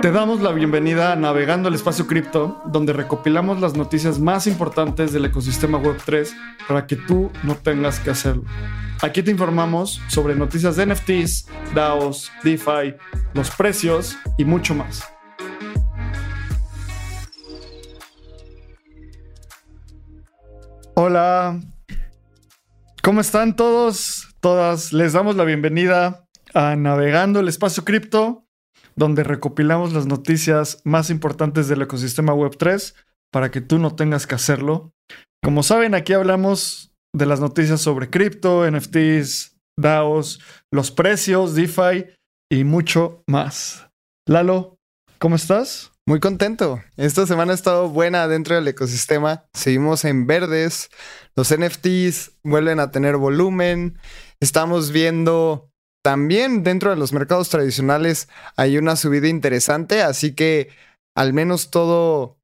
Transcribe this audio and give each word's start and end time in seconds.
Te 0.00 0.12
damos 0.12 0.40
la 0.40 0.52
bienvenida 0.52 1.10
a 1.10 1.16
Navegando 1.16 1.68
el 1.68 1.74
Espacio 1.74 2.06
Cripto, 2.06 2.62
donde 2.66 2.92
recopilamos 2.92 3.60
las 3.60 3.74
noticias 3.76 4.20
más 4.20 4.46
importantes 4.46 5.12
del 5.12 5.24
ecosistema 5.24 5.82
Web3 5.82 6.30
para 6.68 6.86
que 6.86 6.94
tú 6.94 7.32
no 7.42 7.56
tengas 7.56 7.98
que 7.98 8.10
hacerlo. 8.10 8.44
Aquí 9.02 9.24
te 9.24 9.32
informamos 9.32 10.00
sobre 10.06 10.36
noticias 10.36 10.76
de 10.76 10.86
NFTs, 10.86 11.48
DAOs, 11.74 12.30
DeFi, 12.44 12.94
los 13.34 13.50
precios 13.50 14.16
y 14.36 14.44
mucho 14.44 14.76
más. 14.76 15.02
Hola, 20.94 21.58
¿cómo 23.02 23.20
están 23.20 23.56
todos? 23.56 24.28
Todas, 24.38 24.92
les 24.92 25.12
damos 25.12 25.34
la 25.34 25.42
bienvenida 25.42 26.28
a 26.54 26.76
Navegando 26.76 27.40
el 27.40 27.48
Espacio 27.48 27.84
Cripto 27.84 28.47
donde 28.98 29.22
recopilamos 29.22 29.92
las 29.92 30.06
noticias 30.06 30.82
más 30.84 31.08
importantes 31.08 31.68
del 31.68 31.82
ecosistema 31.82 32.34
Web3 32.34 32.94
para 33.32 33.50
que 33.50 33.60
tú 33.60 33.78
no 33.78 33.94
tengas 33.94 34.26
que 34.26 34.34
hacerlo. 34.34 34.92
Como 35.42 35.62
saben, 35.62 35.94
aquí 35.94 36.12
hablamos 36.12 36.92
de 37.14 37.26
las 37.26 37.40
noticias 37.40 37.80
sobre 37.80 38.10
cripto, 38.10 38.68
NFTs, 38.68 39.56
DAOs, 39.78 40.40
los 40.72 40.90
precios, 40.90 41.54
DeFi 41.54 42.06
y 42.50 42.64
mucho 42.64 43.22
más. 43.28 43.88
Lalo, 44.26 44.76
¿cómo 45.18 45.36
estás? 45.36 45.92
Muy 46.06 46.18
contento. 46.20 46.80
Esta 46.96 47.26
semana 47.26 47.52
ha 47.52 47.54
estado 47.54 47.88
buena 47.90 48.26
dentro 48.26 48.56
del 48.56 48.66
ecosistema. 48.66 49.44
Seguimos 49.54 50.04
en 50.04 50.26
verdes. 50.26 50.88
Los 51.36 51.54
NFTs 51.54 52.32
vuelven 52.42 52.80
a 52.80 52.90
tener 52.90 53.16
volumen. 53.16 53.98
Estamos 54.40 54.90
viendo 54.90 55.70
también 56.08 56.62
dentro 56.62 56.88
de 56.88 56.96
los 56.96 57.12
mercados 57.12 57.50
tradicionales 57.50 58.30
hay 58.56 58.78
una 58.78 58.96
subida 58.96 59.28
interesante, 59.28 60.00
así 60.00 60.34
que 60.34 60.70
al 61.14 61.34
menos 61.34 61.70
todo, 61.70 62.38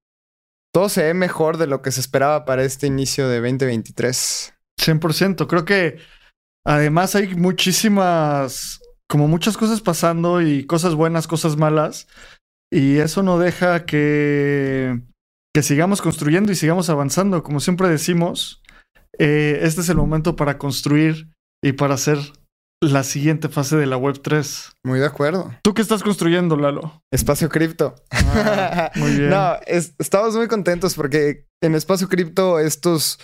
todo 0.70 0.90
se 0.90 1.04
ve 1.04 1.14
mejor 1.14 1.56
de 1.56 1.66
lo 1.66 1.80
que 1.80 1.90
se 1.90 2.00
esperaba 2.00 2.44
para 2.44 2.62
este 2.62 2.86
inicio 2.86 3.26
de 3.26 3.40
2023. 3.40 4.52
100%, 4.78 5.46
creo 5.46 5.64
que 5.64 5.96
además 6.66 7.14
hay 7.14 7.34
muchísimas, 7.36 8.82
como 9.08 9.28
muchas 9.28 9.56
cosas 9.56 9.80
pasando 9.80 10.42
y 10.42 10.66
cosas 10.66 10.94
buenas, 10.94 11.26
cosas 11.26 11.56
malas, 11.56 12.06
y 12.70 12.98
eso 12.98 13.22
no 13.22 13.38
deja 13.38 13.86
que, 13.86 15.00
que 15.54 15.62
sigamos 15.62 16.02
construyendo 16.02 16.52
y 16.52 16.54
sigamos 16.54 16.90
avanzando. 16.90 17.42
Como 17.42 17.60
siempre 17.60 17.88
decimos, 17.88 18.60
eh, 19.18 19.60
este 19.62 19.80
es 19.80 19.88
el 19.88 19.96
momento 19.96 20.36
para 20.36 20.58
construir 20.58 21.30
y 21.62 21.72
para 21.72 21.94
hacer 21.94 22.18
la 22.92 23.02
siguiente 23.04 23.48
fase 23.48 23.76
de 23.76 23.86
la 23.86 23.96
Web 23.96 24.20
3. 24.22 24.72
Muy 24.84 24.98
de 25.00 25.06
acuerdo. 25.06 25.52
¿Tú 25.62 25.74
qué 25.74 25.82
estás 25.82 26.02
construyendo, 26.02 26.56
Lalo? 26.56 27.02
Espacio 27.10 27.48
Cripto. 27.48 27.94
Ah, 28.10 28.90
muy 28.96 29.10
bien. 29.16 29.30
no, 29.30 29.56
estamos 29.66 30.34
muy 30.36 30.48
contentos 30.48 30.94
porque 30.94 31.46
en 31.60 31.74
Espacio 31.74 32.08
Cripto 32.08 32.58
estos 32.58 33.18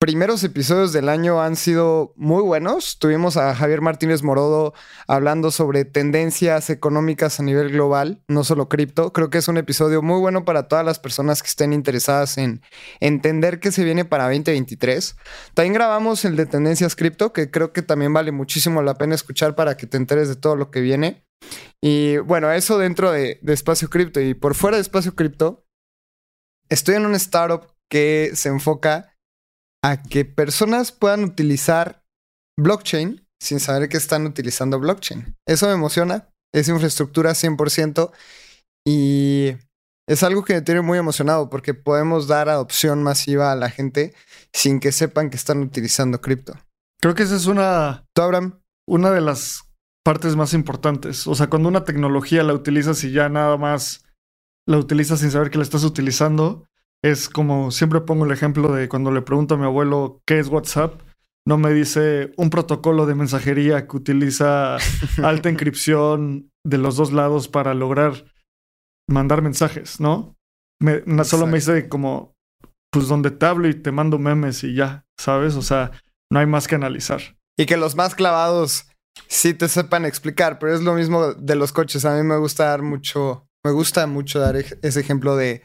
primeros 0.00 0.42
episodios 0.44 0.94
del 0.94 1.10
año 1.10 1.42
han 1.42 1.56
sido 1.56 2.14
muy 2.16 2.42
buenos. 2.42 2.98
Tuvimos 2.98 3.36
a 3.36 3.54
Javier 3.54 3.82
Martínez 3.82 4.22
Morodo 4.22 4.72
hablando 5.06 5.50
sobre 5.50 5.84
tendencias 5.84 6.70
económicas 6.70 7.38
a 7.38 7.42
nivel 7.42 7.70
global, 7.70 8.22
no 8.26 8.42
solo 8.42 8.70
cripto. 8.70 9.12
Creo 9.12 9.28
que 9.28 9.36
es 9.36 9.48
un 9.48 9.58
episodio 9.58 10.00
muy 10.00 10.18
bueno 10.18 10.46
para 10.46 10.68
todas 10.68 10.86
las 10.86 10.98
personas 10.98 11.42
que 11.42 11.48
estén 11.48 11.74
interesadas 11.74 12.38
en 12.38 12.62
entender 13.00 13.60
qué 13.60 13.72
se 13.72 13.84
viene 13.84 14.06
para 14.06 14.24
2023. 14.24 15.16
También 15.52 15.74
grabamos 15.74 16.24
el 16.24 16.34
de 16.34 16.46
tendencias 16.46 16.96
cripto, 16.96 17.34
que 17.34 17.50
creo 17.50 17.74
que 17.74 17.82
también 17.82 18.14
vale 18.14 18.32
muchísimo 18.32 18.80
la 18.80 18.94
pena 18.94 19.14
escuchar 19.14 19.54
para 19.54 19.76
que 19.76 19.86
te 19.86 19.98
enteres 19.98 20.28
de 20.28 20.36
todo 20.36 20.56
lo 20.56 20.70
que 20.70 20.80
viene. 20.80 21.26
Y 21.82 22.16
bueno, 22.16 22.50
eso 22.50 22.78
dentro 22.78 23.12
de, 23.12 23.38
de 23.42 23.52
Espacio 23.52 23.90
Cripto. 23.90 24.18
Y 24.18 24.32
por 24.32 24.54
fuera 24.54 24.78
de 24.78 24.80
Espacio 24.80 25.14
Cripto, 25.14 25.66
estoy 26.70 26.94
en 26.94 27.04
un 27.04 27.14
startup 27.14 27.66
que 27.90 28.30
se 28.32 28.48
enfoca 28.48 29.09
a 29.84 30.02
que 30.02 30.24
personas 30.24 30.92
puedan 30.92 31.24
utilizar 31.24 32.04
blockchain 32.58 33.26
sin 33.40 33.60
saber 33.60 33.88
que 33.88 33.96
están 33.96 34.26
utilizando 34.26 34.78
blockchain. 34.78 35.36
Eso 35.46 35.66
me 35.66 35.72
emociona. 35.72 36.28
Es 36.52 36.68
infraestructura 36.68 37.30
100% 37.30 38.10
y 38.86 39.54
es 40.08 40.22
algo 40.22 40.44
que 40.44 40.54
me 40.54 40.62
tiene 40.62 40.80
muy 40.80 40.98
emocionado 40.98 41.48
porque 41.48 41.74
podemos 41.74 42.26
dar 42.26 42.48
adopción 42.48 43.02
masiva 43.02 43.52
a 43.52 43.56
la 43.56 43.70
gente 43.70 44.14
sin 44.52 44.80
que 44.80 44.92
sepan 44.92 45.30
que 45.30 45.36
están 45.36 45.60
utilizando 45.62 46.20
cripto. 46.20 46.54
Creo 47.00 47.14
que 47.14 47.22
esa 47.22 47.36
es 47.36 47.46
una... 47.46 48.04
¿Tú, 48.14 48.22
Abraham? 48.22 48.60
Una 48.86 49.10
de 49.10 49.20
las 49.20 49.62
partes 50.04 50.36
más 50.36 50.52
importantes. 50.52 51.26
O 51.26 51.34
sea, 51.34 51.48
cuando 51.48 51.68
una 51.68 51.84
tecnología 51.84 52.42
la 52.42 52.52
utilizas 52.52 53.04
y 53.04 53.12
ya 53.12 53.28
nada 53.28 53.56
más 53.56 54.04
la 54.66 54.78
utilizas 54.78 55.20
sin 55.20 55.30
saber 55.30 55.50
que 55.50 55.58
la 55.58 55.64
estás 55.64 55.84
utilizando, 55.84 56.66
es 57.02 57.28
como 57.28 57.70
siempre 57.70 58.00
pongo 58.00 58.24
el 58.24 58.32
ejemplo 58.32 58.72
de 58.72 58.88
cuando 58.88 59.10
le 59.10 59.22
pregunto 59.22 59.54
a 59.54 59.58
mi 59.58 59.64
abuelo 59.64 60.20
qué 60.26 60.38
es 60.38 60.48
WhatsApp, 60.48 61.00
no 61.46 61.56
me 61.58 61.72
dice 61.72 62.32
un 62.36 62.50
protocolo 62.50 63.06
de 63.06 63.14
mensajería 63.14 63.86
que 63.86 63.96
utiliza 63.96 64.76
alta 65.22 65.48
encripción 65.48 66.50
de 66.64 66.78
los 66.78 66.96
dos 66.96 67.12
lados 67.12 67.48
para 67.48 67.74
lograr 67.74 68.24
mandar 69.08 69.42
mensajes, 69.42 70.00
¿no? 70.00 70.36
Me, 70.80 71.02
solo 71.24 71.46
me 71.46 71.58
dice 71.58 71.88
como, 71.88 72.34
pues 72.90 73.08
donde 73.08 73.30
te 73.30 73.46
hablo 73.46 73.68
y 73.68 73.74
te 73.74 73.92
mando 73.92 74.18
memes 74.18 74.64
y 74.64 74.74
ya, 74.74 75.04
¿sabes? 75.18 75.56
O 75.56 75.62
sea, 75.62 75.90
no 76.32 76.38
hay 76.38 76.46
más 76.46 76.68
que 76.68 76.74
analizar. 76.74 77.20
Y 77.58 77.66
que 77.66 77.76
los 77.76 77.96
más 77.96 78.14
clavados 78.14 78.86
sí 79.28 79.52
te 79.52 79.68
sepan 79.68 80.04
explicar, 80.04 80.58
pero 80.58 80.74
es 80.74 80.80
lo 80.82 80.94
mismo 80.94 81.34
de 81.34 81.54
los 81.56 81.72
coches. 81.72 82.04
A 82.04 82.16
mí 82.16 82.22
me 82.22 82.38
gusta 82.38 82.66
dar 82.66 82.82
mucho, 82.82 83.46
me 83.64 83.72
gusta 83.72 84.06
mucho 84.06 84.38
dar 84.38 84.56
ese 84.56 85.00
ejemplo 85.00 85.36
de 85.36 85.62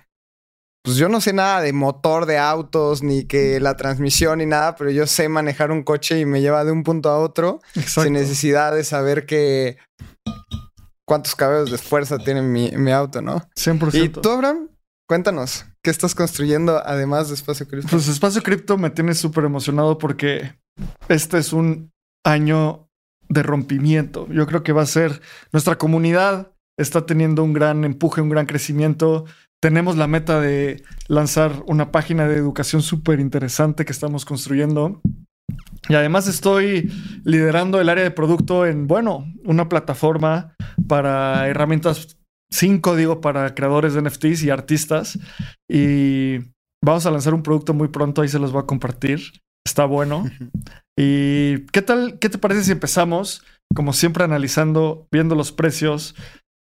pues 0.85 0.97
yo 0.97 1.09
no 1.09 1.19
sé 1.19 1.34
nada 1.34 1.62
de 1.62 1.73
motor 1.73 2.28
de 2.28 2.38
autos, 2.38 3.01
ni 3.01 3.25
que 3.25 3.59
la 3.59 3.75
transmisión, 3.75 4.38
ni 4.38 4.46
nada, 4.46 4.75
pero 4.75 4.91
yo 4.91 5.07
sé 5.07 5.28
manejar 5.28 5.72
un 5.72 5.81
coche 5.81 6.19
y 6.19 6.25
me 6.25 6.41
lleva 6.41 6.63
de 6.63 6.72
un 6.72 6.84
punto 6.84 7.09
a 7.09 7.18
otro 7.18 7.59
sin 7.88 8.13
necesidad 8.13 8.72
de 8.73 8.84
saber 8.84 9.25
que 9.25 9.78
cuántos 11.03 11.35
cabellos 11.35 11.72
de 11.72 11.79
fuerza 11.79 12.19
tiene 12.19 12.44
mi, 12.44 12.91
auto, 12.91 13.23
¿no? 13.23 13.41
100%. 13.56 13.96
¿Y 13.96 14.09
tú, 14.09 14.29
Abraham? 14.29 14.69
Cuéntanos, 15.07 15.66
¿qué 15.84 15.90
estás 15.90 16.13
construyendo 16.13 16.81
además 16.85 17.29
de 17.29 17.35
Espacio 17.35 17.67
Cripto? 17.67 17.90
Pues 17.90 18.07
Espacio 18.07 18.44
Cripto 18.44 18.78
me 18.78 18.91
tiene 18.91 19.16
súper 19.16 19.46
emocionado 19.46 19.97
porque 19.97 20.56
este 21.09 21.40
es 21.40 21.52
un 21.52 21.91
año 22.23 22.88
de 23.28 23.41
rompimiento. 23.41 24.28
Yo 24.29 24.46
creo 24.46 24.62
que 24.62 24.72
va 24.72 24.84
a 24.84 24.88
ser 24.88 25.19
nuestra 25.52 25.78
comunidad 25.79 26.52
está 26.78 27.06
teniendo 27.06 27.44
un 27.44 27.53
gran 27.53 27.84
empuje, 27.85 28.22
un 28.22 28.29
gran 28.29 28.46
crecimiento 28.46 29.25
tenemos 29.62 29.98
la 29.98 30.08
meta 30.08 30.40
de 30.40 30.84
lanzar 31.08 31.64
una 31.68 31.92
página 31.92 32.28
de 32.28 32.36
educación 32.36 32.82
súper 32.82 33.20
interesante 33.20 33.86
que 33.86 33.92
estamos 33.92 34.26
construyendo. 34.26 35.02
Y 35.88 35.96
además 35.96 36.28
estoy 36.28 36.92
liderando 37.24 37.80
el 37.80 37.90
área 37.90 38.04
de 38.04 38.12
producto 38.12 38.66
en, 38.66 38.88
bueno, 38.88 39.32
una 39.44 39.70
plataforma 39.70 40.56
para 40.88 41.48
herramientas 41.48 42.18
sin 42.52 42.80
código 42.80 43.22
para 43.22 43.54
creadores 43.54 43.94
de 43.94 44.02
NFTs 44.02 44.44
y 44.44 44.50
artistas. 44.50 45.20
Y 45.70 46.38
vamos 46.84 47.06
a 47.06 47.12
lanzar 47.12 47.34
un 47.34 47.44
producto 47.44 47.74
muy 47.74 47.90
pronto, 47.90 48.22
ahí 48.22 48.30
se 48.30 48.40
los 48.40 48.52
voy 48.52 48.64
a 48.64 48.68
compartir. 48.68 49.20
Está 49.66 49.86
bueno. 49.86 50.26
¿Y 50.98 51.66
qué 51.68 51.82
tal? 51.82 52.20
¿Qué 52.20 52.30
te 52.30 52.38
parece 52.38 52.64
si 52.64 52.72
empezamos, 52.72 53.44
como 53.76 53.94
siempre, 53.94 54.24
analizando, 54.24 55.08
viendo 55.12 55.36
los 55.36 55.52
precios 55.52 56.16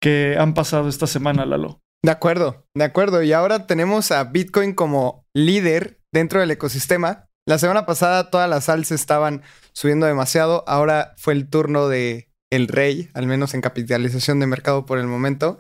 que 0.01 0.35
han 0.37 0.53
pasado 0.53 0.89
esta 0.89 1.07
semana, 1.07 1.45
Lalo? 1.45 1.79
De 2.07 2.11
acuerdo, 2.11 2.65
de 2.73 2.85
acuerdo. 2.85 3.21
Y 3.21 3.33
ahora 3.33 3.67
tenemos 3.67 4.11
a 4.11 4.23
Bitcoin 4.23 4.73
como 4.73 5.25
líder 5.33 5.99
dentro 6.13 6.39
del 6.39 6.51
ecosistema. 6.51 7.27
La 7.45 7.57
semana 7.57 7.85
pasada 7.85 8.29
todas 8.29 8.49
las 8.49 8.69
alzas 8.69 9.01
estaban 9.01 9.41
subiendo 9.73 10.05
demasiado. 10.05 10.63
Ahora 10.67 11.15
fue 11.17 11.33
el 11.33 11.49
turno 11.49 11.89
de 11.89 12.31
el 12.49 12.69
rey, 12.69 13.09
al 13.13 13.27
menos 13.27 13.53
en 13.53 13.59
capitalización 13.59 14.39
de 14.39 14.47
mercado 14.47 14.85
por 14.85 14.99
el 14.99 15.07
momento. 15.07 15.59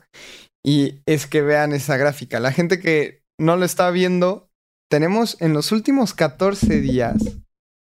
Y 0.65 1.01
es 1.05 1.27
que 1.27 1.41
vean 1.41 1.73
esa 1.73 1.97
gráfica. 1.97 2.39
La 2.39 2.53
gente 2.53 2.79
que 2.79 3.23
no 3.37 3.57
lo 3.57 3.65
está 3.65 3.91
viendo, 3.91 4.49
tenemos 4.89 5.35
en 5.41 5.51
los 5.51 5.73
últimos 5.73 6.13
14 6.13 6.79
días 6.79 7.17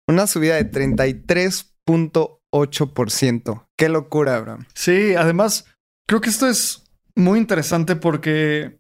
una 0.10 0.26
subida 0.26 0.56
de 0.56 0.72
33.8%. 0.72 3.68
Qué 3.78 3.90
locura, 3.90 4.38
Abraham. 4.38 4.66
Sí, 4.74 5.14
además, 5.14 5.66
creo 6.08 6.20
que 6.20 6.32
esto 6.32 6.50
es 6.50 6.82
muy 7.16 7.40
interesante 7.40 7.96
porque 7.96 8.80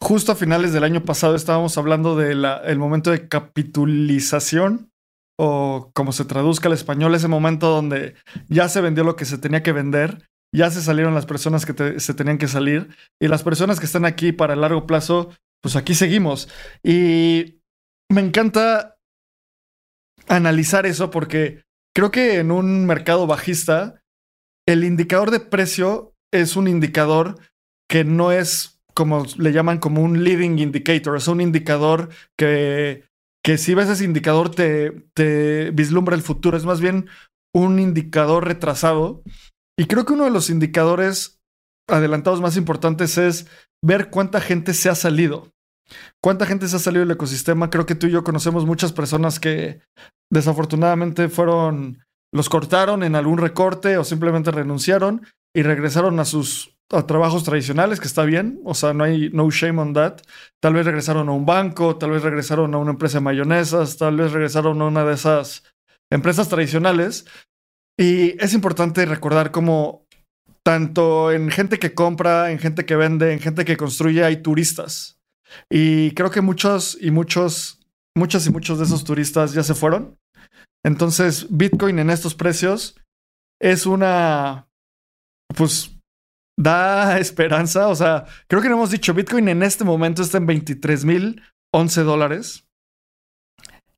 justo 0.00 0.32
a 0.32 0.36
finales 0.36 0.72
del 0.72 0.84
año 0.84 1.04
pasado 1.04 1.34
estábamos 1.34 1.78
hablando 1.78 2.16
del 2.16 2.78
momento 2.78 3.10
de 3.10 3.28
capitulización 3.28 4.90
o 5.38 5.90
como 5.94 6.12
se 6.12 6.24
traduzca 6.24 6.68
al 6.68 6.74
español, 6.74 7.14
ese 7.14 7.28
momento 7.28 7.68
donde 7.68 8.14
ya 8.48 8.68
se 8.68 8.80
vendió 8.80 9.04
lo 9.04 9.16
que 9.16 9.24
se 9.24 9.38
tenía 9.38 9.62
que 9.62 9.72
vender, 9.72 10.28
ya 10.54 10.70
se 10.70 10.82
salieron 10.82 11.14
las 11.14 11.26
personas 11.26 11.64
que 11.64 11.98
se 11.98 12.14
tenían 12.14 12.38
que 12.38 12.48
salir 12.48 12.88
y 13.20 13.28
las 13.28 13.42
personas 13.42 13.80
que 13.80 13.86
están 13.86 14.04
aquí 14.04 14.32
para 14.32 14.54
el 14.54 14.60
largo 14.60 14.86
plazo, 14.86 15.30
pues 15.62 15.76
aquí 15.76 15.94
seguimos. 15.94 16.48
Y 16.82 17.60
me 18.10 18.20
encanta 18.20 18.98
analizar 20.28 20.84
eso 20.84 21.10
porque 21.10 21.62
creo 21.94 22.10
que 22.10 22.38
en 22.38 22.50
un 22.50 22.84
mercado 22.86 23.26
bajista, 23.26 24.02
el 24.66 24.84
indicador 24.84 25.30
de 25.30 25.40
precio 25.40 26.14
es 26.32 26.56
un 26.56 26.68
indicador 26.68 27.38
que 27.92 28.04
no 28.04 28.32
es 28.32 28.80
como 28.94 29.26
le 29.36 29.52
llaman 29.52 29.78
como 29.78 30.00
un 30.02 30.24
leading 30.24 30.58
indicator, 30.58 31.14
es 31.14 31.28
un 31.28 31.42
indicador 31.42 32.08
que, 32.38 33.04
que 33.44 33.58
si 33.58 33.74
ves 33.74 33.90
ese 33.90 34.04
indicador 34.04 34.48
te, 34.50 34.92
te 35.12 35.70
vislumbra 35.72 36.16
el 36.16 36.22
futuro, 36.22 36.56
es 36.56 36.64
más 36.64 36.80
bien 36.80 37.10
un 37.54 37.78
indicador 37.78 38.46
retrasado. 38.46 39.22
Y 39.78 39.84
creo 39.88 40.06
que 40.06 40.14
uno 40.14 40.24
de 40.24 40.30
los 40.30 40.48
indicadores 40.48 41.42
adelantados 41.86 42.40
más 42.40 42.56
importantes 42.56 43.18
es 43.18 43.46
ver 43.84 44.08
cuánta 44.08 44.40
gente 44.40 44.72
se 44.72 44.88
ha 44.88 44.94
salido. 44.94 45.52
¿Cuánta 46.22 46.46
gente 46.46 46.68
se 46.68 46.76
ha 46.76 46.78
salido 46.78 47.04
del 47.04 47.10
ecosistema? 47.14 47.68
Creo 47.68 47.84
que 47.84 47.94
tú 47.94 48.06
y 48.06 48.12
yo 48.12 48.24
conocemos 48.24 48.64
muchas 48.64 48.92
personas 48.92 49.38
que 49.38 49.80
desafortunadamente 50.30 51.28
fueron, 51.28 52.02
los 52.32 52.48
cortaron 52.48 53.02
en 53.02 53.16
algún 53.16 53.36
recorte 53.36 53.98
o 53.98 54.04
simplemente 54.04 54.50
renunciaron 54.50 55.26
y 55.54 55.62
regresaron 55.62 56.18
a 56.20 56.24
sus 56.24 56.71
trabajos 57.06 57.44
tradicionales, 57.44 58.00
que 58.00 58.06
está 58.06 58.24
bien, 58.24 58.60
o 58.64 58.74
sea, 58.74 58.92
no 58.92 59.04
hay 59.04 59.30
no 59.30 59.50
shame 59.50 59.80
on 59.80 59.92
that. 59.94 60.18
Tal 60.60 60.74
vez 60.74 60.84
regresaron 60.84 61.28
a 61.28 61.32
un 61.32 61.46
banco, 61.46 61.96
tal 61.96 62.10
vez 62.10 62.22
regresaron 62.22 62.74
a 62.74 62.78
una 62.78 62.90
empresa 62.92 63.18
de 63.18 63.24
mayonesas, 63.24 63.96
tal 63.96 64.16
vez 64.16 64.32
regresaron 64.32 64.80
a 64.80 64.86
una 64.86 65.04
de 65.04 65.14
esas 65.14 65.64
empresas 66.10 66.48
tradicionales. 66.48 67.26
Y 67.98 68.42
es 68.42 68.54
importante 68.54 69.06
recordar 69.06 69.50
cómo 69.50 70.06
tanto 70.62 71.32
en 71.32 71.50
gente 71.50 71.78
que 71.78 71.94
compra, 71.94 72.50
en 72.50 72.58
gente 72.58 72.84
que 72.84 72.96
vende, 72.96 73.32
en 73.32 73.40
gente 73.40 73.64
que 73.64 73.76
construye, 73.76 74.24
hay 74.24 74.42
turistas. 74.42 75.20
Y 75.70 76.12
creo 76.12 76.30
que 76.30 76.40
muchos 76.40 76.96
y 77.00 77.10
muchos, 77.10 77.80
muchos 78.14 78.46
y 78.46 78.50
muchos 78.50 78.78
de 78.78 78.84
esos 78.84 79.04
turistas 79.04 79.52
ya 79.52 79.62
se 79.62 79.74
fueron. 79.74 80.18
Entonces, 80.84 81.46
Bitcoin 81.50 81.98
en 81.98 82.10
estos 82.10 82.34
precios 82.34 82.96
es 83.60 83.86
una, 83.86 84.68
pues, 85.56 85.96
da 86.58 87.18
esperanza. 87.20 87.88
O 87.88 87.94
sea, 87.94 88.26
creo 88.48 88.62
que 88.62 88.68
no 88.68 88.76
hemos 88.76 88.90
dicho, 88.90 89.14
Bitcoin 89.14 89.48
en 89.48 89.62
este 89.62 89.84
momento 89.84 90.22
está 90.22 90.38
en 90.38 90.46
23 90.46 91.04
mil 91.04 91.42
11 91.74 92.02
dólares. 92.02 92.68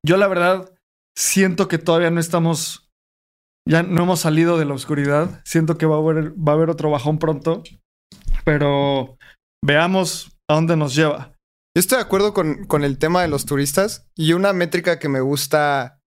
Yo 0.05 0.17
la 0.17 0.29
verdad 0.29 0.71
siento 1.17 1.69
que 1.69 1.79
todavía 1.79 2.11
no 2.11 2.21
estamos, 2.21 2.91
ya 3.67 3.83
no 3.83 4.03
hemos 4.03 4.21
salido 4.21 4.59
de 4.59 4.67
la 4.67 4.75
oscuridad. 4.75 5.41
Siento 5.45 5.79
que 5.79 5.87
va 5.87 5.97
a 5.97 5.99
haber, 5.99 6.33
va 6.33 6.53
a 6.53 6.57
haber 6.57 6.71
otro 6.71 6.91
bajón 6.91 7.19
pronto, 7.19 7.63
pero 8.45 9.17
veamos 9.65 10.37
a 10.49 10.55
dónde 10.55 10.77
nos 10.77 10.95
lleva. 10.95 11.33
Yo 11.77 11.81
estoy 11.81 11.97
de 11.97 12.05
acuerdo 12.05 12.35
con, 12.35 12.67
con 12.67 12.85
el 12.85 12.99
tema 12.99 13.23
de 13.23 13.29
los 13.29 13.47
turistas 13.47 14.07
y 14.15 14.35
una 14.35 14.53
métrica 14.53 14.99
que 14.99 15.09
me 15.09 15.21
gusta 15.21 16.01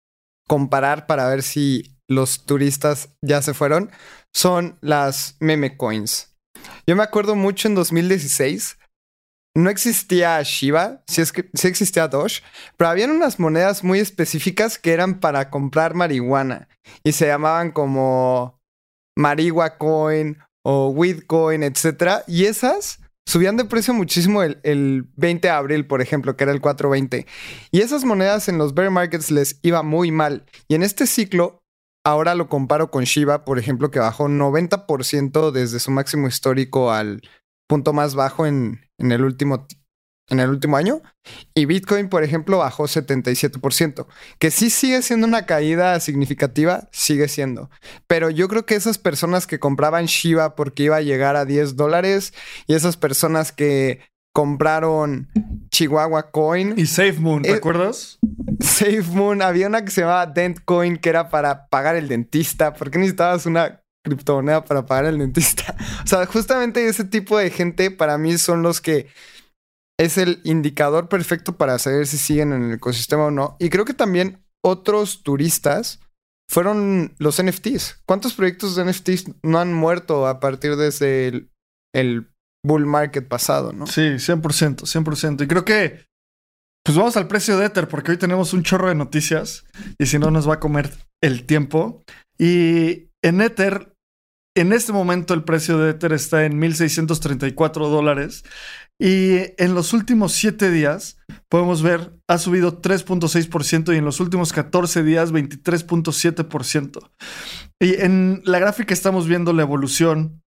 comparar 0.47 1.07
para 1.07 1.27
ver 1.27 1.41
si 1.41 1.97
los 2.07 2.45
turistas 2.45 3.15
ya 3.21 3.41
se 3.41 3.53
fueron 3.55 3.91
son 4.33 4.77
las 4.81 5.37
meme 5.39 5.77
coins. 5.77 6.34
Yo 6.87 6.95
me 6.95 7.03
acuerdo 7.03 7.35
mucho 7.35 7.67
en 7.67 7.75
2016 7.75 8.77
no 9.55 9.69
existía 9.69 10.41
Shiba, 10.43 11.01
sí, 11.07 11.21
existía 11.63 12.09
Doge, 12.09 12.43
pero 12.75 12.89
habían 12.89 13.11
unas 13.11 13.39
monedas 13.39 13.83
muy 13.83 13.99
específicas 13.99 14.77
que 14.77 14.91
eran 14.91 15.21
para 15.21 15.49
comprar 15.49 15.93
marihuana 15.93 16.67
y 17.03 17.13
se 17.13 17.27
llamaban 17.27 17.71
como 17.71 18.59
Marihuana 19.17 19.77
Coin 19.77 20.37
o 20.63 20.89
Weed 20.89 21.23
Coin, 21.25 21.63
etc. 21.63 22.23
Y 22.27 22.45
esas 22.45 22.99
subían 23.25 23.55
de 23.55 23.63
precio 23.63 23.93
muchísimo 23.93 24.43
el, 24.43 25.07
20 25.15 25.47
de 25.47 25.53
abril, 25.53 25.87
por 25.87 26.01
ejemplo, 26.01 26.35
que 26.35 26.43
era 26.43 26.51
el 26.51 26.59
420. 26.59 27.25
Y 27.71 27.79
esas 27.79 28.03
monedas 28.03 28.49
en 28.49 28.57
los 28.57 28.73
bear 28.73 28.91
markets 28.91 29.31
les 29.31 29.59
iba 29.61 29.83
muy 29.83 30.11
mal. 30.11 30.45
Y 30.67 30.75
en 30.75 30.83
este 30.83 31.07
ciclo, 31.07 31.63
ahora 32.05 32.35
lo 32.35 32.47
comparo 32.47 32.91
con 32.91 33.03
Shiba, 33.03 33.43
por 33.43 33.59
ejemplo, 33.59 33.91
que 33.91 33.99
bajó 33.99 34.29
90% 34.29 35.51
desde 35.51 35.79
su 35.79 35.91
máximo 35.91 36.27
histórico 36.27 36.91
al 36.91 37.21
punto 37.67 37.91
más 37.91 38.15
bajo 38.15 38.45
en, 38.45 38.79
el 38.99 39.23
último 39.23 39.67
en 40.29 40.39
el 40.39 40.49
último 40.49 40.77
año. 40.77 41.01
Y 41.53 41.65
Bitcoin, 41.65 42.09
por 42.09 42.23
ejemplo, 42.23 42.59
bajó 42.59 42.85
77%. 42.85 44.07
Que 44.39 44.51
sí 44.51 44.69
sigue 44.69 45.01
siendo 45.01 45.27
una 45.27 45.45
caída 45.45 45.99
significativa, 45.99 46.87
sigue 46.91 47.27
siendo. 47.27 47.69
Pero 48.07 48.29
yo 48.29 48.47
creo 48.47 48.65
que 48.65 48.75
esas 48.75 48.97
personas 48.97 49.45
que 49.45 49.59
compraban 49.59 50.05
Shiba 50.05 50.55
porque 50.55 50.83
iba 50.83 50.97
a 50.97 51.01
llegar 51.01 51.35
a 51.35 51.45
10 51.45 51.75
dólares 51.75 52.33
y 52.67 52.73
esas 52.73 52.97
personas 52.97 53.51
que 53.51 53.99
compraron 54.35 55.29
Chihuahua 55.69 56.29
Coin. 56.31 56.73
Y 56.77 56.85
SafeMoon, 56.87 57.43
¿te 57.43 57.51
eh, 57.51 57.55
acuerdas? 57.55 58.19
SafeMoon, 58.59 59.41
había 59.41 59.67
una 59.67 59.85
que 59.85 59.91
se 59.91 60.01
llamaba 60.01 60.25
Dent 60.25 60.59
Coin 60.65 60.97
que 60.97 61.07
era 61.07 61.29
para 61.29 61.67
pagar 61.67 61.95
el 61.95 62.09
dentista. 62.09 62.73
¿Por 62.73 62.91
qué 62.91 62.99
necesitabas 62.99 63.45
una 63.45 63.81
criptomoneda 64.03 64.65
para 64.65 64.85
pagar 64.85 65.05
el 65.05 65.19
dentista? 65.19 65.73
o 66.03 66.07
sea, 66.07 66.25
justamente 66.25 66.85
ese 66.85 67.05
tipo 67.05 67.37
de 67.37 67.49
gente 67.49 67.91
para 67.91 68.17
mí 68.17 68.37
son 68.37 68.61
los 68.61 68.81
que 68.81 69.07
es 69.97 70.17
el 70.17 70.41
indicador 70.43 71.07
perfecto 71.07 71.55
para 71.55 71.79
saber 71.79 72.05
si 72.05 72.17
siguen 72.17 72.51
en 72.51 72.63
el 72.65 72.73
ecosistema 72.73 73.27
o 73.27 73.31
no. 73.31 73.55
Y 73.57 73.69
creo 73.69 73.85
que 73.85 73.93
también 73.93 74.43
otros 74.61 75.23
turistas 75.23 76.01
fueron 76.51 77.15
los 77.19 77.41
NFTs. 77.41 78.01
¿Cuántos 78.05 78.33
proyectos 78.33 78.75
de 78.75 78.83
NFTs 78.83 79.31
no 79.43 79.59
han 79.59 79.73
muerto 79.73 80.27
a 80.27 80.41
partir 80.41 80.75
de 80.75 80.89
ese 80.89 81.47
el, 81.93 82.34
bull 82.65 82.85
market 82.85 83.27
pasado, 83.27 83.73
no? 83.73 83.87
Sí, 83.87 84.01
100%, 84.01 84.85
100%. 84.85 85.43
Y 85.43 85.47
creo 85.47 85.65
que 85.65 86.05
pues 86.85 86.97
vamos 86.97 87.17
al 87.17 87.27
precio 87.27 87.57
de 87.57 87.65
Ether 87.65 87.87
porque 87.87 88.11
hoy 88.11 88.17
tenemos 88.17 88.53
un 88.53 88.61
chorro 88.61 88.89
de 88.89 88.95
noticias 88.95 89.65
y 89.97 90.05
si 90.05 90.19
no 90.19 90.29
nos 90.29 90.47
va 90.47 90.55
a 90.55 90.59
comer 90.59 90.93
el 91.19 91.45
tiempo. 91.45 92.03
Y 92.37 93.09
en 93.23 93.41
Ether, 93.41 93.95
en 94.55 94.71
este 94.71 94.93
momento 94.93 95.33
el 95.33 95.43
precio 95.43 95.79
de 95.79 95.91
Ether 95.91 96.13
está 96.13 96.45
en 96.45 96.61
1.634 96.61 97.89
dólares 97.89 98.43
y 99.01 99.39
en 99.57 99.73
los 99.73 99.93
últimos 99.93 100.33
7 100.33 100.69
días, 100.69 101.17
podemos 101.49 101.81
ver, 101.81 102.13
ha 102.29 102.37
subido 102.37 102.81
3.6% 102.81 103.93
y 103.93 103.97
en 103.97 104.05
los 104.05 104.19
últimos 104.19 104.53
14 104.53 105.03
días 105.03 105.33
23.7%. 105.33 107.11
Y 107.81 107.95
en 107.95 108.41
la 108.45 108.59
gráfica 108.59 108.93
estamos 108.93 109.27
viendo 109.27 109.53
la 109.53 109.63
evolución 109.63 110.43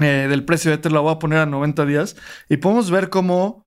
eh, 0.00 0.26
del 0.28 0.44
precio 0.44 0.70
de 0.70 0.76
Ether, 0.76 0.92
la 0.92 1.00
voy 1.00 1.12
a 1.12 1.18
poner 1.18 1.38
a 1.38 1.46
90 1.46 1.86
días, 1.86 2.16
y 2.48 2.58
podemos 2.58 2.90
ver 2.90 3.10
cómo 3.10 3.64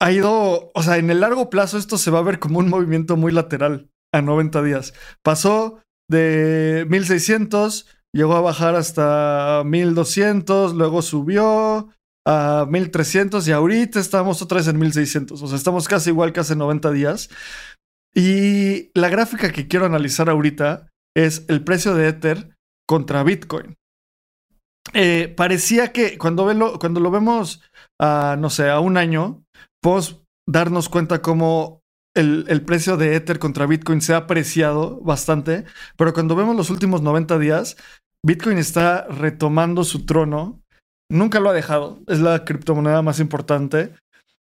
ha 0.00 0.12
ido, 0.12 0.72
o 0.74 0.82
sea, 0.82 0.96
en 0.96 1.10
el 1.10 1.20
largo 1.20 1.48
plazo 1.48 1.78
esto 1.78 1.96
se 1.96 2.10
va 2.10 2.18
a 2.18 2.22
ver 2.22 2.38
como 2.38 2.58
un 2.58 2.68
movimiento 2.68 3.16
muy 3.16 3.32
lateral 3.32 3.90
a 4.12 4.20
90 4.20 4.62
días. 4.62 4.94
Pasó 5.22 5.80
de 6.10 6.86
1600, 6.88 7.86
llegó 8.12 8.34
a 8.34 8.40
bajar 8.40 8.74
hasta 8.74 9.62
1200, 9.64 10.74
luego 10.74 11.02
subió, 11.02 11.88
a 12.26 12.66
1300 12.68 13.46
y 13.48 13.52
ahorita 13.52 14.00
estamos 14.00 14.42
otra 14.42 14.58
vez 14.58 14.68
en 14.68 14.78
1600. 14.78 15.42
O 15.42 15.46
sea, 15.46 15.56
estamos 15.56 15.88
casi 15.88 16.10
igual 16.10 16.32
que 16.32 16.40
hace 16.40 16.56
90 16.56 16.90
días. 16.92 17.30
Y 18.14 18.90
la 18.98 19.08
gráfica 19.08 19.52
que 19.52 19.68
quiero 19.68 19.86
analizar 19.86 20.28
ahorita 20.28 20.88
es 21.16 21.44
el 21.48 21.64
precio 21.64 21.94
de 21.94 22.08
Ether 22.08 22.56
contra 22.86 23.22
Bitcoin. 23.22 23.76
Eh, 24.94 25.32
parecía 25.36 25.92
que 25.92 26.18
cuando, 26.18 26.78
cuando 26.78 27.00
lo 27.00 27.10
vemos, 27.10 27.62
a, 28.00 28.36
no 28.38 28.50
sé, 28.50 28.68
a 28.68 28.80
un 28.80 28.96
año, 28.96 29.44
podemos 29.80 30.22
darnos 30.46 30.88
cuenta 30.88 31.22
cómo 31.22 31.82
el, 32.14 32.44
el, 32.48 32.62
precio 32.62 32.96
de 32.96 33.16
Ether 33.16 33.38
contra 33.38 33.66
Bitcoin 33.66 34.00
se 34.00 34.12
ha 34.12 34.18
apreciado 34.18 35.00
bastante, 35.00 35.64
pero 35.96 36.12
cuando 36.12 36.36
vemos 36.36 36.56
los 36.56 36.68
últimos 36.68 37.00
90 37.00 37.38
días, 37.38 37.76
Bitcoin 38.24 38.58
está 38.58 39.06
retomando 39.08 39.82
su 39.84 40.04
trono 40.04 40.62
Nunca 41.12 41.40
lo 41.40 41.50
ha 41.50 41.52
dejado. 41.52 42.00
Es 42.06 42.20
la 42.20 42.42
criptomoneda 42.42 43.02
más 43.02 43.20
importante 43.20 43.92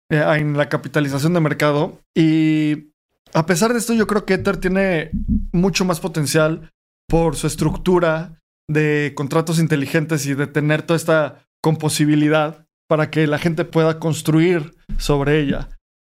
eh, 0.09 0.23
en 0.39 0.57
la 0.57 0.69
capitalización 0.69 1.33
de 1.33 1.39
mercado. 1.39 2.01
Y 2.15 2.93
a 3.31 3.45
pesar 3.45 3.71
de 3.71 3.77
esto, 3.77 3.93
yo 3.93 4.07
creo 4.07 4.25
que 4.25 4.33
Ether 4.33 4.57
tiene 4.57 5.11
mucho 5.51 5.85
más 5.85 5.99
potencial 5.99 6.71
por 7.07 7.35
su 7.35 7.45
estructura 7.45 8.41
de 8.69 9.13
contratos 9.15 9.59
inteligentes 9.59 10.25
y 10.25 10.33
de 10.33 10.47
tener 10.47 10.81
toda 10.81 10.97
esta 10.97 11.47
composibilidad 11.61 12.67
para 12.87 13.09
que 13.09 13.27
la 13.27 13.39
gente 13.39 13.65
pueda 13.65 13.99
construir 13.99 14.75
sobre 14.97 15.39
ella. 15.39 15.69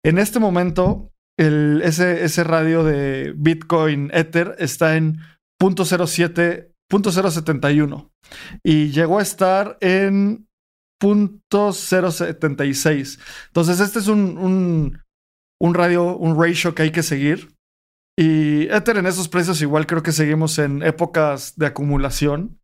En 0.04 0.18
este 0.18 0.40
momento, 0.40 1.12
el, 1.38 1.82
ese, 1.84 2.24
ese 2.24 2.44
radio 2.44 2.84
de 2.84 3.34
Bitcoin 3.36 4.10
Ether 4.14 4.56
está 4.60 4.96
en 4.96 5.20
0.07 5.62 6.74
.071 6.90 8.12
y 8.64 8.92
llegó 8.92 9.20
a 9.20 9.22
estar 9.22 9.78
en 9.82 10.48
.076. 11.02 13.20
Entonces, 13.48 13.80
este 13.80 14.00
es 14.00 14.08
un, 14.08 14.38
un, 14.38 15.00
un 15.60 15.74
radio, 15.74 16.16
un 16.18 16.42
ratio 16.42 16.74
que 16.74 16.84
hay 16.84 16.92
que 16.92 17.04
seguir. 17.04 17.54
Y 18.20 18.64
Ether 18.70 18.98
en 18.98 19.06
esos 19.06 19.30
precios 19.30 19.62
igual 19.62 19.86
creo 19.86 20.02
que 20.02 20.12
seguimos 20.12 20.58
en 20.58 20.82
épocas 20.82 21.54
de 21.56 21.68
acumulación. 21.68 22.60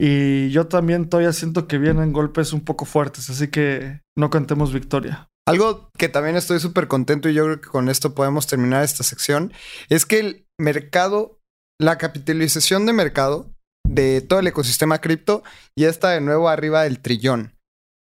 Y 0.00 0.50
yo 0.50 0.66
también 0.66 1.08
todavía 1.08 1.32
siento 1.32 1.68
que 1.68 1.78
vienen 1.78 2.12
golpes 2.12 2.52
un 2.52 2.64
poco 2.64 2.84
fuertes, 2.84 3.30
así 3.30 3.48
que 3.48 4.00
no 4.16 4.28
cantemos 4.30 4.72
victoria. 4.72 5.28
Algo 5.46 5.88
que 5.96 6.08
también 6.08 6.36
estoy 6.36 6.58
súper 6.58 6.88
contento 6.88 7.28
y 7.28 7.34
yo 7.34 7.44
creo 7.44 7.60
que 7.60 7.68
con 7.68 7.88
esto 7.88 8.14
podemos 8.14 8.46
terminar 8.46 8.82
esta 8.84 9.04
sección, 9.04 9.52
es 9.88 10.04
que 10.04 10.18
el 10.18 10.46
mercado, 10.58 11.40
la 11.80 11.96
capitalización 11.96 12.84
de 12.84 12.92
mercado 12.92 13.54
de 13.88 14.20
todo 14.20 14.40
el 14.40 14.48
ecosistema 14.48 15.00
cripto 15.00 15.42
y 15.76 15.84
está 15.84 16.10
de 16.10 16.20
nuevo 16.20 16.48
arriba 16.48 16.82
del 16.82 17.00
trillón. 17.00 17.54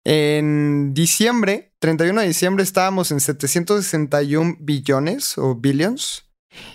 En 0.04 0.92
diciembre, 0.92 1.72
31 1.80 2.20
de 2.20 2.26
diciembre, 2.26 2.64
estábamos 2.64 3.10
en 3.12 3.20
761 3.20 4.56
billones 4.60 5.38
o 5.38 5.54
billions. 5.54 6.29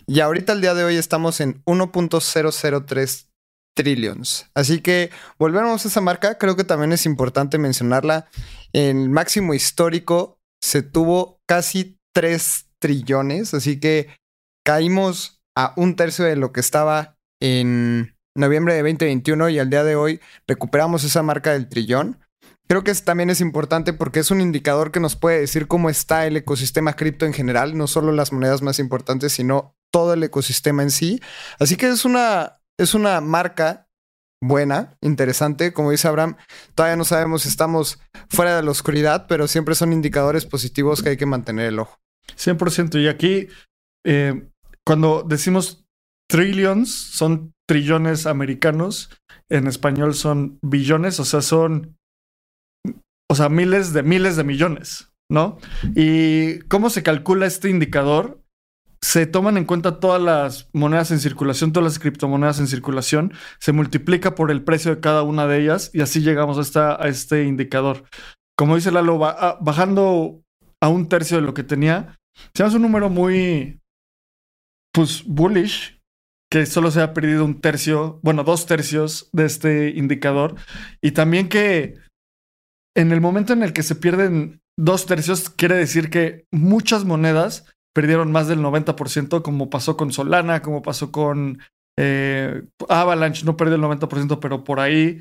Y 0.07 0.19
ahorita 0.19 0.53
al 0.53 0.61
día 0.61 0.73
de 0.73 0.83
hoy 0.83 0.95
estamos 0.95 1.39
en 1.41 1.63
1.003 1.65 3.27
trillions. 3.75 4.49
Así 4.53 4.81
que 4.81 5.11
volvemos 5.37 5.85
a 5.85 5.87
esa 5.87 6.01
marca. 6.01 6.37
Creo 6.37 6.55
que 6.55 6.63
también 6.63 6.93
es 6.93 7.05
importante 7.05 7.57
mencionarla. 7.57 8.27
En 8.73 9.01
el 9.01 9.09
máximo 9.09 9.53
histórico 9.53 10.39
se 10.61 10.81
tuvo 10.81 11.39
casi 11.47 11.99
3 12.13 12.67
trillones. 12.79 13.53
Así 13.53 13.79
que 13.79 14.15
caímos 14.65 15.41
a 15.55 15.73
un 15.75 15.95
tercio 15.95 16.25
de 16.25 16.35
lo 16.35 16.51
que 16.51 16.59
estaba 16.59 17.17
en 17.41 18.15
noviembre 18.35 18.73
de 18.73 18.81
2021 18.81 19.49
y 19.49 19.59
al 19.59 19.69
día 19.69 19.83
de 19.83 19.95
hoy 19.95 20.19
recuperamos 20.47 21.03
esa 21.03 21.23
marca 21.23 21.53
del 21.53 21.69
trillón. 21.69 22.19
Creo 22.67 22.83
que 22.83 22.93
también 22.95 23.29
es 23.29 23.41
importante 23.41 23.93
porque 23.93 24.19
es 24.19 24.31
un 24.31 24.41
indicador 24.41 24.91
que 24.91 24.99
nos 24.99 25.15
puede 25.15 25.39
decir 25.39 25.67
cómo 25.67 25.89
está 25.89 26.25
el 26.25 26.35
ecosistema 26.37 26.93
cripto 26.93 27.25
en 27.25 27.33
general, 27.33 27.77
no 27.77 27.87
solo 27.87 28.11
las 28.11 28.31
monedas 28.31 28.61
más 28.61 28.79
importantes, 28.79 29.33
sino 29.33 29.75
todo 29.91 30.13
el 30.13 30.23
ecosistema 30.23 30.81
en 30.81 30.91
sí. 30.91 31.21
Así 31.59 31.75
que 31.75 31.87
es 31.87 32.05
una, 32.05 32.61
es 32.77 32.95
una 32.95 33.21
marca 33.21 33.87
buena, 34.41 34.97
interesante. 35.01 35.73
Como 35.73 35.91
dice 35.91 36.07
Abraham, 36.07 36.37
todavía 36.73 36.97
no 36.97 37.05
sabemos 37.05 37.43
si 37.43 37.49
estamos 37.49 37.99
fuera 38.29 38.55
de 38.55 38.63
la 38.63 38.71
oscuridad, 38.71 39.27
pero 39.27 39.47
siempre 39.47 39.75
son 39.75 39.93
indicadores 39.93 40.45
positivos 40.45 41.03
que 41.03 41.09
hay 41.09 41.17
que 41.17 41.25
mantener 41.25 41.67
el 41.67 41.79
ojo. 41.79 41.99
100%. 42.37 42.99
Y 43.01 43.07
aquí, 43.07 43.47
eh, 44.03 44.49
cuando 44.85 45.23
decimos 45.23 45.85
trillions, 46.27 46.91
son 46.91 47.53
trillones 47.67 48.25
americanos. 48.25 49.09
En 49.49 49.67
español 49.67 50.15
son 50.15 50.57
billones, 50.61 51.19
o 51.19 51.25
sea, 51.25 51.41
son 51.41 51.97
o 53.29 53.35
sea, 53.35 53.49
miles 53.49 53.93
de 53.93 54.03
miles 54.03 54.35
de 54.35 54.43
millones, 54.43 55.11
¿no? 55.29 55.57
¿Y 55.95 56.59
cómo 56.67 56.89
se 56.89 57.03
calcula 57.03 57.45
este 57.45 57.69
indicador? 57.69 58.41
Se 59.01 59.25
toman 59.25 59.57
en 59.57 59.65
cuenta 59.65 59.99
todas 59.99 60.21
las 60.21 60.69
monedas 60.73 61.11
en 61.11 61.19
circulación, 61.19 61.71
todas 61.71 61.91
las 61.91 61.99
criptomonedas 61.99 62.59
en 62.59 62.67
circulación, 62.67 63.33
se 63.59 63.71
multiplica 63.71 64.35
por 64.35 64.51
el 64.51 64.63
precio 64.63 64.95
de 64.95 65.01
cada 65.01 65.23
una 65.23 65.47
de 65.47 65.61
ellas 65.61 65.91
y 65.93 66.01
así 66.01 66.21
llegamos 66.21 66.57
a, 66.57 66.61
esta, 66.61 67.01
a 67.01 67.07
este 67.07 67.43
indicador. 67.43 68.05
Como 68.57 68.75
dice 68.75 68.91
Lalo, 68.91 69.23
ah, 69.25 69.57
bajando 69.61 70.41
a 70.81 70.87
un 70.87 71.07
tercio 71.07 71.37
de 71.37 71.43
lo 71.43 71.53
que 71.53 71.63
tenía, 71.63 72.17
se 72.53 72.63
hace 72.63 72.77
un 72.77 72.83
número 72.83 73.09
muy, 73.09 73.81
pues, 74.91 75.23
bullish, 75.25 76.01
que 76.49 76.65
solo 76.65 76.91
se 76.91 77.01
ha 77.01 77.13
perdido 77.13 77.43
un 77.43 77.59
tercio, 77.59 78.19
bueno, 78.23 78.43
dos 78.43 78.65
tercios 78.65 79.29
de 79.33 79.45
este 79.45 79.89
indicador. 79.89 80.55
Y 81.01 81.11
también 81.11 81.49
que 81.49 81.95
en 82.95 83.11
el 83.11 83.21
momento 83.21 83.53
en 83.53 83.63
el 83.63 83.73
que 83.73 83.83
se 83.83 83.95
pierden 83.95 84.61
dos 84.77 85.05
tercios, 85.05 85.49
quiere 85.49 85.75
decir 85.75 86.09
que 86.09 86.45
muchas 86.51 87.05
monedas 87.05 87.65
perdieron 87.93 88.31
más 88.31 88.47
del 88.47 88.59
90%, 88.59 89.41
como 89.41 89.69
pasó 89.69 89.95
con 89.95 90.11
Solana, 90.11 90.61
como 90.61 90.81
pasó 90.81 91.11
con 91.11 91.59
eh, 91.97 92.63
Avalanche, 92.89 93.45
no 93.45 93.55
perdió 93.55 93.75
el 93.75 93.81
90%, 93.81 94.39
pero 94.39 94.63
por 94.63 94.79
ahí. 94.79 95.19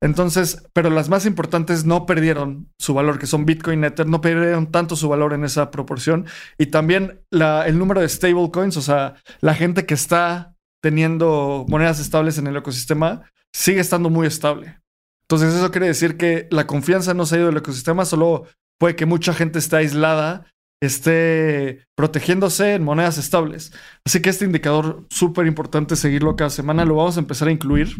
Entonces, 0.00 0.66
pero 0.72 0.88
las 0.88 1.08
más 1.08 1.26
importantes 1.26 1.84
no 1.84 2.06
perdieron 2.06 2.70
su 2.78 2.94
valor, 2.94 3.18
que 3.18 3.26
son 3.26 3.44
Bitcoin, 3.44 3.84
Ether, 3.84 4.06
no 4.06 4.20
perdieron 4.20 4.70
tanto 4.70 4.96
su 4.96 5.08
valor 5.08 5.34
en 5.34 5.44
esa 5.44 5.70
proporción. 5.70 6.26
Y 6.56 6.66
también 6.66 7.20
el 7.30 7.78
número 7.78 8.00
de 8.00 8.08
stablecoins, 8.08 8.76
o 8.76 8.82
sea, 8.82 9.16
la 9.40 9.54
gente 9.54 9.84
que 9.84 9.94
está 9.94 10.56
teniendo 10.82 11.66
monedas 11.68 12.00
estables 12.00 12.38
en 12.38 12.46
el 12.46 12.56
ecosistema, 12.56 13.30
sigue 13.54 13.80
estando 13.80 14.10
muy 14.10 14.26
estable. 14.26 14.78
Entonces 15.28 15.54
eso 15.54 15.70
quiere 15.70 15.86
decir 15.86 16.16
que 16.16 16.48
la 16.50 16.66
confianza 16.66 17.14
no 17.14 17.26
se 17.26 17.36
ha 17.36 17.38
ido 17.38 17.46
del 17.48 17.56
ecosistema, 17.56 18.04
solo 18.04 18.46
puede 18.78 18.96
que 18.96 19.06
mucha 19.06 19.32
gente 19.32 19.58
esté 19.58 19.76
aislada, 19.76 20.46
esté 20.82 21.84
protegiéndose 21.96 22.74
en 22.74 22.84
monedas 22.84 23.18
estables. 23.18 23.72
Así 24.04 24.20
que 24.20 24.30
este 24.30 24.44
indicador 24.44 25.06
súper 25.10 25.46
importante 25.46 25.96
seguirlo 25.96 26.36
cada 26.36 26.50
semana, 26.50 26.84
lo 26.84 26.96
vamos 26.96 27.16
a 27.16 27.20
empezar 27.20 27.48
a 27.48 27.52
incluir. 27.52 27.96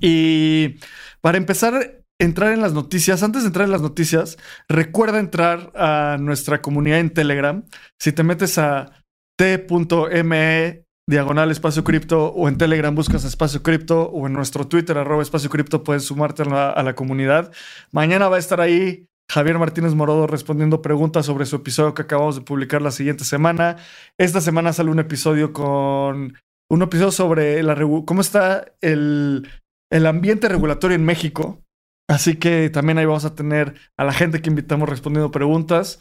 Y 0.00 0.80
para 1.20 1.38
empezar 1.38 2.02
entrar 2.18 2.52
en 2.52 2.62
las 2.62 2.72
noticias, 2.72 3.22
antes 3.22 3.42
de 3.42 3.48
entrar 3.48 3.66
en 3.66 3.72
las 3.72 3.82
noticias, 3.82 4.38
recuerda 4.68 5.18
entrar 5.18 5.72
a 5.74 6.16
nuestra 6.18 6.62
comunidad 6.62 7.00
en 7.00 7.10
Telegram. 7.10 7.64
Si 8.00 8.12
te 8.12 8.22
metes 8.22 8.58
a 8.58 9.04
t.me 9.38 10.85
diagonal 11.08 11.50
espacio 11.50 11.84
cripto 11.84 12.32
o 12.32 12.48
en 12.48 12.58
Telegram 12.58 12.94
buscas 12.94 13.24
espacio 13.24 13.62
cripto 13.62 14.10
o 14.10 14.26
en 14.26 14.32
nuestro 14.32 14.66
Twitter 14.66 14.98
arroba 14.98 15.22
espacio 15.22 15.48
cripto 15.48 15.84
puedes 15.84 16.04
sumarte 16.04 16.42
a 16.42 16.82
la, 16.82 16.94
comunidad. 16.94 17.52
Mañana 17.92 18.28
va 18.28 18.36
a 18.36 18.40
estar 18.40 18.60
ahí 18.60 19.06
Javier 19.30 19.58
Martínez 19.58 19.94
Morodo 19.94 20.26
respondiendo 20.26 20.82
preguntas 20.82 21.26
sobre 21.26 21.46
su 21.46 21.56
episodio 21.56 21.94
que 21.94 22.02
acabamos 22.02 22.36
de 22.36 22.42
publicar 22.42 22.82
la 22.82 22.90
siguiente 22.90 23.24
semana. 23.24 23.76
Esta 24.18 24.40
semana 24.40 24.72
sale 24.72 24.90
un 24.90 24.98
episodio 24.98 25.52
con 25.52 26.34
un 26.68 26.82
episodio 26.82 27.12
sobre 27.12 27.62
la 27.62 27.76
cómo 28.04 28.20
está 28.20 28.72
el, 28.80 29.48
el 29.90 30.06
ambiente 30.06 30.48
regulatorio 30.48 30.96
en 30.96 31.04
México. 31.04 31.62
Así 32.08 32.36
que 32.36 32.70
también 32.70 32.98
ahí 32.98 33.04
vamos 33.04 33.24
a 33.24 33.34
tener 33.34 33.74
a 33.96 34.04
la 34.04 34.12
gente 34.12 34.40
que 34.40 34.48
invitamos 34.50 34.88
respondiendo 34.88 35.32
preguntas. 35.32 35.98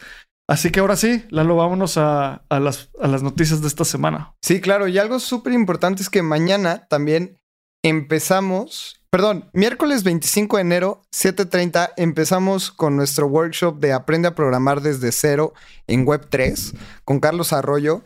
Así 0.47 0.71
que 0.71 0.79
ahora 0.79 0.95
sí, 0.95 1.25
Lalo, 1.29 1.55
vámonos 1.55 1.97
a, 1.97 2.43
las, 2.49 2.89
a 3.01 3.07
las 3.07 3.23
noticias 3.23 3.61
de 3.61 3.67
esta 3.67 3.83
semana. 3.83 4.35
Sí, 4.41 4.61
claro, 4.61 4.87
y 4.87 4.97
algo 4.99 5.19
súper 5.19 5.53
importante 5.53 6.03
es 6.03 6.09
que 6.09 6.21
mañana 6.21 6.87
también 6.87 7.39
empezamos, 7.83 9.01
perdón, 9.09 9.49
miércoles 9.53 10.03
25 10.03 10.57
de 10.57 10.61
enero, 10.61 11.01
7.30, 11.11 11.93
empezamos 11.97 12.71
con 12.71 12.95
nuestro 12.95 13.27
workshop 13.27 13.79
de 13.79 13.93
Aprende 13.93 14.27
a 14.27 14.35
programar 14.35 14.81
desde 14.81 15.11
cero 15.11 15.53
en 15.87 16.05
Web3 16.05 16.75
con 17.03 17.19
Carlos 17.19 17.51
Arroyo. 17.51 18.03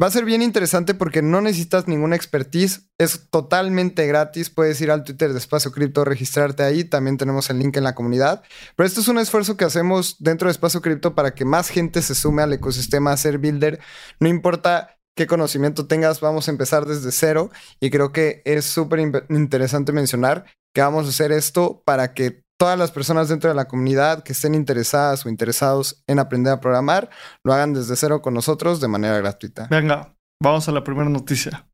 Va 0.00 0.06
a 0.06 0.10
ser 0.10 0.24
bien 0.24 0.40
interesante 0.40 0.94
porque 0.94 1.20
no 1.20 1.42
necesitas 1.42 1.86
ninguna 1.86 2.16
expertise, 2.16 2.88
es 2.98 3.28
totalmente 3.28 4.06
gratis, 4.06 4.48
puedes 4.48 4.80
ir 4.80 4.90
al 4.90 5.04
Twitter 5.04 5.32
de 5.32 5.38
Espacio 5.38 5.72
Cripto, 5.72 6.06
registrarte 6.06 6.62
ahí, 6.62 6.84
también 6.84 7.18
tenemos 7.18 7.50
el 7.50 7.58
link 7.58 7.76
en 7.76 7.84
la 7.84 7.94
comunidad, 7.94 8.42
pero 8.76 8.86
esto 8.86 9.02
es 9.02 9.08
un 9.08 9.18
esfuerzo 9.18 9.58
que 9.58 9.66
hacemos 9.66 10.16
dentro 10.18 10.48
de 10.48 10.52
Espacio 10.52 10.80
Cripto 10.80 11.14
para 11.14 11.34
que 11.34 11.44
más 11.44 11.68
gente 11.68 12.00
se 12.00 12.14
sume 12.14 12.42
al 12.42 12.52
ecosistema 12.54 13.12
a 13.12 13.16
ser 13.18 13.36
builder, 13.36 13.78
no 14.20 14.28
importa 14.28 14.96
qué 15.14 15.26
conocimiento 15.26 15.86
tengas, 15.86 16.20
vamos 16.20 16.48
a 16.48 16.50
empezar 16.50 16.86
desde 16.86 17.12
cero. 17.12 17.50
Y 17.78 17.90
creo 17.90 18.10
que 18.10 18.40
es 18.46 18.64
súper 18.64 19.00
interesante 19.28 19.92
mencionar 19.92 20.46
que 20.74 20.80
vamos 20.80 21.04
a 21.04 21.08
hacer 21.10 21.30
esto 21.30 21.82
para 21.84 22.14
que 22.14 22.42
todas 22.60 22.78
las 22.78 22.90
personas 22.90 23.30
dentro 23.30 23.48
de 23.48 23.56
la 23.56 23.64
comunidad 23.64 24.22
que 24.22 24.32
estén 24.32 24.54
interesadas 24.54 25.24
o 25.24 25.30
interesados 25.30 26.04
en 26.06 26.18
aprender 26.18 26.52
a 26.52 26.60
programar 26.60 27.08
lo 27.42 27.54
hagan 27.54 27.72
desde 27.72 27.96
cero 27.96 28.20
con 28.20 28.34
nosotros 28.34 28.82
de 28.82 28.88
manera 28.88 29.16
gratuita. 29.16 29.66
Venga, 29.70 30.14
vamos 30.42 30.68
a 30.68 30.72
la 30.72 30.84
primera 30.84 31.08
noticia. 31.08 31.66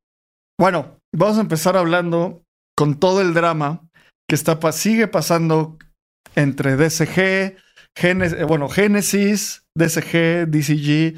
Bueno, 0.61 0.97
vamos 1.13 1.39
a 1.39 1.41
empezar 1.41 1.77
hablando 1.77 2.45
con 2.79 3.01
todo 3.01 3.21
el 3.21 3.35
drama 3.35 3.89
que 4.29 4.37
está, 4.37 4.61
sigue 4.71 5.09
pasando 5.09 5.77
entre 6.37 6.77
Genesis, 7.99 8.39
eh, 8.39 8.45
bueno, 8.45 8.69
Genesis, 8.69 9.65
DSG, 9.77 10.47
DCG, 10.47 11.17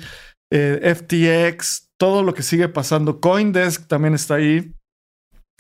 eh, 0.50 0.94
FTX, 0.94 1.88
todo 2.00 2.22
lo 2.22 2.32
que 2.32 2.42
sigue 2.42 2.68
pasando. 2.68 3.20
Coindesk 3.20 3.87
también 3.87 4.14
está 4.14 4.37
ahí. 4.37 4.72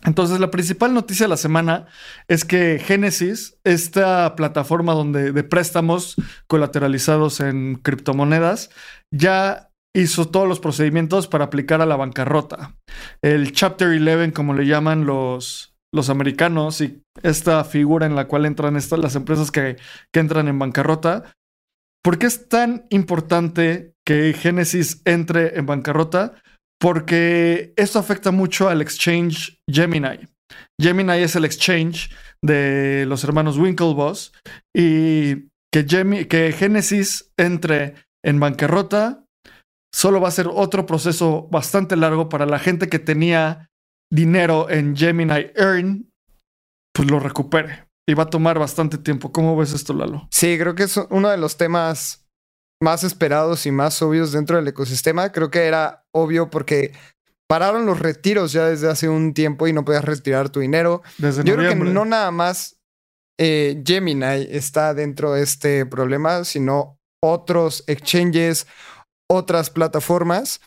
Entonces, 0.04 0.38
la 0.38 0.50
principal 0.50 0.94
noticia 0.94 1.24
de 1.24 1.30
la 1.30 1.36
semana 1.36 1.86
es 2.28 2.44
que 2.44 2.78
Genesis, 2.78 3.58
esta 3.64 4.36
plataforma 4.36 4.92
donde, 4.92 5.32
de 5.32 5.44
préstamos 5.44 6.16
colateralizados 6.46 7.40
en 7.40 7.76
criptomonedas, 7.76 8.70
ya 9.10 9.70
hizo 9.94 10.28
todos 10.28 10.48
los 10.48 10.60
procedimientos 10.60 11.26
para 11.26 11.46
aplicar 11.46 11.80
a 11.80 11.86
la 11.86 11.96
bancarrota. 11.96 12.76
El 13.22 13.52
Chapter 13.52 13.88
11, 13.88 14.32
como 14.32 14.54
le 14.54 14.66
llaman 14.66 15.04
los, 15.04 15.74
los 15.92 16.10
americanos, 16.10 16.80
y 16.80 17.02
esta 17.22 17.64
figura 17.64 18.06
en 18.06 18.14
la 18.14 18.28
cual 18.28 18.46
entran 18.46 18.76
estas, 18.76 19.00
las 19.00 19.16
empresas 19.16 19.50
que, 19.50 19.76
que 20.12 20.20
entran 20.20 20.46
en 20.46 20.58
bancarrota. 20.58 21.24
¿Por 22.04 22.18
qué 22.18 22.26
es 22.26 22.48
tan 22.48 22.86
importante 22.90 23.94
que 24.06 24.32
Genesis 24.32 25.02
entre 25.04 25.58
en 25.58 25.66
bancarrota? 25.66 26.34
Porque 26.80 27.72
esto 27.76 27.98
afecta 27.98 28.30
mucho 28.30 28.68
al 28.68 28.80
exchange 28.80 29.58
Gemini. 29.70 30.28
Gemini 30.80 31.18
es 31.18 31.36
el 31.36 31.44
exchange 31.44 32.10
de 32.42 33.04
los 33.06 33.24
hermanos 33.24 33.58
Winklevoss 33.58 34.32
y 34.74 35.48
que, 35.72 36.26
que 36.28 36.52
Genesis 36.52 37.32
entre 37.36 37.94
en 38.24 38.40
bancarrota 38.40 39.24
solo 39.92 40.20
va 40.20 40.28
a 40.28 40.32
ser 40.32 40.48
otro 40.52 40.86
proceso 40.86 41.48
bastante 41.50 41.96
largo 41.96 42.28
para 42.28 42.46
la 42.46 42.58
gente 42.58 42.88
que 42.88 42.98
tenía 42.98 43.68
dinero 44.12 44.70
en 44.70 44.96
Gemini 44.96 45.50
Earn, 45.54 46.10
pues 46.94 47.10
lo 47.10 47.18
recupere. 47.20 47.88
Y 48.08 48.14
va 48.14 48.24
a 48.24 48.30
tomar 48.30 48.58
bastante 48.58 48.96
tiempo. 48.96 49.32
¿Cómo 49.32 49.56
ves 49.56 49.74
esto, 49.74 49.92
Lalo? 49.92 50.28
Sí, 50.30 50.56
creo 50.58 50.74
que 50.74 50.84
es 50.84 50.96
uno 51.10 51.28
de 51.28 51.36
los 51.36 51.58
temas 51.58 52.26
más 52.80 53.04
esperados 53.04 53.66
y 53.66 53.70
más 53.70 54.00
obvios 54.02 54.32
dentro 54.32 54.56
del 54.56 54.68
ecosistema. 54.68 55.32
Creo 55.32 55.50
que 55.50 55.66
era 55.66 56.04
obvio 56.12 56.50
porque 56.50 56.92
pararon 57.48 57.86
los 57.86 57.98
retiros 57.98 58.52
ya 58.52 58.66
desde 58.66 58.90
hace 58.90 59.08
un 59.08 59.34
tiempo 59.34 59.66
y 59.66 59.72
no 59.72 59.84
podías 59.84 60.04
retirar 60.04 60.50
tu 60.50 60.60
dinero. 60.60 61.02
Yo 61.18 61.56
creo 61.56 61.68
que 61.68 61.74
no 61.74 62.04
nada 62.04 62.30
más 62.30 62.78
eh, 63.38 63.82
Gemini 63.86 64.46
está 64.50 64.94
dentro 64.94 65.32
de 65.32 65.42
este 65.42 65.86
problema, 65.86 66.44
sino 66.44 66.98
otros 67.22 67.84
exchanges, 67.86 68.66
otras 69.28 69.70
plataformas. 69.70 70.60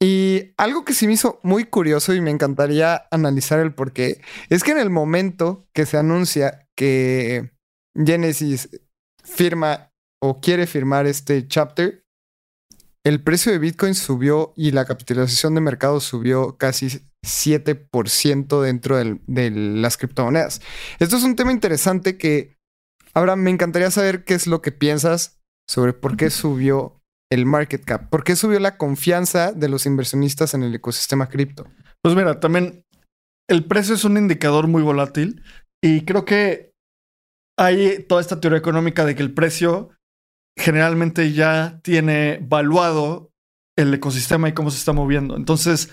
Y 0.00 0.52
algo 0.56 0.84
que 0.84 0.94
sí 0.94 1.06
me 1.06 1.14
hizo 1.14 1.40
muy 1.42 1.64
curioso 1.64 2.14
y 2.14 2.20
me 2.20 2.30
encantaría 2.30 3.08
analizar 3.10 3.58
el 3.58 3.74
por 3.74 3.92
qué, 3.92 4.20
es 4.48 4.62
que 4.62 4.70
en 4.70 4.78
el 4.78 4.90
momento 4.90 5.66
que 5.72 5.86
se 5.86 5.96
anuncia 5.96 6.68
que 6.76 7.50
Genesis 7.96 8.68
firma 9.24 9.87
o 10.22 10.40
quiere 10.40 10.66
firmar 10.66 11.06
este 11.06 11.46
chapter, 11.46 12.04
el 13.04 13.22
precio 13.22 13.52
de 13.52 13.58
Bitcoin 13.58 13.94
subió 13.94 14.52
y 14.56 14.72
la 14.72 14.84
capitalización 14.84 15.54
de 15.54 15.60
mercado 15.60 16.00
subió 16.00 16.56
casi 16.58 17.00
7% 17.24 18.60
dentro 18.60 18.96
de 18.96 19.50
las 19.50 19.96
criptomonedas. 19.96 20.60
Esto 20.98 21.16
es 21.16 21.22
un 21.22 21.36
tema 21.36 21.52
interesante 21.52 22.18
que 22.18 22.56
ahora 23.14 23.36
me 23.36 23.50
encantaría 23.50 23.90
saber 23.90 24.24
qué 24.24 24.34
es 24.34 24.46
lo 24.46 24.60
que 24.62 24.72
piensas 24.72 25.40
sobre 25.68 25.92
por 25.92 26.16
qué 26.16 26.30
subió 26.30 27.00
el 27.30 27.46
market 27.46 27.84
cap, 27.84 28.08
por 28.08 28.24
qué 28.24 28.36
subió 28.36 28.58
la 28.58 28.76
confianza 28.76 29.52
de 29.52 29.68
los 29.68 29.86
inversionistas 29.86 30.54
en 30.54 30.62
el 30.62 30.74
ecosistema 30.74 31.28
cripto. 31.28 31.66
Pues 32.02 32.14
mira, 32.14 32.40
también 32.40 32.84
el 33.48 33.64
precio 33.64 33.94
es 33.94 34.04
un 34.04 34.16
indicador 34.16 34.66
muy 34.66 34.82
volátil 34.82 35.42
y 35.82 36.04
creo 36.04 36.24
que 36.24 36.72
hay 37.58 38.04
toda 38.04 38.20
esta 38.20 38.40
teoría 38.40 38.58
económica 38.58 39.04
de 39.04 39.14
que 39.14 39.22
el 39.22 39.34
precio 39.34 39.90
generalmente 40.58 41.32
ya 41.32 41.80
tiene 41.82 42.38
valuado 42.42 43.32
el 43.76 43.94
ecosistema 43.94 44.48
y 44.48 44.54
cómo 44.54 44.70
se 44.70 44.78
está 44.78 44.92
moviendo. 44.92 45.36
Entonces, 45.36 45.90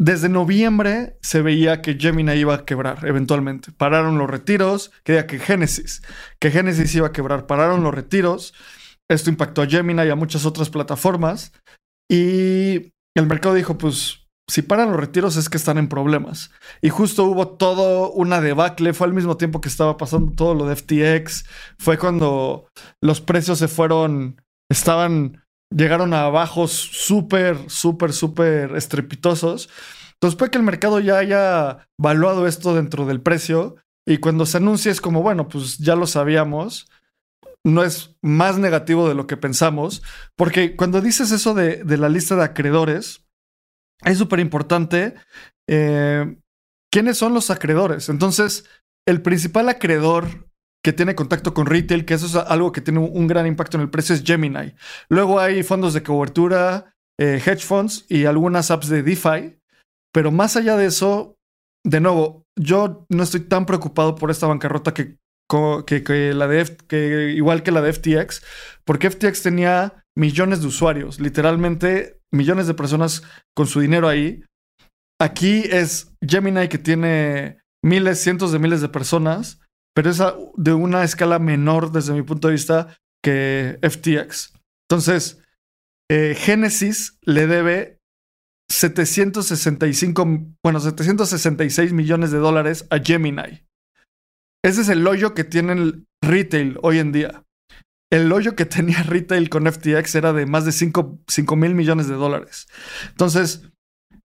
desde 0.00 0.28
noviembre 0.28 1.18
se 1.22 1.42
veía 1.42 1.82
que 1.82 1.94
Gemini 1.94 2.32
iba 2.32 2.54
a 2.54 2.64
quebrar 2.64 3.04
eventualmente. 3.06 3.72
Pararon 3.72 4.18
los 4.18 4.30
retiros, 4.30 4.92
quería 5.02 5.26
que 5.26 5.38
Genesis, 5.38 6.02
que 6.38 6.50
Genesis 6.50 6.94
iba 6.94 7.08
a 7.08 7.12
quebrar. 7.12 7.46
Pararon 7.46 7.82
los 7.82 7.94
retiros. 7.94 8.54
Esto 9.10 9.30
impactó 9.30 9.62
a 9.62 9.66
Gemini 9.66 10.02
y 10.04 10.10
a 10.10 10.14
muchas 10.14 10.44
otras 10.44 10.70
plataformas. 10.70 11.52
Y 12.10 12.92
el 13.16 13.26
mercado 13.26 13.54
dijo, 13.54 13.78
pues 13.78 14.27
si 14.48 14.62
paran 14.62 14.90
los 14.90 14.98
retiros 14.98 15.36
es 15.36 15.50
que 15.50 15.58
están 15.58 15.76
en 15.76 15.88
problemas. 15.88 16.50
Y 16.80 16.88
justo 16.88 17.24
hubo 17.24 17.48
todo 17.48 18.10
una 18.12 18.40
debacle, 18.40 18.94
fue 18.94 19.06
al 19.06 19.12
mismo 19.12 19.36
tiempo 19.36 19.60
que 19.60 19.68
estaba 19.68 19.98
pasando 19.98 20.32
todo 20.32 20.54
lo 20.54 20.66
de 20.66 20.74
FTX, 20.74 21.44
fue 21.78 21.98
cuando 21.98 22.66
los 23.02 23.20
precios 23.20 23.58
se 23.58 23.68
fueron, 23.68 24.40
estaban, 24.70 25.44
llegaron 25.70 26.14
a 26.14 26.30
bajos 26.30 26.72
súper, 26.72 27.58
súper, 27.68 28.14
súper 28.14 28.74
estrepitosos. 28.74 29.68
Entonces 30.14 30.36
puede 30.36 30.50
que 30.50 30.58
el 30.58 30.64
mercado 30.64 30.98
ya 30.98 31.18
haya 31.18 31.86
valuado 32.00 32.46
esto 32.46 32.74
dentro 32.74 33.04
del 33.04 33.20
precio 33.20 33.76
y 34.06 34.16
cuando 34.16 34.46
se 34.46 34.56
anuncia 34.56 34.90
es 34.90 35.02
como, 35.02 35.22
bueno, 35.22 35.48
pues 35.48 35.76
ya 35.76 35.94
lo 35.94 36.06
sabíamos. 36.06 36.88
No 37.66 37.84
es 37.84 38.16
más 38.22 38.56
negativo 38.56 39.08
de 39.08 39.14
lo 39.14 39.26
que 39.26 39.36
pensamos, 39.36 40.02
porque 40.36 40.74
cuando 40.74 41.02
dices 41.02 41.32
eso 41.32 41.52
de, 41.52 41.84
de 41.84 41.98
la 41.98 42.08
lista 42.08 42.34
de 42.34 42.44
acreedores, 42.44 43.27
es 44.04 44.18
súper 44.18 44.40
importante 44.40 45.14
eh, 45.68 46.36
quiénes 46.90 47.18
son 47.18 47.34
los 47.34 47.50
acreedores. 47.50 48.08
Entonces, 48.08 48.64
el 49.06 49.22
principal 49.22 49.68
acreedor 49.68 50.48
que 50.82 50.92
tiene 50.92 51.14
contacto 51.14 51.54
con 51.54 51.66
retail, 51.66 52.04
que 52.04 52.14
eso 52.14 52.26
es 52.26 52.36
algo 52.36 52.72
que 52.72 52.80
tiene 52.80 53.00
un 53.00 53.26
gran 53.26 53.46
impacto 53.46 53.76
en 53.76 53.82
el 53.82 53.90
precio, 53.90 54.14
es 54.14 54.22
Gemini. 54.22 54.74
Luego 55.08 55.40
hay 55.40 55.62
fondos 55.62 55.92
de 55.92 56.02
cobertura, 56.02 56.94
eh, 57.18 57.42
hedge 57.44 57.64
funds 57.64 58.06
y 58.08 58.26
algunas 58.26 58.70
apps 58.70 58.88
de 58.88 59.02
DeFi. 59.02 59.58
Pero 60.12 60.30
más 60.30 60.56
allá 60.56 60.76
de 60.76 60.86
eso, 60.86 61.36
de 61.84 62.00
nuevo, 62.00 62.46
yo 62.56 63.06
no 63.08 63.22
estoy 63.22 63.40
tan 63.40 63.66
preocupado 63.66 64.14
por 64.14 64.30
esta 64.30 64.46
bancarrota 64.46 64.94
que, 64.94 65.18
que, 65.86 66.34
la 66.34 66.46
de 66.46 66.76
que 66.88 67.32
igual 67.34 67.62
que 67.62 67.72
la 67.72 67.82
de 67.82 67.92
FTX, 67.92 68.42
porque 68.84 69.10
FTX 69.10 69.42
tenía 69.42 70.04
millones 70.16 70.60
de 70.60 70.68
usuarios, 70.68 71.20
literalmente 71.20 72.17
millones 72.32 72.66
de 72.66 72.74
personas 72.74 73.22
con 73.54 73.66
su 73.66 73.80
dinero 73.80 74.08
ahí. 74.08 74.42
Aquí 75.20 75.64
es 75.70 76.12
Gemini 76.20 76.68
que 76.68 76.78
tiene 76.78 77.58
miles, 77.84 78.20
cientos 78.20 78.52
de 78.52 78.58
miles 78.58 78.80
de 78.80 78.88
personas, 78.88 79.60
pero 79.94 80.10
es 80.10 80.22
de 80.56 80.72
una 80.72 81.02
escala 81.04 81.38
menor 81.38 81.92
desde 81.92 82.12
mi 82.12 82.22
punto 82.22 82.48
de 82.48 82.54
vista 82.54 82.96
que 83.22 83.78
FTX. 83.82 84.54
Entonces, 84.88 85.42
eh, 86.10 86.34
Genesis 86.38 87.18
le 87.22 87.46
debe 87.46 87.98
765, 88.70 90.24
bueno, 90.62 90.80
766 90.80 91.92
millones 91.92 92.30
de 92.30 92.38
dólares 92.38 92.86
a 92.90 92.98
Gemini. 92.98 93.66
Ese 94.64 94.82
es 94.82 94.88
el 94.88 95.06
hoyo 95.06 95.34
que 95.34 95.44
tiene 95.44 95.72
el 95.72 96.06
retail 96.22 96.78
hoy 96.82 96.98
en 96.98 97.12
día 97.12 97.44
el 98.10 98.32
hoyo 98.32 98.56
que 98.56 98.64
tenía 98.66 99.02
retail 99.02 99.48
con 99.48 99.70
FTX 99.70 100.14
era 100.14 100.32
de 100.32 100.46
más 100.46 100.64
de 100.64 100.72
5, 100.72 101.56
mil 101.56 101.74
millones 101.74 102.08
de 102.08 102.14
dólares. 102.14 102.68
Entonces, 103.10 103.70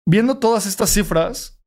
viendo 0.08 0.40
todas 0.40 0.66
estas 0.66 0.90
cifras, 0.90 1.60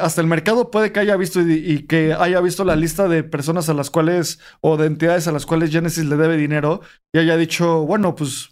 hasta 0.00 0.20
el 0.20 0.26
mercado 0.26 0.70
puede 0.70 0.92
que 0.92 1.00
haya 1.00 1.16
visto 1.16 1.40
y, 1.40 1.86
que 1.86 2.12
haya 2.12 2.40
visto 2.40 2.64
la 2.64 2.76
lista 2.76 3.08
de 3.08 3.24
personas 3.24 3.68
a 3.68 3.74
las 3.74 3.90
cuales 3.90 4.38
o 4.60 4.76
de 4.76 4.86
entidades 4.86 5.26
a 5.26 5.32
las 5.32 5.46
cuales 5.46 5.70
Genesis 5.70 6.04
le 6.04 6.16
debe 6.16 6.36
dinero 6.36 6.82
y 7.14 7.18
haya 7.18 7.36
dicho, 7.36 7.86
bueno, 7.86 8.14
pues 8.14 8.50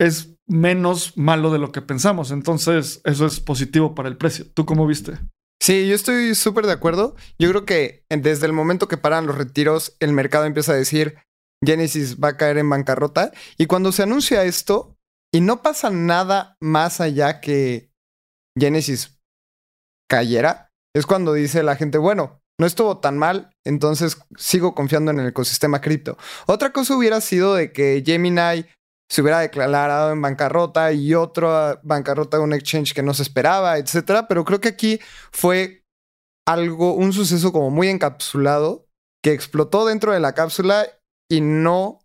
es 0.00 0.36
menos 0.46 1.16
malo 1.16 1.50
de 1.50 1.58
lo 1.58 1.72
que 1.72 1.82
pensamos. 1.82 2.30
Entonces, 2.30 3.00
eso 3.04 3.26
es 3.26 3.40
positivo 3.40 3.94
para 3.94 4.08
el 4.08 4.16
precio. 4.16 4.46
¿Tú 4.54 4.64
cómo 4.64 4.86
viste? 4.86 5.18
Sí, 5.60 5.88
yo 5.88 5.94
estoy 5.94 6.34
súper 6.34 6.66
de 6.66 6.72
acuerdo. 6.72 7.16
Yo 7.38 7.48
creo 7.48 7.64
que 7.64 8.04
desde 8.10 8.46
el 8.46 8.52
momento 8.52 8.86
que 8.86 8.98
paran 8.98 9.26
los 9.26 9.36
retiros, 9.38 9.96
el 9.98 10.12
mercado 10.12 10.44
empieza 10.44 10.72
a 10.72 10.76
decir, 10.76 11.16
Genesis 11.66 12.18
va 12.22 12.28
a 12.28 12.36
caer 12.36 12.58
en 12.58 12.70
bancarrota. 12.70 13.32
Y 13.58 13.66
cuando 13.66 13.92
se 13.92 14.02
anuncia 14.02 14.44
esto, 14.44 14.96
y 15.32 15.40
no 15.40 15.62
pasa 15.62 15.90
nada 15.90 16.56
más 16.60 17.00
allá 17.00 17.40
que 17.40 17.90
Genesis 18.58 19.18
cayera, 20.08 20.70
es 20.94 21.06
cuando 21.06 21.32
dice 21.32 21.62
la 21.62 21.76
gente, 21.76 21.98
bueno, 21.98 22.40
no 22.58 22.66
estuvo 22.66 22.98
tan 22.98 23.18
mal, 23.18 23.50
entonces 23.64 24.18
sigo 24.36 24.74
confiando 24.74 25.10
en 25.10 25.18
el 25.18 25.28
ecosistema 25.28 25.80
cripto. 25.80 26.16
Otra 26.46 26.72
cosa 26.72 26.96
hubiera 26.96 27.20
sido 27.20 27.54
de 27.54 27.72
que 27.72 28.02
Gemini 28.06 28.66
se 29.10 29.22
hubiera 29.22 29.40
declarado 29.40 30.12
en 30.12 30.22
bancarrota 30.22 30.92
y 30.92 31.14
otra 31.14 31.80
bancarrota 31.82 32.36
de 32.36 32.44
un 32.44 32.52
exchange 32.52 32.94
que 32.94 33.02
no 33.02 33.12
se 33.12 33.22
esperaba, 33.22 33.78
etcétera. 33.78 34.28
Pero 34.28 34.44
creo 34.44 34.60
que 34.60 34.68
aquí 34.68 35.00
fue 35.32 35.84
algo, 36.46 36.94
un 36.94 37.12
suceso 37.12 37.52
como 37.52 37.70
muy 37.70 37.88
encapsulado 37.88 38.86
que 39.22 39.32
explotó 39.32 39.86
dentro 39.86 40.12
de 40.12 40.20
la 40.20 40.34
cápsula 40.34 40.86
y 41.30 41.40
no 41.40 42.00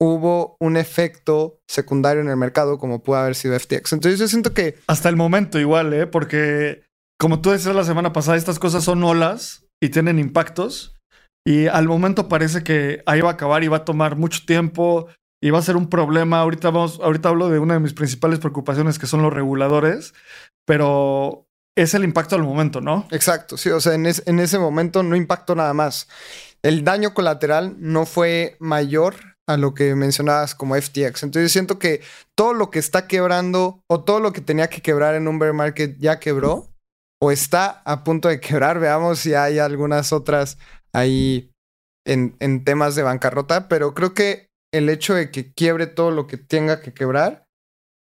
hubo 0.00 0.56
un 0.60 0.76
efecto 0.76 1.60
secundario 1.68 2.22
en 2.22 2.28
el 2.28 2.36
mercado 2.36 2.78
como 2.78 3.02
pudo 3.02 3.16
haber 3.16 3.34
sido 3.34 3.58
FTX. 3.58 3.94
Entonces 3.94 4.20
yo 4.20 4.28
siento 4.28 4.54
que... 4.54 4.78
Hasta 4.86 5.08
el 5.08 5.16
momento 5.16 5.58
igual, 5.58 5.92
¿eh? 5.92 6.06
Porque 6.06 6.84
como 7.18 7.40
tú 7.40 7.50
decías 7.50 7.74
la 7.74 7.84
semana 7.84 8.12
pasada, 8.12 8.36
estas 8.36 8.58
cosas 8.58 8.84
son 8.84 9.02
olas 9.02 9.66
y 9.82 9.88
tienen 9.88 10.18
impactos. 10.18 10.96
Y 11.44 11.66
al 11.66 11.88
momento 11.88 12.28
parece 12.28 12.62
que 12.62 13.02
ahí 13.06 13.20
va 13.20 13.30
a 13.30 13.32
acabar 13.32 13.64
y 13.64 13.68
va 13.68 13.78
a 13.78 13.84
tomar 13.84 14.16
mucho 14.16 14.40
tiempo 14.46 15.08
y 15.42 15.50
va 15.50 15.58
a 15.58 15.62
ser 15.62 15.76
un 15.76 15.88
problema. 15.88 16.40
Ahorita, 16.40 16.70
vamos, 16.70 17.00
ahorita 17.02 17.30
hablo 17.30 17.48
de 17.48 17.58
una 17.58 17.74
de 17.74 17.80
mis 17.80 17.94
principales 17.94 18.38
preocupaciones 18.38 18.98
que 18.98 19.06
son 19.06 19.22
los 19.22 19.32
reguladores, 19.32 20.14
pero 20.66 21.46
es 21.76 21.94
el 21.94 22.04
impacto 22.04 22.36
al 22.36 22.42
momento, 22.42 22.80
¿no? 22.80 23.06
Exacto, 23.10 23.56
sí, 23.56 23.70
o 23.70 23.80
sea, 23.80 23.94
en, 23.94 24.06
en 24.06 24.40
ese 24.40 24.58
momento 24.58 25.02
no 25.02 25.14
impactó 25.14 25.54
nada 25.54 25.72
más 25.74 26.08
el 26.62 26.84
daño 26.84 27.14
colateral 27.14 27.76
no 27.78 28.06
fue 28.06 28.56
mayor 28.58 29.14
a 29.48 29.56
lo 29.56 29.74
que 29.74 29.94
mencionabas 29.94 30.54
como 30.54 30.74
FTX. 30.76 31.22
Entonces 31.22 31.50
siento 31.50 31.78
que 31.78 32.02
todo 32.36 32.52
lo 32.52 32.70
que 32.70 32.78
está 32.78 33.06
quebrando 33.06 33.80
o 33.88 34.04
todo 34.04 34.20
lo 34.20 34.32
que 34.32 34.42
tenía 34.42 34.68
que 34.68 34.82
quebrar 34.82 35.14
en 35.14 35.26
un 35.26 35.38
bear 35.38 35.54
market 35.54 35.96
ya 35.98 36.20
quebró 36.20 36.68
o 37.20 37.32
está 37.32 37.82
a 37.84 38.04
punto 38.04 38.28
de 38.28 38.40
quebrar. 38.40 38.78
Veamos 38.80 39.20
si 39.20 39.34
hay 39.34 39.58
algunas 39.58 40.12
otras 40.12 40.58
ahí 40.92 41.50
en, 42.06 42.36
en 42.40 42.64
temas 42.64 42.94
de 42.94 43.02
bancarrota, 43.02 43.68
pero 43.68 43.94
creo 43.94 44.12
que 44.14 44.48
el 44.72 44.88
hecho 44.90 45.14
de 45.14 45.30
que 45.30 45.52
quiebre 45.52 45.86
todo 45.86 46.10
lo 46.10 46.26
que 46.26 46.36
tenga 46.36 46.82
que 46.82 46.92
quebrar 46.92 47.46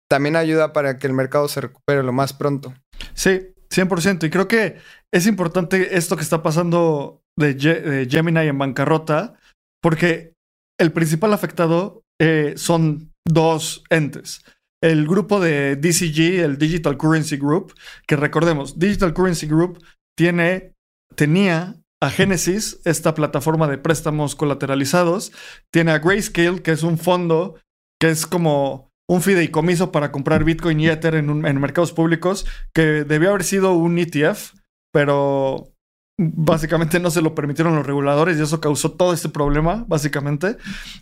también 0.09 0.37
ayuda 0.37 0.73
para 0.73 0.99
que 0.99 1.07
el 1.07 1.13
mercado 1.13 1.49
se 1.49 1.61
recupere 1.61 2.03
lo 2.03 2.13
más 2.13 2.33
pronto. 2.33 2.73
Sí, 3.15 3.55
100%. 3.71 4.25
Y 4.25 4.31
creo 4.31 4.49
que 4.49 4.77
es 5.13 5.27
importante 5.27 5.97
esto 5.97 6.17
que 6.17 6.23
está 6.23 6.43
pasando 6.43 7.23
de, 7.37 8.09
Gemini 8.11 8.49
en 8.49 8.59
bancarrota, 8.59 9.35
porque 9.83 10.33
el 10.79 10.93
principal 10.93 11.33
afectado 11.33 12.03
eh, 12.21 12.55
son 12.57 13.13
dos 13.27 13.85
entes. 13.91 14.43
El 14.83 15.07
grupo 15.07 15.41
de 15.41 15.77
DCG, 15.77 16.41
el 16.45 16.59
Digital 16.59 16.97
Currency 16.97 17.37
Group, 17.37 17.75
que 18.07 18.17
recordemos, 18.17 18.79
Digital 18.79 19.15
Currency 19.15 19.47
Group 19.47 19.83
tiene, 20.17 20.75
tenía 21.15 21.77
a 22.03 22.11
Genesis, 22.11 22.81
esta 22.85 23.15
plataforma 23.15 23.69
de 23.69 23.79
préstamos 23.79 24.37
colateralizados, 24.37 25.33
tiene 25.73 25.93
a 25.93 25.99
Grayscale, 25.99 26.63
que 26.63 26.73
es 26.73 26.83
un 26.83 26.99
fondo 26.99 27.57
que 27.99 28.11
es 28.11 28.27
como 28.27 28.91
un 29.09 29.23
fideicomiso 29.23 29.93
para 29.93 30.13
comprar 30.13 30.45
Bitcoin 30.45 30.81
y 30.81 30.89
Ether 30.89 31.15
en, 31.15 31.47
en 31.47 31.61
mercados 31.61 31.93
públicos, 31.93 32.47
que 32.75 33.05
debió 33.05 33.31
haber 33.31 33.45
sido 33.45 33.73
un 33.75 33.99
ETF, 33.99 34.55
pero 34.93 35.73
básicamente 36.19 36.99
no 36.99 37.11
se 37.11 37.21
lo 37.21 37.35
permitieron 37.35 37.77
los 37.77 37.87
reguladores 37.87 38.39
y 38.39 38.43
eso 38.43 38.61
causó 38.61 38.93
todo 38.93 39.13
este 39.13 39.29
problema, 39.29 39.85
básicamente. 39.87 40.57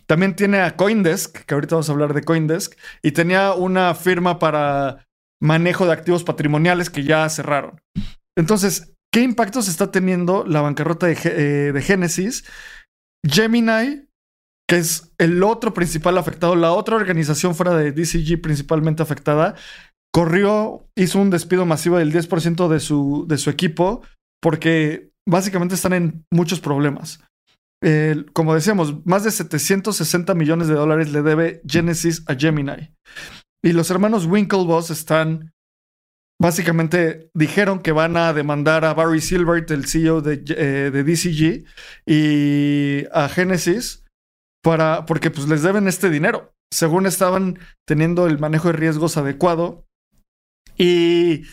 También 0.07 0.35
tiene 0.35 0.59
a 0.59 0.75
Coindesk, 0.75 1.45
que 1.45 1.53
ahorita 1.53 1.75
vamos 1.75 1.89
a 1.89 1.93
hablar 1.93 2.13
de 2.13 2.23
Coindesk, 2.23 2.77
y 3.01 3.11
tenía 3.11 3.53
una 3.53 3.95
firma 3.95 4.39
para 4.39 5.05
manejo 5.41 5.85
de 5.85 5.93
activos 5.93 6.23
patrimoniales 6.23 6.89
que 6.89 7.03
ya 7.03 7.27
cerraron. 7.29 7.81
Entonces, 8.37 8.93
¿qué 9.13 9.21
impactos 9.21 9.67
está 9.67 9.91
teniendo 9.91 10.43
la 10.45 10.61
bancarrota 10.61 11.07
de, 11.07 11.17
eh, 11.23 11.71
de 11.71 11.81
Genesis? 11.81 12.45
Gemini, 13.25 14.07
que 14.67 14.77
es 14.77 15.13
el 15.17 15.41
otro 15.43 15.73
principal 15.73 16.17
afectado, 16.17 16.55
la 16.55 16.73
otra 16.73 16.95
organización 16.95 17.55
fuera 17.55 17.75
de 17.75 17.91
DCG 17.91 18.41
principalmente 18.41 19.01
afectada, 19.01 19.55
corrió, 20.13 20.87
hizo 20.95 21.19
un 21.19 21.29
despido 21.29 21.65
masivo 21.65 21.97
del 21.97 22.11
10% 22.11 22.67
de 22.67 22.79
su, 22.79 23.25
de 23.27 23.37
su 23.37 23.49
equipo 23.49 24.01
porque 24.45 25.09
básicamente 25.27 25.73
están 25.73 25.93
en 25.93 26.23
muchos 26.31 26.59
problemas. 26.59 27.19
como 28.33 28.53
decíamos, 28.53 29.03
más 29.03 29.23
de 29.23 29.31
760 29.31 30.35
millones 30.35 30.67
de 30.67 30.75
dólares 30.75 31.11
le 31.11 31.23
debe 31.23 31.61
Genesis 31.67 32.23
a 32.27 32.35
Gemini. 32.35 32.93
Y 33.63 33.73
los 33.73 33.89
hermanos 33.89 34.27
Winklevoss 34.27 34.91
están, 34.91 35.51
básicamente 36.39 37.31
dijeron 37.33 37.79
que 37.79 37.91
van 37.91 38.17
a 38.17 38.33
demandar 38.33 38.85
a 38.85 38.93
Barry 38.93 39.19
Silbert, 39.19 39.71
el 39.71 39.87
CEO 39.87 40.21
de, 40.21 40.43
eh, 40.47 40.91
de 40.91 41.03
DCG, 41.03 41.65
y 42.05 43.07
a 43.11 43.27
Genesis 43.29 44.05
para, 44.63 45.07
porque 45.07 45.31
pues 45.31 45.47
les 45.47 45.63
deben 45.63 45.87
este 45.87 46.11
dinero. 46.11 46.53
Según 46.71 47.07
estaban 47.07 47.57
teniendo 47.87 48.27
el 48.27 48.37
manejo 48.37 48.67
de 48.67 48.73
riesgos 48.73 49.17
adecuado. 49.17 49.87
Y 50.77 51.45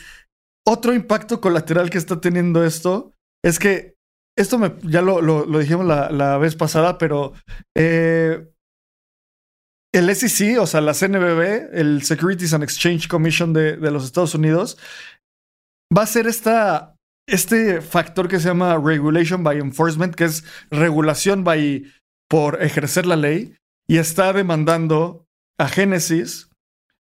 otro 0.65 0.93
impacto 0.93 1.41
colateral 1.41 1.89
que 1.89 1.97
está 1.97 2.21
teniendo 2.21 2.63
esto 2.63 3.13
es 3.43 3.59
que 3.59 3.95
esto 4.37 4.59
ya 4.83 5.01
lo, 5.01 5.21
lo, 5.21 5.59
dijimos 5.59 5.85
la, 5.85 6.37
vez 6.37 6.55
pasada, 6.55 6.97
pero 6.97 7.33
eh, 7.75 8.49
el 9.93 10.15
SEC, 10.15 10.59
o 10.59 10.65
sea, 10.65 10.81
la 10.81 10.93
CNBB, 10.93 11.69
el 11.73 12.01
Securities 12.01 12.53
and 12.53 12.63
Exchange 12.63 13.07
Commission 13.07 13.53
de, 13.53 13.77
de 13.77 13.91
los 13.91 14.05
Estados 14.05 14.33
Unidos, 14.33 14.77
va 15.95 16.03
a 16.03 16.07
ser 16.07 16.25
esta, 16.25 16.95
este 17.27 17.81
factor 17.81 18.27
que 18.27 18.39
se 18.39 18.47
llama 18.47 18.79
Regulation 18.83 19.43
by 19.43 19.59
Enforcement, 19.59 20.15
que 20.15 20.25
es 20.25 20.43
regulación 20.71 21.43
by, 21.43 21.85
por 22.27 22.63
ejercer 22.63 23.05
la 23.05 23.15
ley, 23.15 23.55
y 23.87 23.97
está 23.97 24.33
demandando 24.33 25.27
a 25.59 25.67
Genesis 25.67 26.49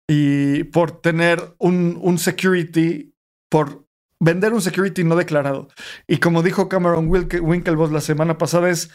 y 0.08 0.64
por 0.64 1.00
tener 1.00 1.54
un, 1.58 1.98
un 2.02 2.18
security 2.18 3.11
por 3.52 3.86
vender 4.18 4.54
un 4.54 4.62
security 4.62 5.04
no 5.04 5.14
declarado. 5.14 5.68
Y 6.08 6.16
como 6.16 6.42
dijo 6.42 6.70
Cameron 6.70 7.10
Winklevoss 7.10 7.92
la 7.92 8.00
semana 8.00 8.38
pasada, 8.38 8.70
es 8.70 8.90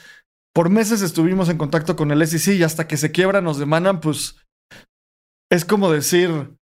por 0.52 0.72
meses 0.72 1.04
estuvimos 1.04 1.48
en 1.50 1.60
contacto 1.60 1.96
con 1.96 2.10
el 2.10 2.26
SEC 2.26 2.56
y 2.56 2.63
hasta 2.63 2.88
que 2.88 2.98
se 2.98 3.12
quiebra 3.12 3.39
nos 3.39 3.60
demandan, 3.60 4.00
pues 4.02 4.38
es 5.52 5.63
como 5.63 5.91
decir, 5.91 6.58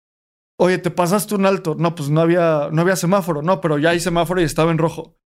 oye, 0.56 0.78
te 0.78 0.92
pasaste 0.92 1.34
un 1.34 1.46
alto. 1.46 1.74
No, 1.76 1.96
pues 1.96 2.10
no 2.10 2.20
había, 2.20 2.68
no 2.70 2.82
había 2.82 2.94
semáforo. 2.94 3.42
No, 3.42 3.60
pero 3.60 3.76
ya 3.76 3.90
hay 3.90 3.98
semáforo 3.98 4.40
y 4.40 4.44
estaba 4.44 4.70
en 4.70 4.78
rojo. 4.78 5.16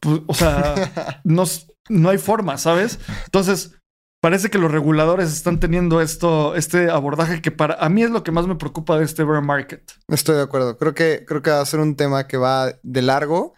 Pues, 0.00 0.22
o 0.26 0.34
sea, 0.34 1.20
no, 1.24 1.44
no 1.88 2.08
hay 2.10 2.18
forma, 2.18 2.58
¿sabes? 2.58 2.98
Entonces, 3.26 3.79
parece 4.22 4.50
que 4.50 4.58
los 4.58 4.70
reguladores 4.70 5.32
están 5.32 5.60
teniendo 5.60 6.00
esto, 6.00 6.54
este 6.54 6.90
abordaje 6.90 7.40
que 7.40 7.50
para 7.50 7.74
a 7.74 7.88
mí 7.88 8.02
es 8.02 8.10
lo 8.10 8.22
que 8.22 8.32
más 8.32 8.46
me 8.46 8.56
preocupa 8.56 8.98
de 8.98 9.04
este 9.04 9.24
bear 9.24 9.42
market. 9.42 9.92
Estoy 10.08 10.36
de 10.36 10.42
acuerdo. 10.42 10.76
Creo 10.78 10.94
que, 10.94 11.24
creo 11.26 11.42
que 11.42 11.50
va 11.50 11.60
a 11.60 11.66
ser 11.66 11.80
un 11.80 11.96
tema 11.96 12.26
que 12.26 12.36
va 12.36 12.72
de 12.82 13.02
largo 13.02 13.54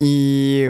y 0.00 0.64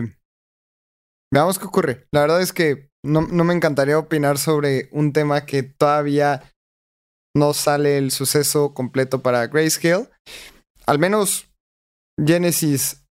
veamos 1.32 1.58
qué 1.58 1.64
ocurre. 1.64 2.06
La 2.12 2.20
verdad 2.20 2.42
es 2.42 2.52
que 2.52 2.90
no, 3.04 3.22
no 3.22 3.44
me 3.44 3.54
encantaría 3.54 3.98
opinar 3.98 4.38
sobre 4.38 4.88
un 4.92 5.12
tema 5.12 5.46
que 5.46 5.62
todavía 5.62 6.42
no 7.36 7.52
sale 7.52 7.98
el 7.98 8.10
suceso 8.10 8.74
completo 8.74 9.22
para 9.22 9.46
Grayscale. 9.46 10.08
Al 10.86 10.98
menos 10.98 11.50
Genesis 12.24 13.04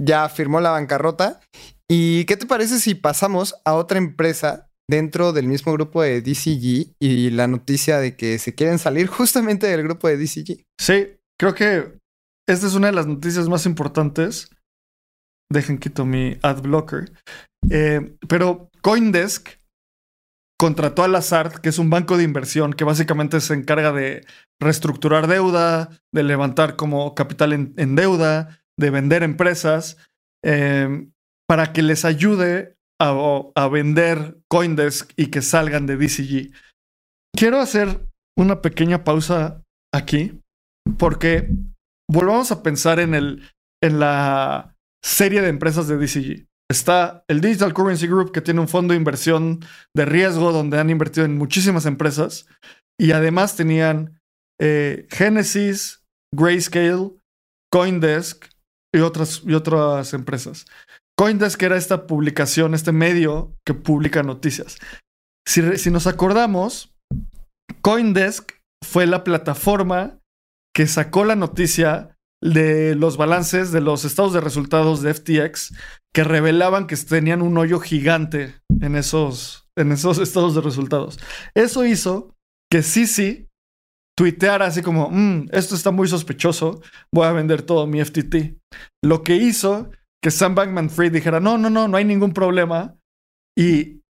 ya 0.00 0.28
firmó 0.28 0.60
la 0.60 0.70
bancarrota. 0.70 1.40
¿Y 1.88 2.24
qué 2.24 2.36
te 2.36 2.46
parece 2.46 2.80
si 2.80 2.94
pasamos 2.94 3.54
a 3.64 3.74
otra 3.74 3.98
empresa 3.98 4.70
dentro 4.88 5.32
del 5.32 5.48
mismo 5.48 5.72
grupo 5.72 6.02
de 6.02 6.22
DCG 6.22 6.94
y 7.00 7.30
la 7.30 7.48
noticia 7.48 7.98
de 7.98 8.16
que 8.16 8.38
se 8.38 8.54
quieren 8.54 8.78
salir 8.78 9.06
justamente 9.08 9.66
del 9.66 9.82
grupo 9.82 10.08
de 10.08 10.16
DCG. 10.16 10.64
Sí, 10.80 11.16
creo 11.38 11.54
que 11.54 11.98
esta 12.48 12.66
es 12.66 12.74
una 12.74 12.88
de 12.88 12.92
las 12.92 13.06
noticias 13.06 13.48
más 13.48 13.66
importantes. 13.66 14.50
Dejen 15.52 15.78
quito 15.78 16.04
mi 16.04 16.38
ad 16.42 16.62
blocker. 16.62 17.12
Eh, 17.70 18.16
pero 18.28 18.68
Coindesk 18.82 19.48
contrató 20.58 21.02
a 21.02 21.08
Lazard, 21.08 21.60
que 21.60 21.68
es 21.68 21.78
un 21.78 21.90
banco 21.90 22.16
de 22.16 22.24
inversión 22.24 22.72
que 22.72 22.84
básicamente 22.84 23.40
se 23.40 23.54
encarga 23.54 23.92
de 23.92 24.24
reestructurar 24.60 25.26
deuda, 25.26 25.90
de 26.14 26.22
levantar 26.22 26.76
como 26.76 27.14
capital 27.14 27.52
en, 27.52 27.96
deuda, 27.96 28.60
de 28.78 28.90
vender 28.90 29.22
empresas, 29.22 29.98
eh, 30.44 31.08
para 31.46 31.72
que 31.72 31.82
les 31.82 32.04
ayude 32.04 32.75
a, 32.98 33.68
vender 33.68 34.38
Coindesk 34.48 35.12
y 35.16 35.26
que 35.26 35.42
salgan 35.42 35.86
de 35.86 35.96
DCG. 35.96 36.52
Quiero 37.36 37.60
hacer 37.60 38.06
una 38.38 38.62
pequeña 38.62 39.04
pausa 39.04 39.62
aquí 39.94 40.40
porque 40.98 41.50
volvamos 42.10 42.50
a 42.52 42.62
pensar 42.62 43.00
en, 43.00 43.14
el, 43.14 43.50
en 43.82 43.98
la 43.98 44.74
serie 45.04 45.42
de 45.42 45.48
empresas 45.48 45.88
de 45.88 45.96
DCG. 45.96 46.46
Está 46.68 47.24
el 47.28 47.40
Digital 47.40 47.74
Currency 47.74 48.08
Group, 48.08 48.32
que 48.32 48.40
tiene 48.40 48.60
un 48.60 48.68
fondo 48.68 48.92
de 48.92 48.98
inversión 48.98 49.60
de 49.94 50.04
riesgo 50.04 50.52
donde 50.52 50.80
han 50.80 50.90
invertido 50.90 51.24
en 51.24 51.38
muchísimas 51.38 51.86
empresas. 51.86 52.46
Y 52.98 53.12
además 53.12 53.56
tenían 53.56 54.20
eh, 54.60 55.06
Genesis, 55.10 56.02
Grayscale, 56.34 57.12
Coindesk 57.70 58.46
y 58.92 59.00
otras, 59.00 59.42
y 59.44 59.54
otras 59.54 60.12
empresas. 60.14 60.66
Coindesk 61.18 61.62
era 61.62 61.76
esta 61.76 62.06
publicación, 62.06 62.74
este 62.74 62.92
medio 62.92 63.56
que 63.64 63.72
publica 63.74 64.22
noticias. 64.22 64.78
Si, 65.48 65.90
nos 65.90 66.06
acordamos, 66.06 66.94
Coindesk 67.80 68.52
fue 68.84 69.06
la 69.06 69.24
plataforma 69.24 70.18
que 70.74 70.86
sacó 70.86 71.24
la 71.24 71.36
noticia 71.36 72.18
de 72.42 72.94
los 72.94 73.16
balances 73.16 73.72
de 73.72 73.80
los 73.80 74.04
estados 74.04 74.34
de 74.34 74.40
resultados 74.40 75.00
de 75.00 75.14
FTX 75.14 75.74
que 76.14 76.22
revelaban 76.22 76.86
que 76.86 76.96
tenían 76.96 77.40
un 77.40 77.56
hoyo 77.56 77.80
gigante 77.80 78.56
en 78.80 78.94
esos, 78.94 79.68
en 79.76 79.92
esos 79.92 80.18
estados 80.18 80.54
de 80.54 80.60
resultados. 80.60 81.18
Eso 81.54 81.86
hizo 81.86 82.34
que 82.70 82.82
Sisi 82.82 83.48
tuiteara 84.18 84.66
así 84.66 84.82
como, 84.82 85.10
mm, 85.10 85.48
esto 85.52 85.74
está 85.74 85.92
muy 85.92 86.08
sospechoso, 86.08 86.82
voy 87.12 87.26
a 87.26 87.32
vender 87.32 87.62
todo 87.62 87.86
mi 87.86 88.00
FTT. 88.00 88.58
Lo 89.02 89.22
que 89.22 89.36
hizo 89.36 89.90
que 90.26 90.32
Sam 90.32 90.56
Bankman 90.56 90.90
Fried 90.90 91.12
dijera, 91.12 91.38
no, 91.38 91.56
no, 91.56 91.70
no, 91.70 91.86
no 91.86 91.96
hay 91.96 92.04
ningún 92.04 92.32
problema. 92.32 92.98
Y 93.56 94.00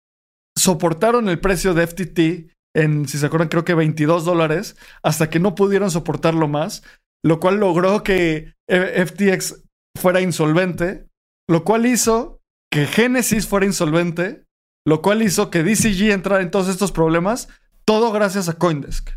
soportaron 0.56 1.28
el 1.28 1.40
precio 1.40 1.74
de 1.74 1.86
FTT 1.86 2.56
en, 2.74 3.06
si 3.06 3.18
se 3.18 3.26
acuerdan, 3.26 3.50
creo 3.50 3.66
que 3.66 3.74
22 3.74 4.24
dólares, 4.24 4.78
hasta 5.02 5.28
que 5.28 5.40
no 5.40 5.54
pudieron 5.54 5.90
soportarlo 5.90 6.48
más, 6.48 6.82
lo 7.22 7.38
cual 7.38 7.56
logró 7.56 8.02
que 8.02 8.54
FTX 8.66 9.62
fuera 9.94 10.22
insolvente, 10.22 11.06
lo 11.50 11.64
cual 11.64 11.84
hizo 11.84 12.40
que 12.72 12.86
Genesis 12.86 13.46
fuera 13.46 13.66
insolvente, 13.66 14.46
lo 14.86 15.02
cual 15.02 15.20
hizo 15.20 15.50
que 15.50 15.64
DCG 15.64 16.12
entrara 16.12 16.42
en 16.42 16.50
todos 16.50 16.68
estos 16.68 16.92
problemas, 16.92 17.50
todo 17.84 18.10
gracias 18.10 18.48
a 18.48 18.54
Coindesk. 18.54 19.10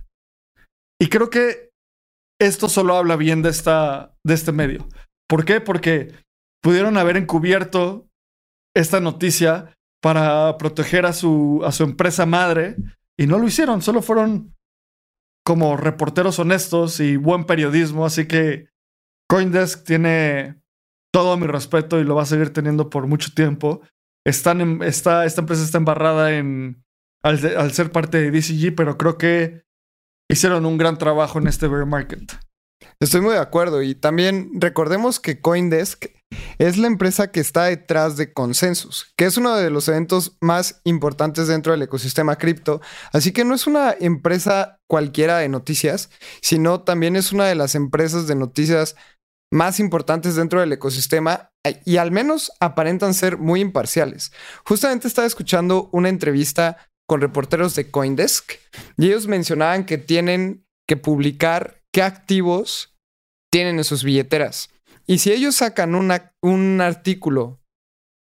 Y 1.02 1.08
creo 1.08 1.30
que 1.30 1.70
esto 2.42 2.68
solo 2.68 2.98
habla 2.98 3.16
bien 3.16 3.42
de, 3.42 3.52
esta, 3.52 4.14
de 4.26 4.34
este 4.34 4.52
medio. 4.52 4.86
¿Por 5.30 5.46
qué? 5.46 5.62
Porque 5.62 6.28
pudieron 6.62 6.98
haber 6.98 7.18
encubierto 7.18 8.08
esta 8.76 9.00
noticia 9.00 9.74
para 10.02 10.58
proteger 10.58 11.06
a 11.06 11.14
su, 11.14 11.62
a 11.66 11.72
su 11.72 11.84
empresa 11.84 12.26
madre 12.26 12.76
y 13.18 13.28
no 13.28 13.38
lo 13.38 13.48
hicieron, 13.48 13.82
solo 13.82 14.02
fueron 14.02 14.56
como 15.46 15.78
reporteros 15.78 16.40
honestos 16.40 17.00
y 17.00 17.18
buen 17.18 17.46
periodismo, 17.46 18.06
así 18.06 18.28
que 18.28 18.70
Coindesk 19.28 19.84
tiene 19.84 20.62
todo 21.12 21.38
mi 21.38 21.48
respeto 21.48 22.00
y 22.00 22.04
lo 22.04 22.16
va 22.16 22.24
a 22.24 22.28
seguir 22.28 22.54
teniendo 22.54 22.90
por 22.90 23.08
mucho 23.08 23.34
tiempo. 23.34 23.82
Están 24.26 24.82
esta 24.84 25.26
empresa 25.26 25.64
está 25.64 25.78
embarrada 25.78 26.34
en, 26.34 26.84
al 27.24 27.72
ser 27.72 27.92
parte 27.92 28.20
de 28.20 28.32
DCG, 28.32 28.76
pero 28.76 28.98
creo 28.98 29.18
que 29.18 29.64
hicieron 30.30 30.66
un 30.66 30.78
gran 30.78 30.98
trabajo 30.98 31.40
en 31.40 31.48
este 31.48 31.68
bear 31.68 31.86
market. 31.86 32.38
Estoy 33.00 33.22
muy 33.22 33.34
de 33.34 33.40
acuerdo 33.40 33.82
y 33.82 33.96
también 33.96 34.52
recordemos 34.56 35.20
que 35.20 35.42
Coindesk 35.42 36.06
es 36.60 36.78
la 36.78 36.88
empresa 36.88 37.32
que 37.32 37.40
está 37.40 37.66
detrás 37.66 38.18
de 38.18 38.34
Consensus, 38.34 39.14
que 39.18 39.26
es 39.26 39.38
uno 39.38 39.56
de 39.56 39.70
los 39.70 39.88
eventos 39.88 40.38
más 40.42 40.82
importantes 40.84 41.48
dentro 41.48 41.72
del 41.72 41.82
ecosistema 41.82 42.38
cripto. 42.38 42.82
Así 43.14 43.32
que 43.32 43.46
no 43.46 43.56
es 43.56 43.66
una 43.66 43.96
empresa 44.00 44.78
cualquiera 44.88 45.38
de 45.38 45.50
noticias, 45.50 46.10
sino 46.42 46.82
también 46.82 47.16
es 47.16 47.32
una 47.32 47.46
de 47.46 47.56
las 47.56 47.76
empresas 47.76 48.28
de 48.28 48.36
noticias 48.36 48.96
más 49.52 49.80
importantes 49.80 50.36
dentro 50.36 50.60
del 50.60 50.74
ecosistema 50.74 51.50
y 51.86 51.98
al 51.98 52.12
menos 52.12 52.52
aparentan 52.60 53.14
ser 53.14 53.38
muy 53.38 53.62
imparciales. 53.62 54.32
Justamente 54.66 55.08
estaba 55.08 55.28
escuchando 55.28 55.90
una 55.92 56.10
entrevista 56.10 56.78
con 57.08 57.22
reporteros 57.22 57.74
de 57.76 57.90
Coindesk 57.90 58.54
y 58.98 59.08
ellos 59.08 59.28
mencionaban 59.28 59.86
que 59.86 59.98
tienen 59.98 60.66
que 60.88 60.98
publicar 60.98 61.82
qué 61.92 62.04
activos 62.04 62.96
tienen 63.52 63.78
en 63.80 63.84
sus 63.84 64.04
billeteras. 64.04 64.70
Y 65.10 65.18
si 65.18 65.32
ellos 65.32 65.56
sacan 65.56 65.96
un 65.96 66.82
artículo 66.82 67.60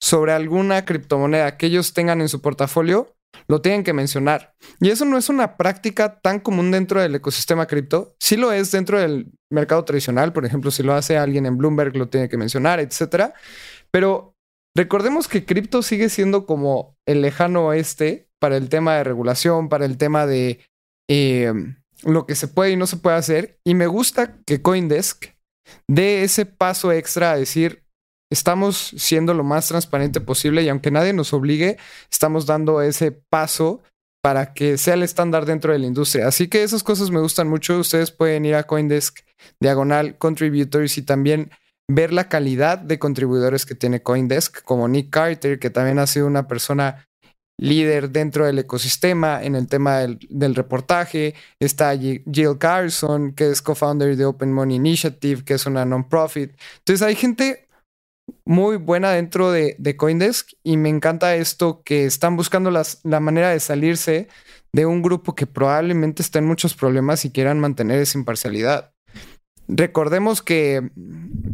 sobre 0.01 0.33
alguna 0.33 0.87
criptomoneda 0.87 1.59
que 1.59 1.66
ellos 1.66 1.92
tengan 1.92 2.22
en 2.22 2.31
su 2.31 2.40
portafolio, 2.40 3.14
lo 3.46 3.61
tienen 3.61 3.85
que 3.85 3.92
mencionar. 3.92 4.55
Y 4.81 4.88
eso 4.88 5.05
no 5.05 5.18
es 5.18 5.29
una 5.29 5.59
práctica 5.59 6.18
tan 6.22 6.40
común 6.40 6.70
dentro 6.70 7.03
del 7.03 7.14
ecosistema 7.14 7.66
cripto. 7.66 8.16
Sí 8.18 8.38
lo 8.38 8.53
es 8.53 8.70
dentro 8.70 8.98
del 8.98 9.31
mercado 9.51 9.85
tradicional. 9.85 10.33
Por 10.33 10.46
ejemplo, 10.46 10.70
si 10.70 10.83
lo 10.83 10.94
hace 10.94 11.18
alguien 11.18 11.44
en 11.44 11.59
Bloomberg, 11.59 11.94
lo 11.94 12.09
tiene 12.09 12.31
que 12.31 12.38
mencionar, 12.38 12.81
etc. 12.81 13.35
Pero 13.90 14.35
recordemos 14.74 15.29
que 15.29 15.44
cripto 15.44 15.83
sigue 15.83 16.09
siendo 16.09 16.46
como 16.46 16.96
el 17.07 17.20
lejano 17.20 17.66
oeste 17.66 18.31
para 18.40 18.57
el 18.57 18.70
tema 18.70 18.96
de 18.96 19.05
regulación, 19.05 19.68
para 19.68 19.85
el 19.85 19.98
tema 19.98 20.24
de 20.24 20.61
eh, 21.11 21.53
lo 22.03 22.24
que 22.24 22.35
se 22.35 22.48
puede 22.48 22.70
y 22.70 22.77
no 22.77 22.87
se 22.87 22.96
puede 22.96 23.18
hacer. 23.18 23.61
Y 23.62 23.74
me 23.74 23.88
gusta 23.88 24.38
que 24.46 24.62
Coindesk 24.62 25.38
dé 25.88 26.22
ese 26.22 26.46
paso 26.46 26.92
extra 26.92 27.33
a 27.33 27.37
decir, 27.37 27.85
estamos 28.31 28.94
siendo 28.96 29.35
lo 29.35 29.44
más 29.44 29.68
transparente 29.68 30.20
posible 30.20 30.62
y 30.62 30.68
aunque 30.68 30.90
nadie 30.90 31.12
nos 31.12 31.33
obligue, 31.33 31.78
estamos 32.11 32.46
dando 32.46 32.83
ese 32.83 33.12
paso 33.12 33.83
para 34.22 34.52
que 34.52 34.78
sea 34.78 34.94
el 34.94 35.02
estándar 35.02 35.46
dentro 35.46 35.72
de 35.72 35.78
la 35.78 35.87
industria. 35.87 36.26
Así 36.26 36.48
que 36.48 36.62
esas 36.62 36.83
cosas 36.83 37.11
me 37.11 37.20
gustan 37.20 37.48
mucho. 37.48 37.78
Ustedes 37.78 38.11
pueden 38.11 38.44
ir 38.44 38.57
a 38.57 38.64
Coindesk, 38.64 39.20
diagonal 39.61 40.18
contributors 40.18 40.98
y 40.98 41.02
también 41.02 41.50
ver 41.90 42.12
la 42.12 42.28
calidad 42.28 42.78
de 42.78 42.98
contribuidores 42.98 43.64
que 43.64 43.74
tiene 43.74 44.02
Coindesk, 44.02 44.62
como 44.62 44.88
Nick 44.88 45.11
Carter, 45.11 45.59
que 45.59 45.70
también 45.70 45.98
ha 45.98 46.07
sido 46.07 46.26
una 46.26 46.46
persona 46.46 47.07
líder 47.58 48.10
dentro 48.10 48.46
del 48.46 48.60
ecosistema 48.60 49.42
en 49.42 49.54
el 49.54 49.66
tema 49.66 49.98
del, 49.98 50.54
reportaje. 50.54 51.34
Está 51.60 51.96
Jill 51.96 52.58
Carson, 52.58 53.32
que 53.32 53.50
es 53.50 53.60
co-founder 53.60 54.16
de 54.16 54.24
Open 54.24 54.52
Money 54.52 54.76
Initiative, 54.76 55.44
que 55.44 55.54
es 55.54 55.66
una 55.66 55.84
non-profit. 55.84 56.52
Entonces 56.78 57.06
hay 57.06 57.16
gente 57.16 57.68
muy 58.44 58.76
buena 58.76 59.10
dentro 59.10 59.50
de, 59.50 59.96
Coindesk 59.96 60.52
y 60.62 60.76
me 60.76 60.88
encanta 60.88 61.34
esto 61.34 61.82
que 61.82 62.04
están 62.06 62.36
buscando 62.36 62.70
la 62.70 63.20
manera 63.20 63.50
de 63.50 63.60
salirse 63.60 64.28
de 64.72 64.86
un 64.86 65.02
grupo 65.02 65.34
que 65.34 65.46
probablemente 65.46 66.22
está 66.22 66.38
en 66.38 66.46
muchos 66.46 66.74
problemas 66.74 67.24
y 67.24 67.30
quieran 67.30 67.58
mantener 67.58 68.00
esa 68.00 68.18
imparcialidad. 68.18 68.92
Recordemos 69.66 70.40
que, 70.40 70.90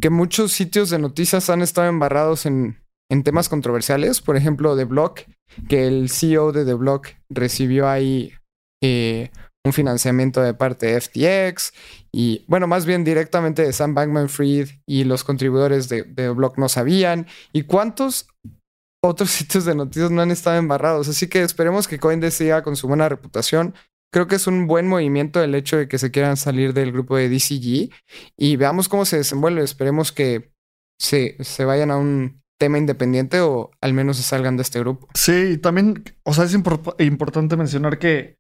que 0.01 0.11
muchos 0.11 0.53
sitios 0.53 0.91
de 0.91 0.99
noticias 0.99 1.51
han 1.51 1.63
estado 1.63 1.89
embarrados 1.89 2.47
en, 2.47 2.77
en 3.15 3.23
temas 3.23 3.49
controversiales, 3.49 4.21
por 4.21 4.37
ejemplo, 4.37 4.77
The 4.77 4.85
Block, 4.85 5.21
que 5.69 5.87
el 5.87 6.11
CEO 6.11 6.51
de 6.51 6.65
The 6.65 6.75
Block 6.75 7.11
recibió 7.31 7.89
ahí 7.89 8.33
eh, 8.83 9.31
un 9.65 9.73
financiamiento 9.73 10.43
de 10.43 10.53
parte 10.53 10.87
de 10.87 11.01
FTX 11.01 11.73
y, 12.13 12.45
bueno, 12.49 12.67
más 12.67 12.87
bien 12.87 13.05
directamente 13.05 13.63
de 13.63 13.73
Sam 13.73 13.95
Bankman 13.95 14.29
Fried 14.29 14.69
y 14.85 15.05
los 15.05 15.23
contribuidores 15.23 15.89
de, 15.89 16.03
de 16.03 16.29
Block 16.31 16.59
no 16.59 16.69
sabían. 16.69 17.29
¿Y 17.53 17.63
cuántos 17.63 18.27
otros 19.01 19.31
sitios 19.39 19.65
de 19.65 19.77
noticias 19.77 20.11
no 20.11 20.21
han 20.21 20.33
estado 20.33 20.59
embarrados? 20.59 21.09
Así 21.09 21.29
que 21.29 21.43
esperemos 21.43 21.87
que 21.87 22.01
Coindesk 22.01 22.39
siga 22.39 22.63
con 22.65 22.75
su 22.75 22.89
buena 22.89 23.09
reputación. 23.09 23.75
Creo 24.13 24.27
que 24.27 24.37
es 24.37 24.49
un 24.49 24.67
buen 24.67 24.89
movimiento 24.89 25.41
el 25.41 25.55
hecho 25.55 25.77
de 25.77 25.87
que 25.87 25.99
se 25.99 26.11
quieran 26.11 26.37
salir 26.37 26.75
del 26.75 26.91
grupo 26.91 27.17
de 27.17 27.29
DCG 27.29 27.91
y 28.37 28.57
veamos 28.57 28.89
cómo 28.89 29.05
se 29.05 29.19
desenvuelve. 29.19 29.63
Esperemos 29.63 30.11
que 30.11 30.53
se, 31.01 31.37
se 31.43 31.65
vayan 31.65 31.93
a 31.93 31.97
un 31.97 32.44
tema 32.59 32.79
independiente 32.79 33.41
o 33.41 33.71
al 33.81 33.93
menos 33.93 34.17
salgan 34.19 34.57
de 34.57 34.63
este 34.63 34.81
grupo. 34.81 35.09
Sí, 35.15 35.59
también, 35.59 36.05
o 36.25 36.33
sea, 36.33 36.45
es 36.45 36.55
importante 36.55 37.57
mencionar 37.57 37.99
que 37.99 38.37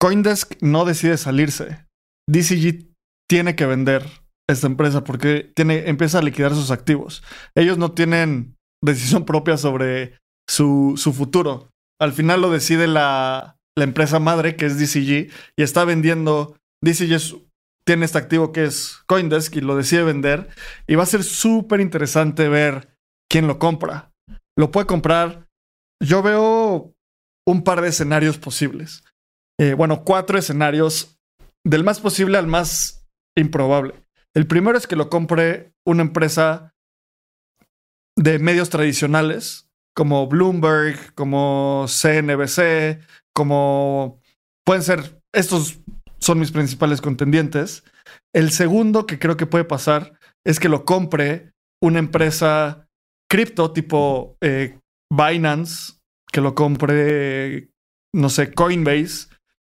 Coindesk 0.00 0.60
no 0.60 0.84
decide 0.84 1.16
salirse. 1.16 1.86
DCG 2.28 2.88
tiene 3.28 3.54
que 3.54 3.66
vender 3.66 4.04
esta 4.48 4.66
empresa 4.66 5.04
porque 5.04 5.52
tiene, 5.54 5.88
empieza 5.88 6.18
a 6.18 6.22
liquidar 6.22 6.54
sus 6.54 6.70
activos. 6.70 7.22
Ellos 7.54 7.78
no 7.78 7.92
tienen 7.92 8.56
decisión 8.82 9.24
propia 9.24 9.56
sobre 9.56 10.18
su, 10.48 10.94
su 10.96 11.12
futuro. 11.12 11.70
Al 12.00 12.12
final 12.12 12.42
lo 12.42 12.50
decide 12.50 12.88
la, 12.88 13.56
la, 13.76 13.84
empresa 13.84 14.18
madre, 14.18 14.56
que 14.56 14.66
es 14.66 14.78
DCG, 14.78 15.30
y 15.56 15.62
está 15.62 15.84
vendiendo. 15.84 16.56
DCG 16.82 17.40
tiene 17.86 18.04
este 18.04 18.18
activo 18.18 18.52
que 18.52 18.64
es 18.64 18.98
Coindesk 19.06 19.56
y 19.56 19.60
lo 19.60 19.76
decide 19.76 20.02
vender. 20.02 20.48
Y 20.86 20.96
va 20.96 21.04
a 21.04 21.06
ser 21.06 21.22
súper 21.22 21.80
interesante 21.80 22.48
ver 22.48 22.91
quién 23.32 23.46
lo 23.46 23.58
compra. 23.58 24.12
Lo 24.56 24.70
puede 24.70 24.86
comprar. 24.86 25.48
Yo 26.00 26.22
veo 26.22 26.94
un 27.48 27.64
par 27.64 27.80
de 27.80 27.88
escenarios 27.88 28.36
posibles. 28.36 29.02
Eh, 29.58 29.72
bueno, 29.72 30.04
cuatro 30.04 30.38
escenarios 30.38 31.18
del 31.64 31.82
más 31.82 31.98
posible 31.98 32.36
al 32.36 32.46
más 32.46 33.06
improbable. 33.34 33.94
El 34.34 34.46
primero 34.46 34.76
es 34.76 34.86
que 34.86 34.96
lo 34.96 35.08
compre 35.08 35.72
una 35.86 36.02
empresa 36.02 36.74
de 38.16 38.38
medios 38.38 38.68
tradicionales 38.68 39.70
como 39.96 40.26
Bloomberg, 40.26 41.14
como 41.14 41.86
CNBC, 41.88 43.00
como 43.34 44.20
pueden 44.66 44.82
ser, 44.82 45.22
estos 45.34 45.80
son 46.18 46.38
mis 46.38 46.50
principales 46.50 47.00
contendientes. 47.00 47.82
El 48.34 48.50
segundo 48.52 49.06
que 49.06 49.18
creo 49.18 49.38
que 49.38 49.46
puede 49.46 49.64
pasar 49.64 50.18
es 50.44 50.60
que 50.60 50.68
lo 50.68 50.84
compre 50.84 51.52
una 51.80 51.98
empresa 51.98 52.81
cripto 53.32 53.72
tipo 53.72 54.36
eh, 54.42 54.78
Binance, 55.10 55.94
que 56.30 56.42
lo 56.42 56.54
compre, 56.54 57.70
no 58.14 58.28
sé, 58.28 58.52
Coinbase, 58.52 59.28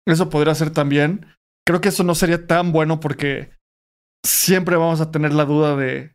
eso 0.06 0.28
podría 0.28 0.54
ser 0.54 0.68
también. 0.70 1.24
Creo 1.66 1.80
que 1.80 1.88
eso 1.88 2.04
no 2.04 2.14
sería 2.14 2.46
tan 2.46 2.70
bueno 2.70 3.00
porque 3.00 3.52
siempre 4.22 4.76
vamos 4.76 5.00
a 5.00 5.10
tener 5.10 5.32
la 5.32 5.46
duda 5.46 5.74
de 5.74 6.14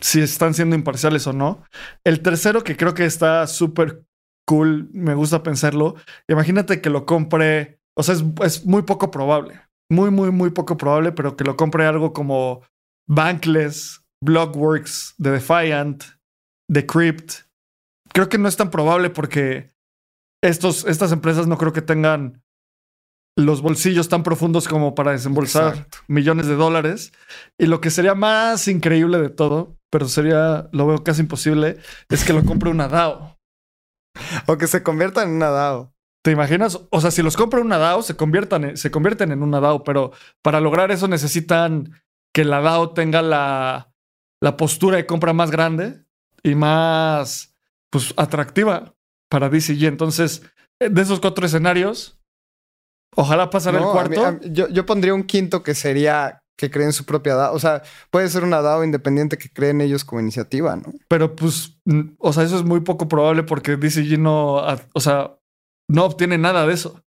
si 0.00 0.20
están 0.20 0.54
siendo 0.54 0.76
imparciales 0.76 1.26
o 1.26 1.32
no. 1.32 1.64
El 2.04 2.22
tercero 2.22 2.62
que 2.62 2.76
creo 2.76 2.94
que 2.94 3.06
está 3.06 3.44
súper 3.48 4.04
cool, 4.46 4.88
me 4.92 5.14
gusta 5.16 5.42
pensarlo. 5.42 5.96
Imagínate 6.28 6.80
que 6.80 6.90
lo 6.90 7.06
compre, 7.06 7.80
o 7.96 8.04
sea, 8.04 8.14
es, 8.44 8.64
muy 8.64 8.82
poco 8.82 9.10
probable, 9.10 9.60
muy, 9.90 10.12
muy, 10.12 10.30
muy 10.30 10.50
poco 10.50 10.76
probable, 10.76 11.10
pero 11.10 11.36
que 11.36 11.42
lo 11.42 11.56
compre 11.56 11.86
algo 11.86 12.12
como 12.12 12.62
Bankless, 13.08 14.00
Blockworks, 14.22 15.16
The 15.20 15.32
Defiant, 15.32 16.15
Decrypt. 16.68 17.46
Creo 18.12 18.28
que 18.28 18.38
no 18.38 18.48
es 18.48 18.56
tan 18.56 18.70
probable 18.70 19.10
porque 19.10 19.74
estos, 20.42 20.84
estas 20.84 21.12
empresas 21.12 21.46
no 21.46 21.58
creo 21.58 21.72
que 21.72 21.82
tengan 21.82 22.42
los 23.36 23.60
bolsillos 23.60 24.08
tan 24.08 24.22
profundos 24.22 24.66
como 24.66 24.94
para 24.94 25.12
desembolsar 25.12 25.86
millones 26.08 26.46
de 26.46 26.54
dólares. 26.54 27.12
Y 27.58 27.66
lo 27.66 27.80
que 27.80 27.90
sería 27.90 28.14
más 28.14 28.66
increíble 28.66 29.18
de 29.18 29.28
todo, 29.28 29.76
pero 29.90 30.08
sería, 30.08 30.68
lo 30.72 30.86
veo 30.86 31.04
casi 31.04 31.20
imposible, 31.20 31.76
es 32.08 32.24
que 32.24 32.32
lo 32.32 32.44
compre 32.44 32.70
una 32.70 32.88
DAO. 32.88 33.36
O 34.46 34.56
que 34.56 34.66
se 34.66 34.82
convierta 34.82 35.22
en 35.22 35.30
una 35.30 35.50
DAO. 35.50 35.92
¿Te 36.24 36.30
imaginas? 36.30 36.80
O 36.90 37.00
sea, 37.02 37.10
si 37.10 37.22
los 37.22 37.36
compra 37.36 37.60
una 37.60 37.76
DAO, 37.76 38.02
se, 38.02 38.16
conviertan, 38.16 38.78
se 38.78 38.90
convierten 38.90 39.30
en 39.30 39.42
una 39.42 39.60
DAO, 39.60 39.84
pero 39.84 40.12
para 40.42 40.60
lograr 40.60 40.90
eso 40.90 41.06
necesitan 41.06 41.92
que 42.34 42.46
la 42.46 42.62
DAO 42.62 42.94
tenga 42.94 43.20
la, 43.20 43.92
la 44.42 44.56
postura 44.56 44.96
de 44.96 45.04
compra 45.04 45.34
más 45.34 45.50
grande 45.50 46.05
y 46.46 46.54
más 46.54 47.54
pues, 47.90 48.14
atractiva 48.16 48.94
para 49.28 49.48
DCG. 49.48 49.84
Entonces, 49.84 50.42
de 50.80 51.02
esos 51.02 51.20
cuatro 51.20 51.46
escenarios, 51.46 52.16
Ojalá 53.16 53.48
pasara 53.48 53.78
el 53.78 53.84
cuarto. 53.84 54.38
yo, 54.50 54.86
pondría 54.86 55.14
un 55.14 55.24
quinto 55.24 55.62
que 55.62 55.74
sería 55.74 56.42
que 56.58 56.70
creen 56.70 56.92
su 56.92 57.04
propia 57.04 57.34
DAO. 57.34 57.54
O 57.54 57.58
sea, 57.58 57.82
puede 58.10 58.28
ser 58.28 58.44
una 58.44 58.60
DAO 58.60 58.84
independiente 58.84 59.38
que 59.38 59.50
creen 59.50 59.80
ellos 59.80 60.04
como 60.04 60.20
iniciativa, 60.20 60.76
¿no? 60.76 60.92
Pero 61.08 61.34
pues, 61.34 61.78
o 62.18 62.32
sea, 62.32 62.44
eso 62.44 62.56
es 62.56 62.64
muy 62.64 62.80
poco 62.80 63.08
probable 63.08 63.42
porque 63.42 63.76
DCG 63.76 64.18
no, 64.18 64.62
o 64.92 65.00
sea, 65.00 65.34
no 65.88 66.04
obtiene 66.04 66.36
nada 66.36 66.66
de 66.66 66.74
eso. 66.74 67.02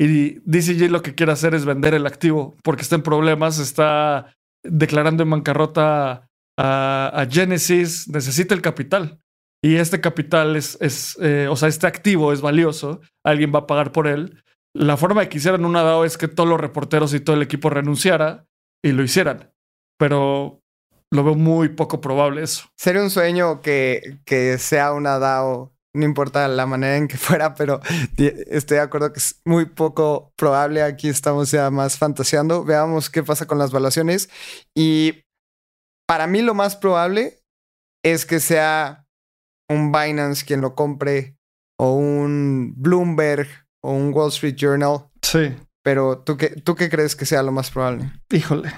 Y 0.00 0.40
DCG 0.44 0.90
lo 0.90 1.02
que 1.02 1.16
quiere 1.16 1.32
hacer 1.32 1.54
es 1.54 1.64
vender 1.64 1.94
el 1.94 2.06
activo 2.06 2.54
porque 2.62 2.82
está 2.82 2.94
en 2.94 3.02
problemas, 3.02 3.58
está 3.58 4.32
declarando 4.62 5.24
en 5.24 5.30
bancarrota 5.30 6.27
a, 6.58 7.26
Genesis, 7.30 8.08
necesita 8.08 8.54
el 8.54 8.62
capital. 8.62 9.20
Y 9.62 9.76
este 9.76 10.00
capital 10.00 10.56
es, 10.56 10.76
es 10.80 11.16
eh, 11.20 11.48
o 11.50 11.56
sea, 11.56 11.68
este 11.68 11.86
activo 11.86 12.32
es 12.32 12.40
valioso, 12.40 13.00
alguien 13.24 13.52
va 13.54 13.60
a 13.60 13.66
pagar 13.66 13.92
por 13.92 14.06
él 14.06 14.42
la 14.78 14.96
forma 14.96 15.22
de 15.22 15.28
que 15.28 15.38
hicieran 15.38 15.64
una 15.64 15.82
DAO 15.82 16.04
es 16.04 16.16
que 16.16 16.28
todos 16.28 16.48
los 16.48 16.60
reporteros 16.60 17.12
y 17.14 17.20
todo 17.20 17.36
el 17.36 17.42
equipo 17.42 17.70
renunciara 17.70 18.46
y 18.82 18.92
lo 18.92 19.02
hicieran. 19.02 19.52
Pero 19.98 20.62
lo 21.10 21.24
veo 21.24 21.34
muy 21.34 21.70
poco 21.70 22.00
probable 22.00 22.42
eso. 22.42 22.68
Sería 22.76 23.02
un 23.02 23.10
sueño 23.10 23.60
que, 23.60 24.20
que 24.24 24.56
sea 24.58 24.92
una 24.92 25.18
DAO, 25.18 25.72
no 25.94 26.04
importa 26.04 26.46
la 26.46 26.66
manera 26.66 26.96
en 26.96 27.08
que 27.08 27.16
fuera, 27.18 27.54
pero 27.54 27.80
estoy 28.16 28.76
de 28.76 28.82
acuerdo 28.82 29.12
que 29.12 29.18
es 29.18 29.40
muy 29.44 29.66
poco 29.66 30.32
probable. 30.36 30.82
Aquí 30.82 31.08
estamos 31.08 31.50
ya 31.50 31.70
más 31.70 31.98
fantaseando. 31.98 32.64
Veamos 32.64 33.10
qué 33.10 33.22
pasa 33.22 33.46
con 33.46 33.58
las 33.58 33.72
valuaciones. 33.72 34.28
Y 34.76 35.24
para 36.08 36.26
mí 36.26 36.40
lo 36.40 36.54
más 36.54 36.74
probable 36.74 37.42
es 38.02 38.24
que 38.24 38.40
sea 38.40 39.06
un 39.68 39.92
Binance 39.92 40.44
quien 40.44 40.62
lo 40.62 40.74
compre 40.74 41.36
o 41.78 41.92
un 41.92 42.72
Bloomberg 42.76 43.46
o 43.82 43.92
un 43.92 44.12
Wall 44.14 44.30
Street 44.30 44.56
Journal. 44.56 45.10
Sí. 45.22 45.54
Pero 45.84 46.20
¿tú 46.20 46.36
qué, 46.36 46.48
tú 46.48 46.74
qué 46.74 46.88
crees 46.88 47.14
que 47.14 47.26
sea 47.26 47.42
lo 47.42 47.52
más 47.52 47.70
probable? 47.70 48.10
Híjole. 48.30 48.72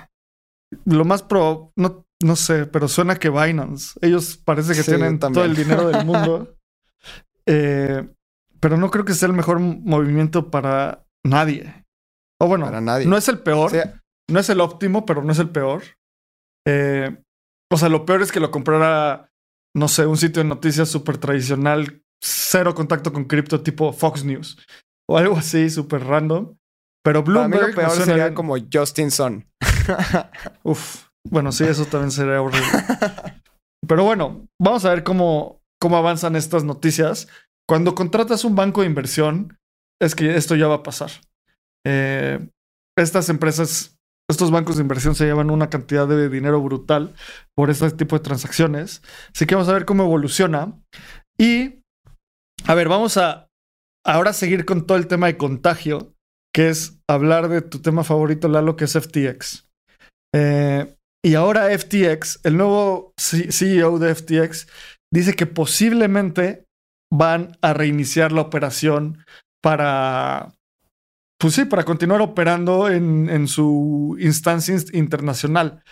Lo 0.84 1.04
más 1.04 1.22
pro, 1.22 1.72
no, 1.76 2.04
no 2.20 2.36
sé, 2.36 2.66
pero 2.66 2.88
suena 2.88 3.16
que 3.16 3.30
Binance. 3.30 3.98
Ellos 4.02 4.36
parece 4.36 4.74
que 4.74 4.82
tienen 4.82 5.18
todo 5.20 5.44
el 5.44 5.54
dinero 5.54 5.88
del 5.88 6.04
mundo. 6.04 6.56
Eh, 7.46 8.06
pero 8.60 8.76
no 8.76 8.90
creo 8.90 9.04
que 9.06 9.14
sea 9.14 9.26
el 9.26 9.32
mejor 9.32 9.58
movimiento 9.58 10.50
para 10.50 11.06
nadie. 11.24 11.86
O 12.38 12.46
bueno, 12.46 12.66
para 12.66 12.80
nadie. 12.82 13.06
no 13.06 13.16
es 13.16 13.26
el 13.28 13.40
peor. 13.40 13.72
no 14.28 14.38
es 14.38 14.50
el 14.50 14.60
óptimo, 14.60 15.04
pero 15.04 15.24
no 15.24 15.32
es 15.32 15.38
el 15.38 15.48
peor. 15.48 15.82
Eh, 16.70 17.22
o 17.72 17.76
sea, 17.76 17.88
lo 17.88 18.04
peor 18.04 18.22
es 18.22 18.32
que 18.32 18.40
lo 18.40 18.50
comprara, 18.50 19.30
no 19.76 19.88
sé, 19.88 20.06
un 20.06 20.16
sitio 20.16 20.42
de 20.42 20.48
noticias 20.48 20.88
súper 20.88 21.18
tradicional, 21.18 22.02
cero 22.22 22.74
contacto 22.74 23.12
con 23.12 23.24
cripto, 23.24 23.62
tipo 23.62 23.92
Fox 23.92 24.24
News. 24.24 24.58
O 25.08 25.18
algo 25.18 25.36
así, 25.36 25.70
súper 25.70 26.04
random. 26.04 26.56
Pero 27.04 27.22
Bloomberg. 27.22 27.74
Para 27.74 27.88
peor 27.88 28.04
sería 28.04 28.34
como 28.34 28.56
Justin 28.72 29.10
Sun. 29.10 29.46
Uf. 30.62 31.06
Bueno, 31.28 31.52
sí, 31.52 31.64
eso 31.64 31.84
también 31.84 32.10
sería 32.10 32.40
horrible. 32.40 32.66
Pero 33.86 34.04
bueno, 34.04 34.46
vamos 34.60 34.84
a 34.84 34.90
ver 34.90 35.02
cómo, 35.04 35.60
cómo 35.80 35.96
avanzan 35.96 36.36
estas 36.36 36.64
noticias. 36.64 37.28
Cuando 37.68 37.94
contratas 37.94 38.44
un 38.44 38.54
banco 38.54 38.80
de 38.80 38.86
inversión, 38.86 39.58
es 40.00 40.14
que 40.14 40.36
esto 40.36 40.56
ya 40.56 40.68
va 40.68 40.76
a 40.76 40.82
pasar. 40.82 41.10
Eh, 41.86 42.48
estas 42.96 43.28
empresas, 43.28 43.98
estos 44.30 44.50
bancos 44.50 44.76
de 44.76 44.82
inversión 44.82 45.14
se 45.14 45.24
llevan 45.24 45.50
una 45.50 45.70
cantidad 45.70 46.06
de 46.06 46.28
dinero 46.28 46.60
brutal 46.60 47.14
por 47.56 47.70
este 47.70 47.90
tipo 47.90 48.16
de 48.16 48.22
transacciones. 48.22 49.02
Así 49.34 49.46
que 49.46 49.54
vamos 49.54 49.68
a 49.68 49.74
ver 49.74 49.84
cómo 49.84 50.04
evoluciona. 50.04 50.72
Y, 51.38 51.82
a 52.66 52.74
ver, 52.74 52.88
vamos 52.88 53.16
a 53.16 53.48
ahora 54.04 54.32
seguir 54.32 54.64
con 54.64 54.86
todo 54.86 54.98
el 54.98 55.06
tema 55.06 55.26
de 55.26 55.36
contagio, 55.36 56.14
que 56.54 56.68
es 56.68 56.98
hablar 57.08 57.48
de 57.48 57.62
tu 57.62 57.80
tema 57.80 58.04
favorito, 58.04 58.48
Lalo, 58.48 58.76
que 58.76 58.84
es 58.84 58.92
FTX. 58.92 59.68
Eh, 60.34 60.94
y 61.24 61.34
ahora 61.34 61.76
FTX, 61.76 62.40
el 62.44 62.56
nuevo 62.56 63.12
CEO 63.18 63.98
de 63.98 64.14
FTX, 64.14 64.68
dice 65.12 65.34
que 65.34 65.46
posiblemente 65.46 66.64
van 67.12 67.56
a 67.60 67.74
reiniciar 67.74 68.32
la 68.32 68.42
operación 68.42 69.24
para, 69.62 70.54
pues 71.40 71.54
sí, 71.54 71.64
para 71.64 71.84
continuar 71.84 72.20
operando 72.20 72.90
en, 72.90 73.30
en 73.30 73.48
su 73.48 74.16
instancia 74.20 74.76
internacional. 74.92 75.82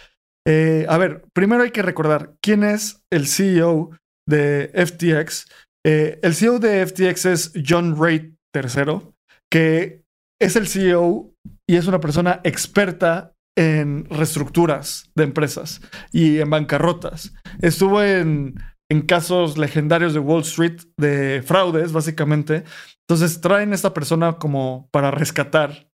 Eh, 0.47 0.85
a 0.89 0.99
ver, 0.99 1.25
primero 1.33 1.63
hay 1.63 1.71
que 1.71 1.83
recordar 1.83 2.35
quién 2.43 2.65
es 2.65 3.03
el 3.11 3.27
CEO 3.27 3.91
de 4.27 4.71
FTX. 4.75 5.47
Eh, 5.87 6.21
el 6.23 6.35
CEO 6.35 6.59
de 6.59 6.87
FTX 6.87 7.25
es 7.25 7.53
John 7.67 7.97
Ray 7.99 8.35
III, 8.55 9.11
que 9.51 10.03
es 10.41 10.57
el 10.57 10.69
CEO 10.69 11.33
y 11.67 11.77
es 11.77 11.87
una 11.87 12.01
persona 12.01 12.41
experta 12.45 13.33
en 13.57 14.05
reestructuras 14.05 15.11
de 15.17 15.25
empresas 15.25 15.81
y 16.13 16.39
en 16.39 16.51
bancarrotas. 16.51 17.35
Estuvo 17.61 18.03
en, 18.03 18.55
en 18.91 19.03
casos 19.03 19.59
legendarios 19.59 20.15
de 20.15 20.21
Wall 20.21 20.43
Street 20.43 20.81
de 20.99 21.43
fraudes, 21.43 21.93
básicamente. 21.93 22.65
Entonces 23.09 23.41
traen 23.41 23.73
a 23.73 23.75
esta 23.75 23.93
persona 23.93 24.39
como 24.39 24.89
para 24.93 25.11
rescatar 25.11 25.91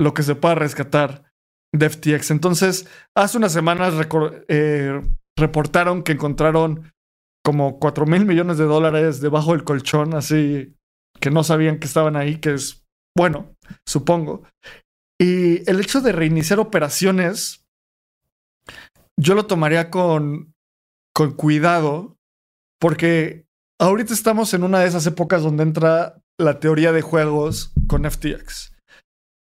lo 0.00 0.14
que 0.14 0.22
se 0.22 0.34
pueda 0.34 0.54
rescatar 0.54 1.30
de 1.74 1.88
FTX. 1.88 2.30
Entonces, 2.30 2.88
hace 3.14 3.38
unas 3.38 3.52
semanas 3.52 3.94
eh, 4.48 5.00
reportaron 5.38 6.02
que 6.02 6.12
encontraron 6.12 6.92
como 7.44 7.78
4 7.78 8.06
mil 8.06 8.26
millones 8.26 8.58
de 8.58 8.64
dólares 8.64 9.20
debajo 9.20 9.52
del 9.52 9.64
colchón, 9.64 10.14
así 10.14 10.76
que 11.20 11.30
no 11.30 11.44
sabían 11.44 11.78
que 11.78 11.86
estaban 11.86 12.16
ahí, 12.16 12.38
que 12.38 12.54
es 12.54 12.86
bueno, 13.16 13.54
supongo. 13.86 14.42
Y 15.20 15.68
el 15.68 15.80
hecho 15.80 16.00
de 16.00 16.12
reiniciar 16.12 16.60
operaciones, 16.60 17.66
yo 19.18 19.34
lo 19.34 19.46
tomaría 19.46 19.90
con, 19.90 20.54
con 21.14 21.32
cuidado, 21.32 22.16
porque 22.80 23.46
ahorita 23.78 24.12
estamos 24.12 24.54
en 24.54 24.64
una 24.64 24.80
de 24.80 24.88
esas 24.88 25.06
épocas 25.06 25.42
donde 25.42 25.62
entra 25.62 26.20
la 26.38 26.58
teoría 26.58 26.92
de 26.92 27.02
juegos 27.02 27.72
con 27.86 28.10
FTX. 28.10 28.72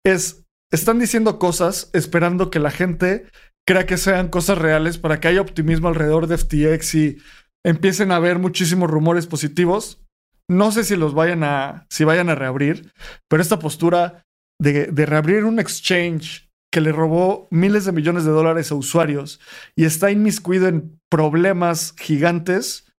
Es, 0.06 0.44
están 0.72 0.98
diciendo 0.98 1.38
cosas 1.38 1.90
esperando 1.92 2.50
que 2.50 2.58
la 2.60 2.70
gente 2.70 3.26
crea 3.66 3.86
que 3.86 3.96
sean 3.96 4.28
cosas 4.28 4.58
reales 4.58 4.98
para 4.98 5.20
que 5.20 5.28
haya 5.28 5.40
optimismo 5.40 5.88
alrededor 5.88 6.26
de 6.26 6.38
FTX 6.38 6.94
y 6.94 7.18
empiecen 7.64 8.12
a 8.12 8.16
haber 8.16 8.38
muchísimos 8.38 8.90
rumores 8.90 9.26
positivos. 9.26 10.02
No 10.48 10.72
sé 10.72 10.84
si 10.84 10.96
los 10.96 11.14
vayan 11.14 11.42
a, 11.42 11.86
si 11.88 12.04
vayan 12.04 12.28
a 12.28 12.34
reabrir, 12.34 12.92
pero 13.28 13.42
esta 13.42 13.58
postura 13.58 14.24
de, 14.60 14.86
reabrir 15.06 15.44
un 15.44 15.58
exchange 15.58 16.50
que 16.70 16.80
le 16.80 16.92
robó 16.92 17.48
miles 17.50 17.84
de 17.84 17.92
millones 17.92 18.24
de 18.24 18.32
dólares 18.32 18.70
a 18.70 18.74
usuarios 18.74 19.40
y 19.76 19.84
está 19.84 20.10
inmiscuido 20.10 20.68
en 20.68 21.00
problemas 21.08 21.94
gigantes, 21.98 22.92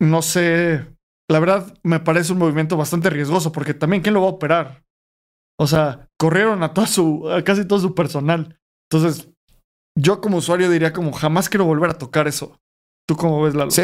no 0.00 0.22
sé, 0.22 0.86
la 1.30 1.40
verdad 1.40 1.76
me 1.82 2.00
parece 2.00 2.32
un 2.32 2.38
movimiento 2.38 2.76
bastante 2.76 3.10
riesgoso 3.10 3.52
porque 3.52 3.74
también 3.74 4.02
quién 4.02 4.14
lo 4.14 4.20
va 4.20 4.28
a 4.28 4.32
operar. 4.32 4.84
O 5.58 5.66
sea, 5.66 6.08
corrieron 6.18 6.62
a 6.62 6.74
todo 6.74 6.86
su, 6.86 7.30
a 7.30 7.42
casi 7.42 7.64
todo 7.66 7.78
su 7.78 7.94
personal. 7.94 8.58
Entonces, 8.90 9.30
yo 9.96 10.20
como 10.20 10.38
usuario 10.38 10.70
diría 10.70 10.92
como 10.92 11.12
jamás 11.12 11.48
quiero 11.48 11.64
volver 11.64 11.90
a 11.90 11.98
tocar 11.98 12.26
eso. 12.26 12.58
¿Tú 13.08 13.16
cómo 13.16 13.42
ves 13.42 13.54
la 13.54 13.70
Sí, 13.70 13.82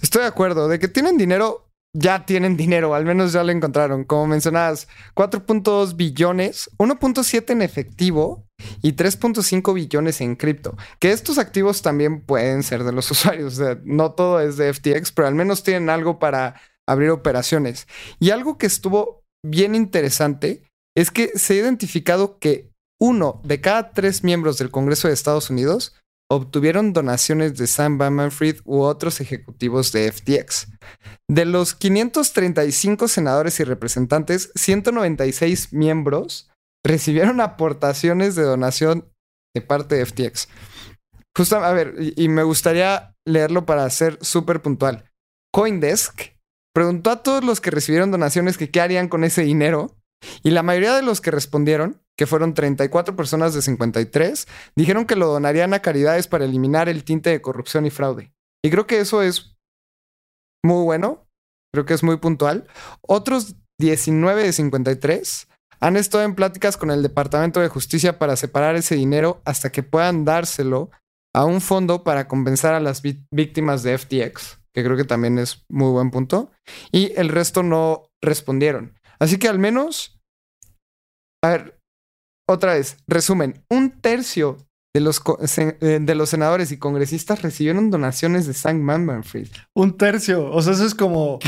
estoy 0.00 0.22
de 0.22 0.28
acuerdo. 0.28 0.68
De 0.68 0.78
que 0.78 0.88
tienen 0.88 1.16
dinero, 1.16 1.70
ya 1.94 2.24
tienen 2.24 2.56
dinero, 2.56 2.94
al 2.94 3.04
menos 3.04 3.32
ya 3.32 3.44
lo 3.44 3.52
encontraron. 3.52 4.04
Como 4.04 4.26
mencionabas, 4.26 4.88
4.2 5.14 5.96
billones, 5.96 6.70
1.7 6.78 7.50
en 7.50 7.62
efectivo 7.62 8.46
y 8.80 8.92
3.5 8.94 9.74
billones 9.74 10.20
en 10.20 10.36
cripto. 10.36 10.76
Que 10.98 11.12
estos 11.12 11.38
activos 11.38 11.82
también 11.82 12.22
pueden 12.22 12.62
ser 12.62 12.84
de 12.84 12.92
los 12.92 13.10
usuarios. 13.10 13.60
no 13.84 14.12
todo 14.12 14.40
es 14.40 14.56
de 14.56 14.72
FTX, 14.72 15.12
pero 15.12 15.28
al 15.28 15.34
menos 15.34 15.62
tienen 15.62 15.90
algo 15.90 16.18
para 16.18 16.60
abrir 16.86 17.10
operaciones. 17.10 17.86
Y 18.18 18.30
algo 18.30 18.58
que 18.58 18.66
estuvo 18.66 19.22
bien 19.44 19.74
interesante 19.74 20.62
es 20.96 21.10
que 21.10 21.32
se 21.34 21.54
ha 21.54 21.56
identificado 21.56 22.38
que 22.38 22.70
uno 23.00 23.40
de 23.44 23.60
cada 23.60 23.90
tres 23.90 24.22
miembros 24.22 24.58
del 24.58 24.70
Congreso 24.70 25.08
de 25.08 25.14
Estados 25.14 25.50
Unidos 25.50 25.94
obtuvieron 26.34 26.92
donaciones 26.92 27.56
de 27.56 27.66
Sam 27.66 27.98
Bankman-Fried 27.98 28.60
u 28.64 28.80
otros 28.80 29.20
ejecutivos 29.20 29.92
de 29.92 30.10
FTX. 30.10 30.68
De 31.28 31.44
los 31.44 31.74
535 31.74 33.08
senadores 33.08 33.60
y 33.60 33.64
representantes, 33.64 34.50
196 34.54 35.72
miembros 35.72 36.50
recibieron 36.84 37.40
aportaciones 37.40 38.34
de 38.34 38.42
donación 38.42 39.08
de 39.54 39.60
parte 39.60 39.96
de 39.96 40.06
FTX. 40.06 40.48
Justo, 41.36 41.56
a 41.56 41.72
ver, 41.72 41.94
y, 42.16 42.28
me 42.28 42.42
gustaría 42.42 43.14
leerlo 43.24 43.64
para 43.64 43.88
ser 43.90 44.18
súper 44.20 44.60
puntual. 44.60 45.10
Coindesk 45.52 46.32
preguntó 46.74 47.10
a 47.10 47.22
todos 47.22 47.44
los 47.44 47.60
que 47.60 47.70
recibieron 47.70 48.10
donaciones 48.10 48.58
qué 48.58 48.80
harían 48.80 49.08
con 49.08 49.24
ese 49.24 49.42
dinero 49.42 49.96
y 50.42 50.50
la 50.50 50.62
mayoría 50.62 50.94
de 50.94 51.02
los 51.02 51.20
que 51.20 51.30
respondieron 51.30 52.01
que 52.22 52.26
fueron 52.28 52.54
34 52.54 53.16
personas 53.16 53.52
de 53.52 53.62
53, 53.62 54.46
dijeron 54.76 55.06
que 55.06 55.16
lo 55.16 55.26
donarían 55.26 55.74
a 55.74 55.82
caridades 55.82 56.28
para 56.28 56.44
eliminar 56.44 56.88
el 56.88 57.02
tinte 57.02 57.30
de 57.30 57.42
corrupción 57.42 57.84
y 57.84 57.90
fraude. 57.90 58.32
Y 58.64 58.70
creo 58.70 58.86
que 58.86 59.00
eso 59.00 59.22
es 59.22 59.56
muy 60.64 60.84
bueno, 60.84 61.26
creo 61.74 61.84
que 61.84 61.94
es 61.94 62.04
muy 62.04 62.18
puntual. 62.18 62.68
Otros 63.00 63.56
19 63.80 64.44
de 64.44 64.52
53 64.52 65.48
han 65.80 65.96
estado 65.96 66.22
en 66.22 66.36
pláticas 66.36 66.76
con 66.76 66.92
el 66.92 67.02
Departamento 67.02 67.58
de 67.58 67.66
Justicia 67.66 68.20
para 68.20 68.36
separar 68.36 68.76
ese 68.76 68.94
dinero 68.94 69.42
hasta 69.44 69.72
que 69.72 69.82
puedan 69.82 70.24
dárselo 70.24 70.92
a 71.34 71.44
un 71.44 71.60
fondo 71.60 72.04
para 72.04 72.28
compensar 72.28 72.72
a 72.72 72.78
las 72.78 73.02
víctimas 73.02 73.82
de 73.82 73.98
FTX, 73.98 74.60
que 74.72 74.84
creo 74.84 74.96
que 74.96 75.02
también 75.02 75.40
es 75.40 75.64
muy 75.68 75.90
buen 75.90 76.12
punto. 76.12 76.52
Y 76.92 77.18
el 77.18 77.30
resto 77.30 77.64
no 77.64 78.12
respondieron. 78.22 78.96
Así 79.18 79.40
que 79.40 79.48
al 79.48 79.58
menos, 79.58 80.20
a 81.42 81.48
ver, 81.48 81.81
otra 82.48 82.74
vez, 82.74 82.96
resumen, 83.06 83.64
un 83.70 83.90
tercio 83.90 84.58
de 84.94 85.00
los, 85.00 85.22
eh, 85.56 85.98
de 86.00 86.14
los 86.14 86.28
senadores 86.28 86.70
y 86.70 86.78
congresistas 86.78 87.42
recibieron 87.42 87.90
donaciones 87.90 88.46
de 88.46 88.54
Sam 88.54 88.80
Manfred. 88.80 89.48
Un 89.74 89.96
tercio, 89.96 90.50
o 90.50 90.60
sea, 90.60 90.74
eso 90.74 90.84
es 90.84 90.94
como... 90.94 91.38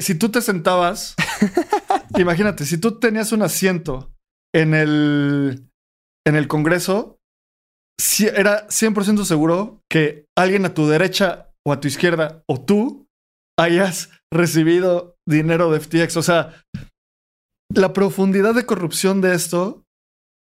si 0.00 0.14
tú 0.16 0.28
te 0.28 0.42
sentabas, 0.42 1.14
imagínate, 2.18 2.66
si 2.66 2.78
tú 2.78 2.98
tenías 2.98 3.32
un 3.32 3.42
asiento 3.42 4.12
en 4.54 4.74
el, 4.74 5.70
en 6.26 6.36
el 6.36 6.48
Congreso, 6.48 7.18
si, 8.00 8.26
era 8.26 8.66
100% 8.68 9.24
seguro 9.24 9.82
que 9.90 10.26
alguien 10.36 10.64
a 10.66 10.74
tu 10.74 10.86
derecha 10.86 11.50
o 11.66 11.72
a 11.72 11.80
tu 11.80 11.88
izquierda 11.88 12.42
o 12.46 12.60
tú 12.60 13.08
hayas 13.58 14.10
recibido 14.32 15.16
dinero 15.26 15.70
de 15.70 15.80
FTX. 15.80 16.16
O 16.16 16.22
sea, 16.22 16.62
la 17.74 17.92
profundidad 17.92 18.54
de 18.54 18.66
corrupción 18.66 19.20
de 19.20 19.34
esto. 19.34 19.84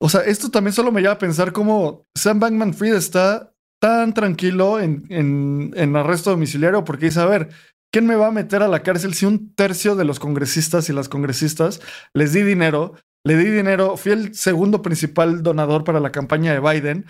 O 0.01 0.09
sea, 0.09 0.21
esto 0.21 0.49
también 0.49 0.73
solo 0.73 0.91
me 0.91 1.01
lleva 1.01 1.13
a 1.13 1.17
pensar 1.19 1.51
cómo 1.51 2.05
Sam 2.15 2.39
Bankman 2.39 2.73
Fried 2.73 2.95
está 2.95 3.53
tan 3.81 4.13
tranquilo 4.13 4.79
en, 4.79 5.05
en, 5.09 5.73
en 5.75 5.95
arresto 5.95 6.29
domiciliario 6.31 6.83
porque 6.83 7.05
dice, 7.05 7.19
a 7.19 7.25
ver, 7.25 7.49
¿quién 7.91 8.05
me 8.05 8.15
va 8.15 8.27
a 8.27 8.31
meter 8.31 8.61
a 8.61 8.67
la 8.67 8.83
cárcel 8.83 9.13
si 9.13 9.25
un 9.25 9.53
tercio 9.55 9.95
de 9.95 10.05
los 10.05 10.19
congresistas 10.19 10.89
y 10.89 10.93
las 10.93 11.09
congresistas 11.09 11.81
les 12.13 12.33
di 12.33 12.43
dinero? 12.43 12.95
Le 13.25 13.35
di 13.35 13.49
dinero, 13.49 13.97
fui 13.97 14.13
el 14.13 14.33
segundo 14.35 14.81
principal 14.81 15.43
donador 15.43 15.83
para 15.83 15.99
la 15.99 16.11
campaña 16.11 16.53
de 16.53 16.59
Biden. 16.61 17.05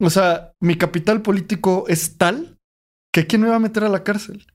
O 0.00 0.08
sea, 0.08 0.52
mi 0.60 0.76
capital 0.76 1.20
político 1.20 1.84
es 1.88 2.16
tal 2.16 2.58
que 3.12 3.26
¿quién 3.26 3.42
me 3.42 3.48
va 3.48 3.56
a 3.56 3.60
meter 3.60 3.84
a 3.84 3.90
la 3.90 4.02
cárcel? 4.04 4.46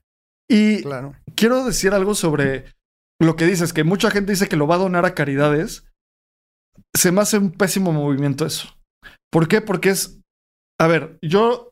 Y 0.50 0.82
Claro. 0.82 1.14
quiero 1.36 1.64
decir 1.64 1.92
algo 1.92 2.14
sobre 2.14 2.64
lo 3.20 3.36
que 3.36 3.46
dices, 3.46 3.72
que 3.72 3.84
mucha 3.84 4.10
gente 4.10 4.32
dice 4.32 4.48
que 4.48 4.56
lo 4.56 4.66
va 4.66 4.76
a 4.76 4.78
donar 4.78 5.04
a 5.04 5.14
caridades. 5.14 5.84
Se 6.94 7.12
me 7.12 7.20
hace 7.20 7.38
un 7.38 7.50
pésimo 7.50 7.92
movimiento 7.92 8.46
eso. 8.46 8.76
¿Por 9.30 9.48
qué? 9.48 9.60
Porque 9.60 9.90
es, 9.90 10.20
a 10.80 10.86
ver, 10.86 11.18
yo 11.22 11.70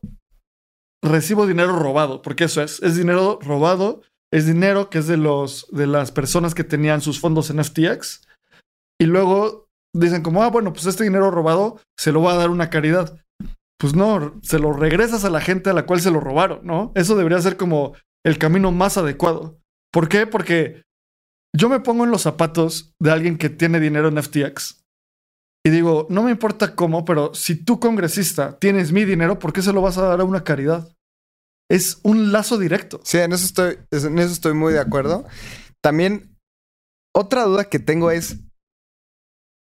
recibo 1.03 1.47
dinero 1.47 1.77
robado, 1.77 2.21
porque 2.21 2.45
eso 2.45 2.61
es, 2.61 2.81
es 2.83 2.95
dinero 2.95 3.39
robado, 3.41 4.01
es 4.31 4.45
dinero 4.45 4.89
que 4.89 4.99
es 4.99 5.07
de 5.07 5.17
los 5.17 5.67
de 5.71 5.87
las 5.87 6.11
personas 6.11 6.53
que 6.53 6.63
tenían 6.63 7.01
sus 7.01 7.19
fondos 7.19 7.49
en 7.49 7.63
FTX 7.63 8.27
y 8.99 9.05
luego 9.05 9.67
dicen 9.95 10.21
como, 10.21 10.43
ah, 10.43 10.49
bueno, 10.49 10.73
pues 10.73 10.85
este 10.85 11.03
dinero 11.03 11.31
robado 11.31 11.79
se 11.97 12.11
lo 12.11 12.21
va 12.21 12.33
a 12.33 12.37
dar 12.37 12.49
una 12.49 12.69
caridad. 12.69 13.19
Pues 13.79 13.95
no, 13.95 14.39
se 14.41 14.59
lo 14.59 14.73
regresas 14.73 15.23
a 15.23 15.29
la 15.29 15.39
gente 15.39 15.69
a 15.69 15.73
la 15.73 15.85
cual 15.85 16.01
se 16.01 16.11
lo 16.11 16.19
robaron, 16.19 16.61
¿no? 16.63 16.91
Eso 16.95 17.15
debería 17.15 17.39
ser 17.39 17.57
como 17.57 17.95
el 18.25 18.39
camino 18.39 18.71
más 18.71 18.97
adecuado. 18.97 19.59
¿Por 19.91 20.09
qué? 20.09 20.25
Porque 20.25 20.83
yo 21.57 21.69
me 21.69 21.79
pongo 21.79 22.03
en 22.03 22.11
los 22.11 22.21
zapatos 22.21 22.93
de 22.99 23.11
alguien 23.11 23.37
que 23.37 23.49
tiene 23.49 23.79
dinero 23.79 24.09
en 24.09 24.21
FTX 24.21 24.83
y 25.65 25.69
digo, 25.69 26.05
no 26.09 26.23
me 26.23 26.31
importa 26.31 26.75
cómo, 26.75 27.03
pero 27.03 27.33
si 27.33 27.55
tú 27.55 27.79
congresista 27.79 28.57
tienes 28.59 28.91
mi 28.91 29.05
dinero, 29.05 29.39
¿por 29.39 29.51
qué 29.51 29.61
se 29.61 29.73
lo 29.73 29.81
vas 29.81 29.97
a 29.97 30.03
dar 30.03 30.21
a 30.21 30.23
una 30.23 30.43
caridad? 30.43 30.95
Es 31.69 31.99
un 32.03 32.31
lazo 32.31 32.57
directo. 32.57 33.01
Sí, 33.03 33.17
en 33.17 33.33
eso 33.33 33.45
estoy, 33.45 33.77
en 33.91 34.19
eso 34.19 34.31
estoy 34.31 34.53
muy 34.53 34.71
de 34.71 34.79
acuerdo. 34.79 35.25
También, 35.83 36.37
otra 37.13 37.43
duda 37.43 37.65
que 37.65 37.79
tengo 37.79 38.11
es. 38.11 38.37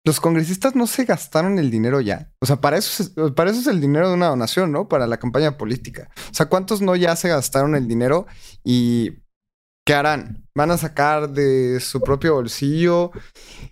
Los 0.05 0.19
congresistas 0.19 0.75
no 0.75 0.85
se 0.85 1.05
gastaron 1.05 1.57
el 1.57 1.71
dinero 1.71 2.01
ya. 2.01 2.31
O 2.41 2.45
sea, 2.45 2.57
para 2.57 2.77
eso, 2.77 3.01
es, 3.01 3.31
para 3.31 3.49
eso 3.49 3.61
es 3.61 3.67
el 3.67 3.79
dinero 3.79 4.09
de 4.09 4.15
una 4.15 4.27
donación, 4.27 4.71
¿no? 4.71 4.87
Para 4.87 5.07
la 5.07 5.17
campaña 5.17 5.57
política. 5.57 6.09
O 6.29 6.33
sea, 6.33 6.47
¿cuántos 6.47 6.81
no 6.81 6.95
ya 6.95 7.15
se 7.15 7.29
gastaron 7.29 7.73
el 7.73 7.87
dinero 7.87 8.27
y 8.63 9.24
qué 9.85 9.93
harán? 9.93 10.47
¿Van 10.55 10.71
a 10.71 10.77
sacar 10.77 11.29
de 11.29 11.79
su 11.79 12.01
propio 12.01 12.33
bolsillo? 12.33 13.11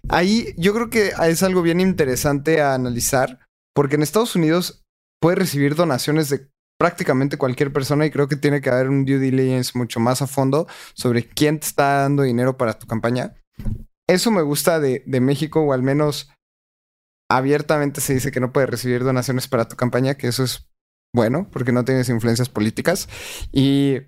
Ahí 0.09 0.53
yo 0.57 0.73
creo 0.73 0.89
que 0.89 1.13
es 1.27 1.43
algo 1.43 1.61
bien 1.61 1.79
interesante 1.79 2.61
a 2.61 2.73
analizar, 2.73 3.39
porque 3.73 3.95
en 3.95 4.03
Estados 4.03 4.35
Unidos 4.35 4.83
puedes 5.19 5.39
recibir 5.39 5.75
donaciones 5.75 6.29
de 6.29 6.47
prácticamente 6.79 7.37
cualquier 7.37 7.71
persona 7.71 8.05
y 8.05 8.11
creo 8.11 8.27
que 8.27 8.35
tiene 8.35 8.61
que 8.61 8.69
haber 8.69 8.89
un 8.89 9.05
due 9.05 9.17
diligence 9.17 9.77
mucho 9.77 9.99
más 9.99 10.21
a 10.21 10.27
fondo 10.27 10.67
sobre 10.93 11.27
quién 11.27 11.59
te 11.59 11.67
está 11.67 12.01
dando 12.01 12.23
dinero 12.23 12.57
para 12.57 12.77
tu 12.77 12.87
campaña. 12.87 13.35
Eso 14.07 14.31
me 14.31 14.41
gusta 14.41 14.79
de, 14.79 15.03
de 15.05 15.21
México, 15.21 15.61
o 15.61 15.73
al 15.73 15.81
menos 15.81 16.29
abiertamente 17.31 18.01
se 18.01 18.13
dice 18.13 18.31
que 18.31 18.41
no 18.41 18.51
puedes 18.51 18.69
recibir 18.69 19.03
donaciones 19.03 19.47
para 19.47 19.67
tu 19.67 19.75
campaña, 19.77 20.15
que 20.15 20.27
eso 20.27 20.43
es 20.43 20.67
bueno, 21.15 21.47
porque 21.51 21.71
no 21.71 21.85
tienes 21.85 22.09
influencias 22.09 22.49
políticas. 22.49 23.07
Y 23.51 23.99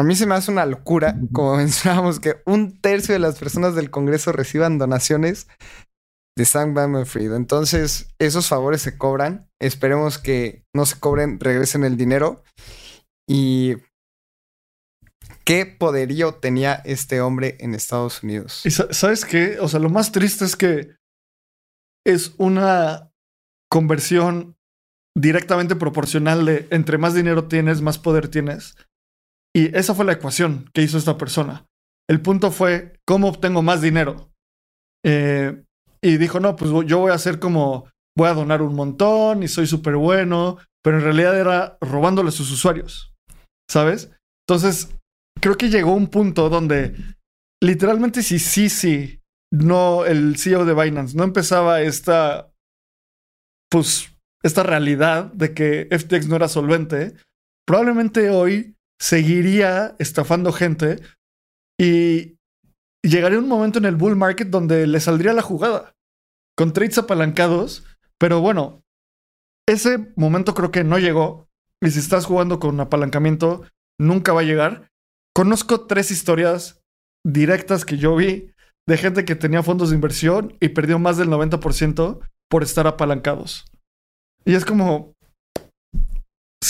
a 0.00 0.02
mí 0.02 0.16
se 0.16 0.26
me 0.26 0.34
hace 0.34 0.50
una 0.50 0.66
locura, 0.66 1.16
como 1.32 1.56
mencionábamos, 1.58 2.20
que 2.20 2.42
un 2.46 2.80
tercio 2.80 3.12
de 3.12 3.18
las 3.18 3.38
personas 3.38 3.74
del 3.74 3.90
Congreso 3.90 4.32
reciban 4.32 4.78
donaciones 4.78 5.46
de 6.36 6.44
Sam 6.44 6.74
Bankman-Fried. 6.74 7.34
Entonces, 7.34 8.08
esos 8.18 8.48
favores 8.48 8.80
se 8.80 8.96
cobran. 8.96 9.48
Esperemos 9.60 10.18
que 10.18 10.64
no 10.74 10.86
se 10.86 10.98
cobren, 10.98 11.38
regresen 11.38 11.84
el 11.84 11.96
dinero. 11.96 12.42
Y 13.28 13.76
qué 15.44 15.66
poderío 15.66 16.34
tenía 16.34 16.74
este 16.84 17.20
hombre 17.20 17.56
en 17.60 17.74
Estados 17.74 18.22
Unidos. 18.22 18.64
Y 18.64 18.70
sabes 18.70 19.24
qué? 19.24 19.58
O 19.60 19.68
sea, 19.68 19.80
lo 19.80 19.90
más 19.90 20.12
triste 20.12 20.44
es 20.44 20.56
que 20.56 20.96
es 22.06 22.34
una 22.38 23.12
conversión 23.70 24.56
directamente 25.14 25.76
proporcional 25.76 26.46
de 26.46 26.66
entre 26.70 26.98
más 26.98 27.14
dinero 27.14 27.48
tienes, 27.48 27.82
más 27.82 27.98
poder 27.98 28.28
tienes. 28.28 28.76
Y 29.54 29.76
esa 29.76 29.94
fue 29.94 30.04
la 30.04 30.12
ecuación 30.12 30.70
que 30.72 30.82
hizo 30.82 30.98
esta 30.98 31.18
persona. 31.18 31.66
El 32.08 32.20
punto 32.20 32.50
fue, 32.50 32.94
¿cómo 33.06 33.28
obtengo 33.28 33.62
más 33.62 33.80
dinero? 33.80 34.30
Eh, 35.04 35.64
y 36.02 36.16
dijo, 36.16 36.40
no, 36.40 36.56
pues 36.56 36.70
yo 36.86 36.98
voy 36.98 37.12
a 37.12 37.14
hacer 37.14 37.38
como, 37.38 37.88
voy 38.16 38.28
a 38.28 38.34
donar 38.34 38.62
un 38.62 38.74
montón 38.74 39.42
y 39.42 39.48
soy 39.48 39.66
súper 39.66 39.96
bueno, 39.96 40.58
pero 40.82 40.98
en 40.98 41.04
realidad 41.04 41.38
era 41.38 41.78
robándole 41.80 42.30
a 42.30 42.32
sus 42.32 42.50
usuarios, 42.50 43.14
¿sabes? 43.70 44.10
Entonces, 44.46 44.96
creo 45.40 45.56
que 45.56 45.68
llegó 45.68 45.92
un 45.92 46.08
punto 46.08 46.48
donde 46.48 46.96
literalmente 47.62 48.22
si 48.22 48.38
sí, 48.38 48.68
sí, 48.68 49.20
no, 49.52 50.04
el 50.04 50.36
CEO 50.36 50.64
de 50.64 50.74
Binance 50.74 51.16
no 51.16 51.24
empezaba 51.24 51.82
esta, 51.82 52.52
pues, 53.70 54.16
esta 54.42 54.62
realidad 54.62 55.32
de 55.32 55.54
que 55.54 55.88
FTX 55.90 56.28
no 56.28 56.36
era 56.36 56.48
solvente, 56.48 57.14
probablemente 57.66 58.30
hoy 58.30 58.76
seguiría 59.00 59.96
estafando 59.98 60.52
gente 60.52 61.00
y 61.80 62.38
llegaría 63.02 63.38
un 63.38 63.48
momento 63.48 63.78
en 63.78 63.86
el 63.86 63.96
bull 63.96 64.14
market 64.14 64.48
donde 64.48 64.86
le 64.86 65.00
saldría 65.00 65.32
la 65.32 65.42
jugada 65.42 65.96
con 66.56 66.74
trades 66.74 66.98
apalancados, 66.98 67.84
pero 68.18 68.40
bueno, 68.40 68.84
ese 69.66 70.12
momento 70.16 70.52
creo 70.54 70.70
que 70.70 70.84
no 70.84 70.98
llegó 70.98 71.48
y 71.82 71.90
si 71.90 71.98
estás 71.98 72.26
jugando 72.26 72.60
con 72.60 72.78
apalancamiento 72.80 73.64
nunca 73.98 74.34
va 74.34 74.40
a 74.40 74.44
llegar. 74.44 74.90
Conozco 75.34 75.86
tres 75.86 76.10
historias 76.10 76.82
directas 77.24 77.86
que 77.86 77.96
yo 77.96 78.14
vi 78.14 78.52
de 78.86 78.98
gente 78.98 79.24
que 79.24 79.36
tenía 79.36 79.62
fondos 79.62 79.90
de 79.90 79.94
inversión 79.94 80.56
y 80.60 80.70
perdió 80.70 80.98
más 80.98 81.16
del 81.16 81.28
90% 81.28 82.20
por 82.50 82.62
estar 82.62 82.86
apalancados. 82.86 83.64
Y 84.44 84.54
es 84.54 84.64
como, 84.64 85.14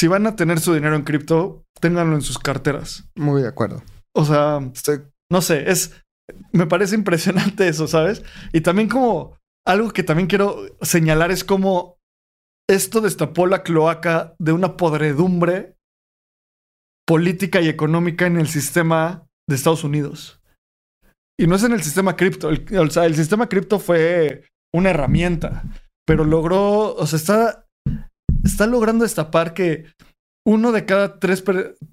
si 0.01 0.09
van 0.09 0.26
a 0.26 0.34
tener 0.34 0.61
su 0.61 0.72
dinero 0.72 0.96
en 0.96 1.03
cripto, 1.03 1.66
ténganlo 1.78 2.14
en 2.14 2.22
sus 2.22 2.38
carteras. 2.38 3.05
Muy 3.16 3.42
de 3.42 3.48
acuerdo. 3.48 3.82
O 4.14 4.24
sea, 4.24 4.59
Estoy 4.72 5.03
no 5.30 5.42
sé, 5.42 5.70
es, 5.70 6.03
me 6.53 6.66
parece 6.66 6.94
impresionante 6.94 7.68
eso, 7.68 7.86
¿sabes? 7.86 8.22
Y 8.55 8.62
también 8.62 8.88
como 8.88 9.36
algo 9.66 9.90
que 9.90 10.03
también 10.03 10.26
quiero 10.26 10.57
señalar 10.80 11.30
es 11.30 11.44
como 11.44 11.98
esto 12.66 13.03
destapó 13.03 13.46
la 13.46 13.62
cloaca 13.62 14.34
de 14.38 14.53
una 14.53 14.78
podredumbre 14.78 15.76
política 17.07 17.61
y 17.61 17.68
económica 17.68 18.24
en 18.24 18.38
el 18.38 18.48
sistema 18.48 19.26
de 19.46 19.57
Estados 19.57 19.84
Unidos. 19.84 20.40
Y 21.38 21.46
no 21.46 21.57
es 21.57 21.62
en 21.62 21.72
el 21.72 21.82
sistema 21.82 22.16
cripto. 22.16 22.48
El, 22.48 22.66
o 22.78 22.90
sea, 22.90 23.05
el 23.05 23.16
sistema 23.16 23.51
cripto 23.51 23.78
fue 23.78 24.46
una 24.74 24.90
herramienta, 24.90 25.64
pero 26.07 26.24
logró, 26.24 26.94
o 26.94 27.07
sea, 27.07 27.18
está, 27.18 27.69
está 28.45 28.66
logrando 28.66 29.05
destapar 29.05 29.55
que 29.55 29.86
uno 30.47 30.72
de 30.72 30.84
cada 30.86 31.18
tres, 31.18 31.45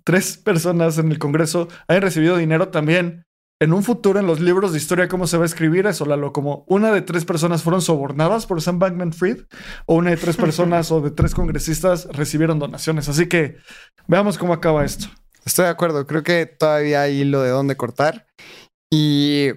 tres 0.04 0.38
personas 0.38 0.98
en 0.98 1.12
el 1.12 1.20
Congreso 1.20 1.68
hayan 1.88 2.02
recibido 2.02 2.38
dinero 2.38 2.70
también. 2.70 3.26
En 3.60 3.74
un 3.74 3.84
futuro, 3.84 4.20
en 4.20 4.28
los 4.28 4.39
libros 4.39 4.72
de 4.72 4.78
historia, 4.78 5.08
¿cómo 5.08 5.26
se 5.26 5.38
va 5.38 5.43
a 5.43 5.48
escribir 5.48 5.88
eso, 5.88 6.06
Lalo? 6.06 6.32
Como 6.32 6.64
una 6.68 6.91
de 6.91 7.02
tres 7.02 7.26
personas 7.26 7.64
fueron 7.64 7.82
sobornadas 7.82 8.45
por 8.45 8.62
Sam 8.62 8.78
Bankman 8.78 9.14
Fried, 9.14 9.45
o 9.88 9.95
una 9.95 10.12
de 10.12 10.18
tres 10.18 10.38
personas 10.38 10.91
o 10.91 11.02
de 11.02 11.10
tres 11.10 11.34
congresistas 11.34 12.06
recibieron 12.12 12.60
donaciones. 12.60 13.10
Así 13.10 13.28
que 13.28 13.58
veamos 14.08 14.38
cómo 14.38 14.54
acaba 14.54 14.86
esto. 14.86 15.08
Estoy 15.43 15.66
de 15.66 15.72
acuerdo, 15.72 16.06
creo 16.06 16.22
que 16.22 16.45
todavía 16.45 17.02
hay 17.02 17.22
hilo 17.22 17.41
de 17.41 17.50
dónde 17.50 17.76
cortar. 17.76 18.28
Y 18.91 19.50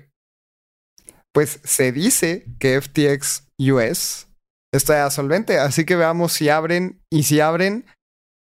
pues 1.33 1.61
se 1.63 1.93
dice 1.93 2.47
que 2.59 2.81
FTX 2.81 3.49
US 3.59 4.30
está 4.73 5.11
solvente, 5.11 5.59
así 5.59 5.85
que 5.85 5.97
veamos 5.97 6.33
si 6.33 6.49
abren 6.49 7.03
y 7.11 7.25
si 7.25 7.41
abren, 7.41 7.85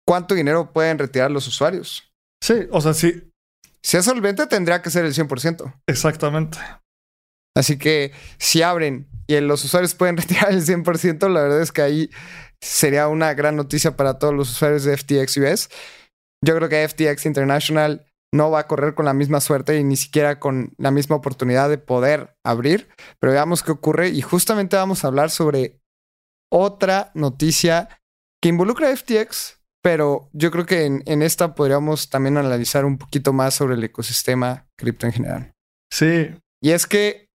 cuánto 0.06 0.34
dinero 0.34 0.72
pueden 0.72 0.98
retirar 0.98 1.30
los 1.30 1.46
usuarios. 1.46 2.12
Sí, 2.42 2.66
o 2.70 2.80
sea, 2.80 2.94
sí. 2.94 3.30
Si 3.82 3.96
es 3.96 4.04
solvente, 4.04 4.46
tendría 4.46 4.82
que 4.82 4.90
ser 4.90 5.04
el 5.04 5.14
100%. 5.14 5.80
Exactamente. 5.86 6.58
Así 7.56 7.78
que 7.78 8.12
si 8.38 8.62
abren 8.62 9.08
y 9.26 9.38
los 9.40 9.64
usuarios 9.64 9.94
pueden 9.94 10.16
retirar 10.18 10.52
el 10.52 10.64
100%, 10.64 11.28
la 11.28 11.42
verdad 11.42 11.62
es 11.62 11.72
que 11.72 11.82
ahí 11.82 12.10
sería 12.60 13.08
una 13.08 13.34
gran 13.34 13.56
noticia 13.56 13.96
para 13.96 14.18
todos 14.18 14.34
los 14.34 14.50
usuarios 14.50 14.84
de 14.84 14.96
FTX 14.96 15.36
US. 15.38 15.68
Yo 16.44 16.56
creo 16.56 16.68
que 16.68 16.88
FTX 16.88 17.26
International 17.26 18.06
no 18.34 18.50
va 18.50 18.60
a 18.60 18.66
correr 18.66 18.94
con 18.94 19.04
la 19.04 19.12
misma 19.12 19.40
suerte 19.40 19.78
y 19.78 19.84
ni 19.84 19.96
siquiera 19.96 20.40
con 20.40 20.72
la 20.78 20.90
misma 20.90 21.16
oportunidad 21.16 21.68
de 21.68 21.78
poder 21.78 22.34
abrir, 22.44 22.88
pero 23.20 23.32
veamos 23.32 23.62
qué 23.62 23.72
ocurre 23.72 24.08
y 24.08 24.22
justamente 24.22 24.76
vamos 24.76 25.04
a 25.04 25.08
hablar 25.08 25.30
sobre 25.30 25.81
otra 26.52 27.10
noticia 27.14 27.88
que 28.42 28.50
involucra 28.50 28.90
a 28.90 28.96
FTX, 28.96 29.58
pero 29.82 30.28
yo 30.32 30.50
creo 30.50 30.66
que 30.66 30.84
en, 30.84 31.02
en, 31.06 31.22
esta 31.22 31.54
podríamos 31.54 32.10
también 32.10 32.36
analizar 32.36 32.84
un 32.84 32.98
poquito 32.98 33.32
más 33.32 33.54
sobre 33.54 33.74
el 33.74 33.84
ecosistema 33.84 34.66
cripto 34.76 35.06
en 35.06 35.12
general. 35.12 35.52
Sí. 35.90 36.30
Y 36.62 36.70
es 36.70 36.86
que 36.86 37.28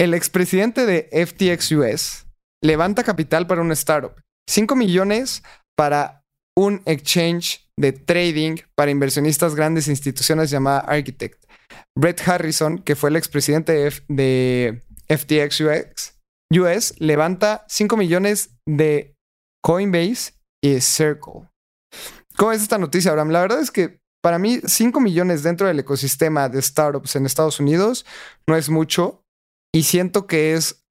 el 0.00 0.14
expresidente 0.14 0.86
de 0.86 1.08
FTX 1.26 1.72
US 1.72 2.26
levanta 2.62 3.02
capital 3.02 3.46
para 3.46 3.60
una 3.60 3.74
startup. 3.74 4.14
5 4.48 4.76
millones 4.76 5.42
para 5.76 6.24
un 6.56 6.82
exchange 6.86 7.68
de 7.76 7.92
trading 7.92 8.56
para 8.74 8.90
inversionistas 8.90 9.54
grandes 9.54 9.88
e 9.88 9.90
instituciones 9.90 10.50
llamada 10.50 10.80
Architect. 10.80 11.44
Brett 11.96 12.26
Harrison, 12.26 12.78
que 12.78 12.96
fue 12.96 13.10
el 13.10 13.16
expresidente 13.16 13.72
de, 13.72 13.92
de 14.08 14.82
FTX 15.08 15.60
US, 15.60 16.17
US, 16.50 16.94
levanta 16.98 17.64
5 17.68 17.96
millones 17.96 18.56
de 18.66 19.16
Coinbase 19.62 20.32
y 20.62 20.80
Circle. 20.80 21.50
¿Cómo 22.36 22.52
es 22.52 22.62
esta 22.62 22.78
noticia, 22.78 23.10
Abraham? 23.10 23.30
La 23.30 23.40
verdad 23.40 23.60
es 23.60 23.70
que 23.70 24.00
para 24.22 24.38
mí 24.38 24.60
5 24.64 25.00
millones 25.00 25.42
dentro 25.42 25.66
del 25.66 25.78
ecosistema 25.78 26.48
de 26.48 26.62
startups 26.62 27.16
en 27.16 27.26
Estados 27.26 27.60
Unidos 27.60 28.06
no 28.46 28.56
es 28.56 28.70
mucho 28.70 29.24
y 29.74 29.82
siento 29.82 30.26
que 30.26 30.54
es 30.54 30.84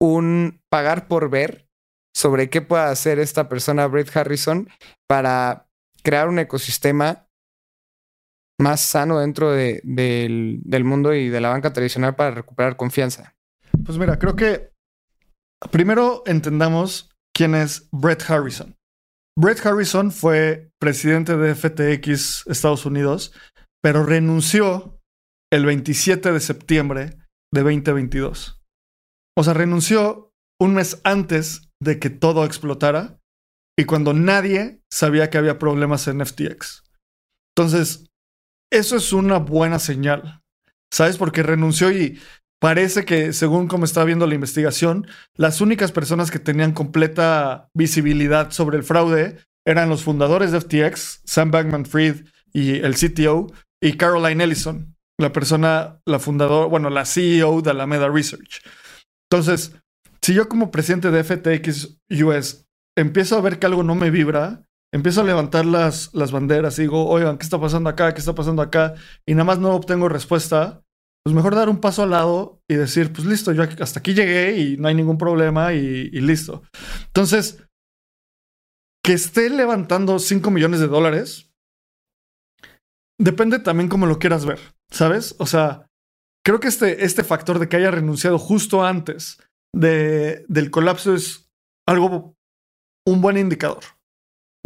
un 0.00 0.60
pagar 0.70 1.06
por 1.06 1.30
ver 1.30 1.68
sobre 2.14 2.50
qué 2.50 2.62
puede 2.62 2.84
hacer 2.84 3.18
esta 3.18 3.48
persona, 3.48 3.86
Brett 3.86 4.14
Harrison, 4.16 4.68
para 5.08 5.68
crear 6.02 6.28
un 6.28 6.38
ecosistema 6.38 7.28
más 8.60 8.80
sano 8.80 9.18
dentro 9.20 9.50
del, 9.50 9.80
del 9.84 10.84
mundo 10.84 11.14
y 11.14 11.28
de 11.28 11.40
la 11.40 11.50
banca 11.50 11.72
tradicional 11.72 12.14
para 12.16 12.32
recuperar 12.32 12.76
confianza. 12.76 13.36
Pues 13.84 13.98
mira, 13.98 14.18
creo 14.18 14.36
que 14.36 14.70
primero 15.70 16.22
entendamos 16.26 17.10
quién 17.34 17.54
es 17.54 17.88
Brett 17.92 18.28
Harrison. 18.28 18.76
Brett 19.38 19.64
Harrison 19.64 20.10
fue 20.10 20.70
presidente 20.78 21.36
de 21.36 21.54
FTX 21.54 22.46
Estados 22.46 22.84
Unidos, 22.84 23.32
pero 23.82 24.04
renunció 24.04 25.00
el 25.52 25.64
27 25.64 26.32
de 26.32 26.40
septiembre 26.40 27.18
de 27.52 27.62
2022. 27.62 28.60
O 29.36 29.44
sea, 29.44 29.54
renunció 29.54 30.32
un 30.60 30.74
mes 30.74 31.00
antes 31.04 31.70
de 31.80 31.98
que 31.98 32.10
todo 32.10 32.44
explotara 32.44 33.18
y 33.78 33.84
cuando 33.84 34.12
nadie 34.12 34.82
sabía 34.92 35.30
que 35.30 35.38
había 35.38 35.58
problemas 35.58 36.06
en 36.08 36.24
FTX. 36.24 36.84
Entonces, 37.56 38.06
eso 38.70 38.96
es 38.96 39.12
una 39.12 39.38
buena 39.38 39.78
señal. 39.78 40.42
¿Sabes? 40.92 41.16
Porque 41.16 41.42
renunció 41.42 41.90
y 41.90 42.20
parece 42.62 43.04
que, 43.04 43.32
según 43.32 43.66
como 43.66 43.84
estaba 43.84 44.06
viendo 44.06 44.28
la 44.28 44.36
investigación, 44.36 45.08
las 45.36 45.60
únicas 45.60 45.90
personas 45.90 46.30
que 46.30 46.38
tenían 46.38 46.72
completa 46.72 47.68
visibilidad 47.74 48.52
sobre 48.52 48.76
el 48.76 48.84
fraude 48.84 49.38
eran 49.66 49.88
los 49.88 50.04
fundadores 50.04 50.52
de 50.52 50.60
FTX, 50.60 51.22
Sam 51.24 51.50
Bankman 51.50 51.86
Fried 51.86 52.24
y 52.52 52.76
el 52.76 52.94
CTO, 52.94 53.52
y 53.82 53.94
Caroline 53.94 54.44
Ellison, 54.44 54.94
la 55.18 55.32
persona, 55.32 56.00
la 56.06 56.20
fundadora, 56.20 56.68
bueno, 56.68 56.88
la 56.88 57.04
CEO 57.04 57.62
de 57.62 57.70
Alameda 57.70 58.08
Research. 58.08 58.62
Entonces, 59.28 59.72
si 60.22 60.32
yo 60.32 60.48
como 60.48 60.70
presidente 60.70 61.10
de 61.10 61.24
FTX 61.24 61.98
US 62.22 62.64
empiezo 62.96 63.36
a 63.36 63.40
ver 63.40 63.58
que 63.58 63.66
algo 63.66 63.82
no 63.82 63.96
me 63.96 64.10
vibra, 64.10 64.62
empiezo 64.94 65.22
a 65.22 65.24
levantar 65.24 65.66
las, 65.66 66.14
las 66.14 66.30
banderas 66.30 66.78
y 66.78 66.82
digo, 66.82 67.08
oigan, 67.08 67.38
¿qué 67.38 67.44
está 67.44 67.60
pasando 67.60 67.90
acá? 67.90 68.14
¿Qué 68.14 68.20
está 68.20 68.36
pasando 68.36 68.62
acá? 68.62 68.94
Y 69.26 69.32
nada 69.32 69.44
más 69.44 69.58
no 69.58 69.74
obtengo 69.74 70.08
respuesta, 70.08 70.81
pues 71.24 71.34
mejor 71.34 71.54
dar 71.54 71.68
un 71.68 71.80
paso 71.80 72.02
al 72.02 72.10
lado 72.10 72.60
y 72.68 72.74
decir, 72.74 73.12
pues 73.12 73.26
listo, 73.26 73.52
yo 73.52 73.62
hasta 73.62 74.00
aquí 74.00 74.12
llegué 74.12 74.58
y 74.58 74.76
no 74.76 74.88
hay 74.88 74.94
ningún 74.94 75.18
problema 75.18 75.72
y, 75.72 76.10
listo. 76.10 76.62
Entonces, 77.06 77.62
que 79.04 79.12
esté 79.12 79.48
levantando 79.50 80.18
5 80.18 80.50
millones 80.50 80.80
de 80.80 80.88
dólares, 80.88 81.52
depende 83.20 83.60
también 83.60 83.88
cómo 83.88 84.06
lo 84.06 84.18
quieras 84.18 84.44
ver, 84.44 84.58
¿sabes? 84.90 85.36
O 85.38 85.46
sea, 85.46 85.86
creo 86.44 86.58
que 86.58 86.68
este, 86.68 87.04
este 87.04 87.22
factor 87.22 87.60
de 87.60 87.68
que 87.68 87.76
haya 87.76 87.92
renunciado 87.92 88.38
justo 88.38 88.84
antes 88.84 89.40
de, 89.74 90.44
del 90.48 90.70
colapso 90.72 91.14
es 91.14 91.48
algo, 91.86 92.34
un 93.06 93.20
buen 93.20 93.36
indicador. 93.36 93.84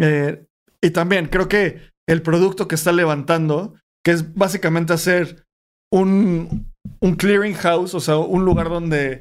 Eh, 0.00 0.46
y 0.82 0.90
también 0.90 1.26
creo 1.26 1.48
que 1.48 1.90
el 2.08 2.22
producto 2.22 2.66
que 2.68 2.76
está 2.76 2.92
levantando, 2.92 3.74
que 4.04 4.12
es 4.12 4.34
básicamente 4.34 4.92
hacer 4.92 5.45
un, 5.92 6.72
un 7.00 7.14
clearinghouse, 7.16 7.94
o 7.94 8.00
sea, 8.00 8.16
un 8.18 8.44
lugar 8.44 8.68
donde 8.68 9.18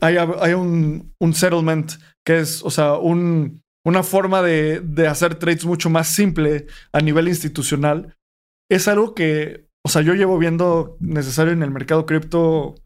haya, 0.00 0.24
un, 0.56 1.12
un, 1.20 1.34
settlement, 1.34 1.92
que 2.26 2.40
es, 2.40 2.62
o 2.62 2.70
sea, 2.70 2.94
un, 2.94 3.62
una 3.84 4.02
forma 4.02 4.42
de, 4.42 4.80
de, 4.80 5.06
hacer 5.06 5.36
trades 5.36 5.64
mucho 5.64 5.90
más 5.90 6.08
simple 6.08 6.66
a 6.92 7.00
nivel 7.00 7.28
institucional, 7.28 8.14
es 8.70 8.88
algo 8.88 9.14
que, 9.14 9.66
o 9.84 9.88
sea, 9.88 10.02
yo 10.02 10.14
llevo 10.14 10.38
viendo 10.38 10.96
necesario 11.00 11.52
en 11.52 11.62
el 11.62 11.70
mercado 11.70 12.06
cripto 12.06 12.76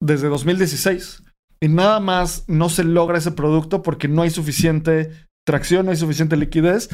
desde 0.00 0.28
2016. 0.28 1.22
Y 1.62 1.68
nada 1.68 2.00
más 2.00 2.44
no 2.48 2.70
se 2.70 2.84
logra 2.84 3.18
ese 3.18 3.32
producto 3.32 3.82
porque 3.82 4.08
no 4.08 4.22
hay 4.22 4.30
suficiente 4.30 5.10
tracción, 5.46 5.84
no 5.84 5.90
hay 5.90 5.98
suficiente 5.98 6.36
liquidez 6.36 6.88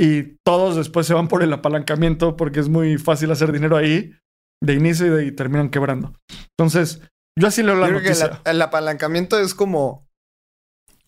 y 0.00 0.36
todos 0.44 0.76
después 0.76 1.06
se 1.06 1.14
van 1.14 1.28
por 1.28 1.42
el 1.42 1.52
apalancamiento 1.52 2.36
porque 2.36 2.60
es 2.60 2.68
muy 2.68 2.98
fácil 2.98 3.30
hacer 3.30 3.52
dinero 3.52 3.76
ahí 3.76 4.12
de 4.62 4.74
inicio 4.74 5.20
y, 5.20 5.32
terminan 5.32 5.70
quebrando. 5.70 6.14
Entonces, 6.58 7.00
yo 7.38 7.48
así 7.48 7.62
leo 7.62 7.76
la 7.76 7.88
noticia. 7.88 8.40
el 8.44 8.60
apalancamiento 8.60 9.38
es 9.38 9.54
como 9.54 10.08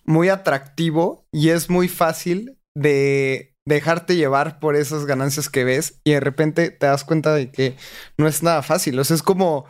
muy 0.04 0.28
atractivo 0.28 1.26
y 1.32 1.50
es 1.50 1.70
muy 1.70 1.88
fácil 1.88 2.58
de 2.76 3.54
dejarte 3.66 4.16
llevar 4.16 4.58
por 4.58 4.76
esas 4.76 5.06
ganancias 5.06 5.48
que 5.48 5.64
ves 5.64 6.00
y 6.04 6.12
de 6.12 6.20
repente 6.20 6.70
te 6.70 6.86
das 6.86 7.04
cuenta 7.04 7.34
de 7.34 7.50
que 7.50 7.76
no 8.18 8.26
es 8.26 8.42
nada 8.42 8.62
fácil. 8.62 8.98
O 8.98 9.04
sea, 9.04 9.16
es 9.16 9.22
como 9.22 9.68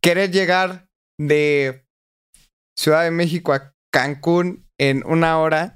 querer 0.00 0.30
llegar 0.30 0.88
de 1.18 1.86
Ciudad 2.78 3.02
de 3.02 3.10
México 3.10 3.52
a 3.52 3.74
Cancún 3.92 4.66
en 4.78 5.04
una 5.06 5.38
hora 5.38 5.75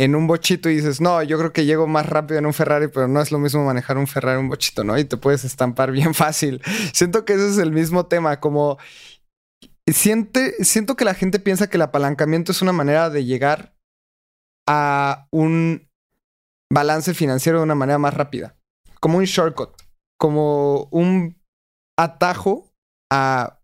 en 0.00 0.14
un 0.14 0.26
bochito 0.26 0.70
y 0.70 0.76
dices, 0.76 0.98
no, 1.02 1.22
yo 1.22 1.36
creo 1.36 1.52
que 1.52 1.66
llego 1.66 1.86
más 1.86 2.06
rápido 2.06 2.38
en 2.38 2.46
un 2.46 2.54
Ferrari, 2.54 2.88
pero 2.88 3.06
no 3.06 3.20
es 3.20 3.30
lo 3.30 3.38
mismo 3.38 3.62
manejar 3.66 3.98
un 3.98 4.06
Ferrari 4.06 4.40
un 4.40 4.48
bochito, 4.48 4.82
¿no? 4.82 4.98
Y 4.98 5.04
te 5.04 5.18
puedes 5.18 5.44
estampar 5.44 5.92
bien 5.92 6.14
fácil. 6.14 6.62
Siento 6.94 7.26
que 7.26 7.34
ese 7.34 7.50
es 7.50 7.58
el 7.58 7.70
mismo 7.70 8.06
tema, 8.06 8.40
como 8.40 8.78
siente, 9.86 10.64
siento 10.64 10.96
que 10.96 11.04
la 11.04 11.12
gente 11.12 11.38
piensa 11.38 11.68
que 11.68 11.76
el 11.76 11.82
apalancamiento 11.82 12.50
es 12.50 12.62
una 12.62 12.72
manera 12.72 13.10
de 13.10 13.26
llegar 13.26 13.74
a 14.66 15.28
un 15.30 15.86
balance 16.72 17.12
financiero 17.12 17.58
de 17.58 17.64
una 17.64 17.74
manera 17.74 17.98
más 17.98 18.14
rápida, 18.14 18.56
como 19.00 19.18
un 19.18 19.24
shortcut, 19.24 19.82
como 20.18 20.88
un 20.92 21.36
atajo 21.98 22.72
a 23.12 23.60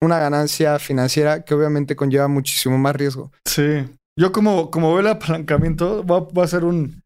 una 0.00 0.20
ganancia 0.20 0.78
financiera 0.78 1.44
que 1.44 1.54
obviamente 1.54 1.96
conlleva 1.96 2.28
muchísimo 2.28 2.78
más 2.78 2.94
riesgo. 2.94 3.32
Sí. 3.44 3.84
Yo 4.18 4.32
como, 4.32 4.72
como 4.72 4.88
veo 4.88 4.98
el 4.98 5.06
apalancamiento, 5.06 6.02
voy 6.02 6.26
a, 6.36 6.44
hacer 6.44 6.64
un, 6.64 7.04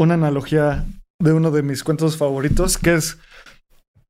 una 0.00 0.14
analogía 0.14 0.84
de 1.22 1.32
uno 1.32 1.52
de 1.52 1.62
mis 1.62 1.84
cuentos 1.84 2.16
favoritos, 2.16 2.76
que 2.76 2.94
es, 2.94 3.18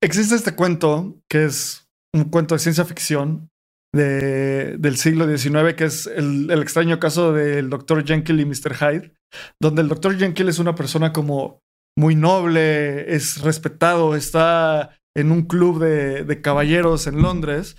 existe 0.02 0.36
este 0.36 0.54
cuento, 0.54 1.18
que 1.28 1.44
es 1.44 1.86
un 2.14 2.24
cuento 2.24 2.54
de 2.54 2.60
ciencia 2.60 2.86
ficción 2.86 3.50
de, 3.94 4.78
del 4.78 4.96
siglo 4.96 5.26
XIX, 5.26 5.74
que 5.76 5.84
es 5.84 6.06
el, 6.06 6.50
el 6.50 6.62
extraño 6.62 6.98
caso 6.98 7.34
del 7.34 7.68
Dr. 7.68 8.06
Jekyll 8.06 8.40
y 8.40 8.46
Mr. 8.46 8.74
Hyde, 8.74 9.12
donde 9.60 9.82
el 9.82 9.88
Dr. 9.88 10.16
Jekyll 10.16 10.48
es 10.48 10.58
una 10.58 10.74
persona 10.74 11.12
como 11.12 11.60
muy 11.98 12.14
noble, 12.14 13.14
es 13.14 13.42
respetado, 13.42 14.16
está 14.16 14.96
en 15.14 15.30
un 15.30 15.42
club 15.42 15.78
de, 15.78 16.24
de 16.24 16.40
caballeros 16.40 17.06
en 17.06 17.20
Londres, 17.20 17.76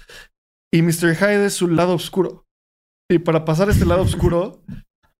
y 0.72 0.84
Mr. 0.84 1.16
Hyde 1.16 1.48
es 1.48 1.56
su 1.56 1.68
lado 1.68 1.96
oscuro. 1.96 2.46
Y 3.12 3.20
para 3.20 3.44
pasar 3.44 3.70
este 3.70 3.86
lado 3.86 4.04
oscuro, 4.04 4.64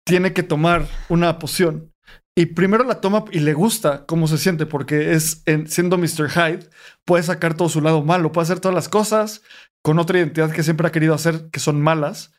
tiene 0.06 0.32
que 0.32 0.44
tomar 0.44 0.88
una 1.10 1.40
poción. 1.40 1.92
Y 2.38 2.46
primero 2.46 2.86
la 2.86 3.02
toma 3.02 3.26
y 3.34 3.42
le 3.42 3.54
gusta 3.54 4.06
cómo 4.06 4.30
se 4.30 4.38
siente, 4.38 4.66
porque 4.66 5.12
es 5.12 5.44
siendo 5.66 5.98
Mr. 5.98 6.30
Hyde, 6.30 6.70
puede 7.04 7.24
sacar 7.24 7.54
todo 7.54 7.68
su 7.68 7.82
lado 7.82 8.02
malo, 8.02 8.32
puede 8.32 8.44
hacer 8.44 8.62
todas 8.62 8.76
las 8.76 8.88
cosas 8.88 9.42
con 9.84 10.00
otra 10.00 10.20
identidad 10.20 10.54
que 10.54 10.64
siempre 10.64 10.88
ha 10.88 10.94
querido 10.94 11.14
hacer, 11.14 11.50
que 11.52 11.60
son 11.60 11.82
malas. 11.82 12.32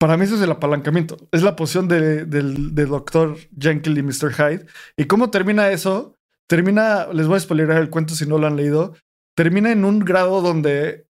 Para 0.00 0.16
mí 0.16 0.24
eso 0.24 0.34
es 0.34 0.42
el 0.42 0.50
apalancamiento. 0.50 1.28
Es 1.30 1.44
la 1.44 1.54
poción 1.54 1.86
de, 1.86 2.24
del, 2.24 2.74
Dr. 2.74 3.36
Jekyll 3.56 3.98
y 3.98 4.02
Mr. 4.02 4.32
Hyde. 4.32 4.66
¿Y 4.96 5.04
cómo 5.04 5.30
termina 5.30 5.70
eso? 5.70 6.18
Termina, 6.48 7.06
les 7.12 7.28
voy 7.28 7.36
a 7.36 7.40
spoilerar 7.40 7.80
el 7.80 7.90
cuento 7.90 8.16
si 8.16 8.26
no 8.26 8.38
lo 8.38 8.48
han 8.48 8.56
leído, 8.56 8.96
termina 9.36 9.70
en 9.70 9.84
un 9.84 10.00
grado 10.00 10.42
donde 10.42 11.06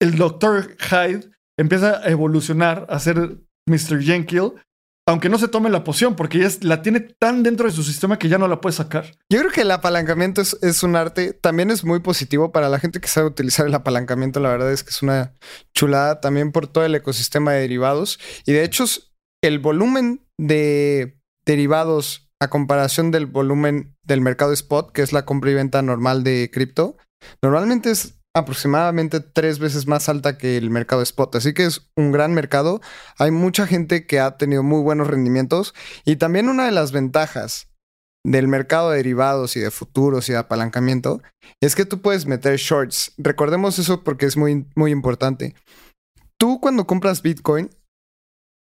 el 0.00 0.14
Dr. 0.16 0.76
Hyde 0.78 1.31
empieza 1.62 1.98
a 1.98 2.08
evolucionar 2.08 2.86
a 2.88 2.98
ser 2.98 3.38
Mr. 3.66 4.02
Jekyll, 4.02 4.52
aunque 5.08 5.28
no 5.28 5.38
se 5.38 5.48
tome 5.48 5.70
la 5.70 5.82
poción, 5.82 6.14
porque 6.14 6.38
ya 6.38 6.48
la 6.60 6.82
tiene 6.82 7.00
tan 7.00 7.42
dentro 7.42 7.66
de 7.66 7.72
su 7.72 7.82
sistema 7.82 8.18
que 8.18 8.28
ya 8.28 8.38
no 8.38 8.46
la 8.46 8.60
puede 8.60 8.74
sacar. 8.74 9.16
Yo 9.28 9.40
creo 9.40 9.50
que 9.50 9.62
el 9.62 9.70
apalancamiento 9.70 10.40
es, 10.40 10.82
un 10.82 10.94
arte, 10.94 11.32
también 11.32 11.70
es 11.70 11.84
muy 11.84 12.00
positivo 12.00 12.52
para 12.52 12.68
la 12.68 12.78
gente 12.78 13.00
que 13.00 13.08
sabe 13.08 13.26
utilizar 13.26 13.66
el 13.66 13.74
apalancamiento, 13.74 14.38
la 14.38 14.50
verdad 14.50 14.72
es 14.72 14.84
que 14.84 14.90
es 14.90 15.02
una 15.02 15.34
chulada 15.74 16.20
también 16.20 16.52
por 16.52 16.68
todo 16.68 16.84
el 16.84 16.94
ecosistema 16.94 17.52
de 17.52 17.62
derivados. 17.62 18.20
Y 18.46 18.52
de 18.52 18.62
hecho, 18.62 18.84
el 19.42 19.58
volumen 19.58 20.24
de 20.38 21.18
derivados 21.44 22.28
a 22.40 22.48
comparación 22.48 23.10
del 23.10 23.26
volumen 23.26 23.96
del 24.04 24.20
mercado 24.20 24.52
spot, 24.52 24.92
que 24.92 25.02
es 25.02 25.12
la 25.12 25.24
compra 25.24 25.50
y 25.50 25.54
venta 25.54 25.82
normal 25.82 26.22
de 26.22 26.50
cripto, 26.52 26.96
normalmente 27.42 27.90
es 27.90 28.21
aproximadamente 28.34 29.20
tres 29.20 29.58
veces 29.58 29.86
más 29.86 30.08
alta 30.08 30.38
que 30.38 30.56
el 30.56 30.70
mercado 30.70 31.02
spot. 31.02 31.36
Así 31.36 31.54
que 31.54 31.64
es 31.64 31.90
un 31.96 32.12
gran 32.12 32.32
mercado. 32.34 32.80
Hay 33.18 33.30
mucha 33.30 33.66
gente 33.66 34.06
que 34.06 34.20
ha 34.20 34.36
tenido 34.36 34.62
muy 34.62 34.80
buenos 34.82 35.08
rendimientos. 35.08 35.74
Y 36.04 36.16
también 36.16 36.48
una 36.48 36.64
de 36.64 36.72
las 36.72 36.92
ventajas 36.92 37.68
del 38.24 38.48
mercado 38.48 38.90
de 38.90 38.98
derivados 38.98 39.56
y 39.56 39.60
de 39.60 39.70
futuros 39.70 40.28
y 40.28 40.32
de 40.32 40.38
apalancamiento 40.38 41.22
es 41.60 41.74
que 41.74 41.84
tú 41.84 42.00
puedes 42.00 42.26
meter 42.26 42.56
shorts. 42.56 43.12
Recordemos 43.18 43.78
eso 43.78 44.04
porque 44.04 44.26
es 44.26 44.36
muy, 44.36 44.66
muy 44.74 44.92
importante. 44.92 45.54
Tú 46.38 46.60
cuando 46.60 46.86
compras 46.86 47.22
Bitcoin, 47.22 47.70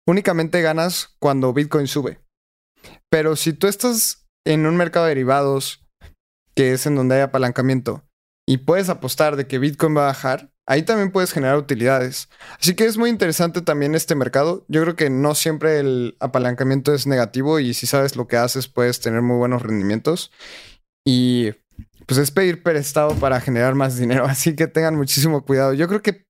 únicamente 0.07 0.62
ganas 0.62 1.16
cuando 1.20 1.53
Bitcoin 1.53 1.88
sube. 1.88 2.20
Pero 3.09 3.36
si 3.36 3.53
tú 3.53 3.68
estás 3.68 4.26
en 4.45 4.66
un 4.66 4.76
mercado 4.76 5.05
de 5.05 5.12
derivados, 5.12 5.86
que 6.55 6.74
es 6.74 6.86
en 6.86 6.95
donde 6.95 7.16
hay 7.16 7.22
apalancamiento, 7.22 8.03
y 8.47 8.57
puedes 8.57 8.89
apostar 8.89 9.35
de 9.35 9.47
que 9.47 9.59
Bitcoin 9.59 9.95
va 9.95 10.03
a 10.03 10.07
bajar, 10.07 10.51
ahí 10.67 10.83
también 10.83 11.11
puedes 11.11 11.31
generar 11.31 11.57
utilidades. 11.57 12.29
Así 12.59 12.75
que 12.75 12.85
es 12.85 12.97
muy 12.97 13.09
interesante 13.09 13.61
también 13.61 13.95
este 13.95 14.15
mercado. 14.15 14.65
Yo 14.67 14.81
creo 14.81 14.95
que 14.95 15.09
no 15.09 15.35
siempre 15.35 15.79
el 15.79 16.15
apalancamiento 16.19 16.93
es 16.93 17.07
negativo 17.07 17.59
y 17.59 17.73
si 17.73 17.87
sabes 17.87 18.15
lo 18.15 18.27
que 18.27 18.37
haces 18.37 18.67
puedes 18.67 18.99
tener 18.99 19.21
muy 19.21 19.37
buenos 19.37 19.61
rendimientos. 19.61 20.31
Y 21.05 21.51
pues 22.05 22.19
es 22.19 22.31
pedir 22.31 22.63
prestado 22.63 23.15
para 23.15 23.41
generar 23.41 23.75
más 23.75 23.97
dinero, 23.97 24.25
así 24.29 24.55
que 24.55 24.67
tengan 24.67 24.95
muchísimo 24.95 25.45
cuidado. 25.45 25.73
Yo 25.73 25.87
creo 25.87 26.01
que 26.01 26.25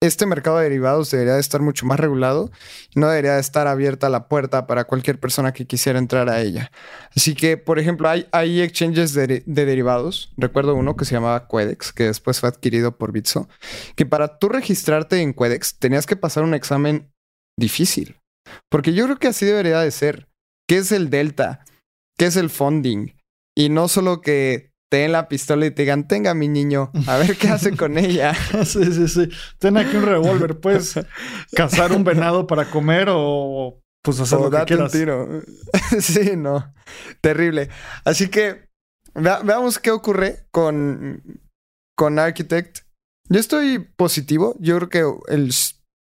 este 0.00 0.26
mercado 0.26 0.58
de 0.58 0.64
derivados 0.64 1.10
debería 1.10 1.34
de 1.34 1.40
estar 1.40 1.60
mucho 1.60 1.84
más 1.84 1.98
regulado 1.98 2.50
y 2.94 3.00
no 3.00 3.08
debería 3.08 3.34
de 3.34 3.40
estar 3.40 3.66
abierta 3.66 4.08
la 4.08 4.28
puerta 4.28 4.66
para 4.66 4.84
cualquier 4.84 5.18
persona 5.18 5.52
que 5.52 5.66
quisiera 5.66 5.98
entrar 5.98 6.28
a 6.28 6.40
ella. 6.40 6.70
Así 7.16 7.34
que, 7.34 7.56
por 7.56 7.80
ejemplo, 7.80 8.08
hay, 8.08 8.28
hay 8.30 8.60
exchanges 8.60 9.12
de, 9.14 9.42
derivados. 9.46 10.32
Recuerdo 10.36 10.76
uno 10.76 10.96
que 10.96 11.04
se 11.04 11.14
llamaba 11.14 11.48
Quedex, 11.48 11.92
que 11.92 12.04
después 12.04 12.38
fue 12.38 12.48
adquirido 12.48 12.96
por 12.96 13.10
Bitso, 13.10 13.48
que 13.96 14.06
para 14.06 14.38
tú 14.38 14.48
registrarte 14.48 15.20
en 15.20 15.34
Quedex 15.34 15.78
tenías 15.78 16.06
que 16.06 16.16
pasar 16.16 16.44
un 16.44 16.54
examen 16.54 17.12
difícil. 17.58 18.20
Porque 18.70 18.92
yo 18.92 19.04
creo 19.04 19.18
que 19.18 19.28
así 19.28 19.46
debería 19.46 19.80
de 19.80 19.90
ser. 19.90 20.28
¿Qué 20.68 20.78
es 20.78 20.92
el 20.92 21.10
delta? 21.10 21.64
¿Qué 22.16 22.26
es 22.26 22.36
el 22.36 22.50
funding? 22.50 23.14
Y 23.56 23.70
no 23.70 23.88
solo 23.88 24.20
que 24.20 24.67
te 24.90 24.98
den 24.98 25.12
la 25.12 25.28
pistola 25.28 25.66
y 25.66 25.70
te 25.70 25.82
digan, 25.82 26.08
tenga 26.08 26.34
mi 26.34 26.48
niño, 26.48 26.90
a 27.06 27.16
ver 27.18 27.36
qué 27.36 27.48
hace 27.48 27.76
con 27.76 27.98
ella. 27.98 28.34
sí, 28.64 28.84
sí, 28.92 29.08
sí. 29.08 29.28
Ten 29.58 29.76
aquí 29.76 29.96
un 29.96 30.04
revólver, 30.04 30.58
puedes 30.60 30.94
cazar 31.54 31.92
un 31.92 32.04
venado 32.04 32.46
para 32.46 32.70
comer 32.70 33.08
o 33.10 33.80
pues 34.02 34.20
hacer 34.20 34.40
lo 34.40 34.50
que 34.50 34.64
quieras. 34.64 34.94
un 34.94 35.00
tiro. 35.00 35.28
sí, 36.00 36.36
no. 36.36 36.72
Terrible. 37.20 37.68
Así 38.04 38.28
que 38.28 38.68
veamos 39.14 39.78
qué 39.78 39.90
ocurre 39.90 40.46
con, 40.50 41.22
con 41.96 42.18
Architect. 42.18 42.78
Yo 43.28 43.40
estoy 43.40 43.78
positivo. 43.78 44.56
Yo 44.58 44.78
creo 44.78 44.88
que 45.26 45.34
el 45.34 45.52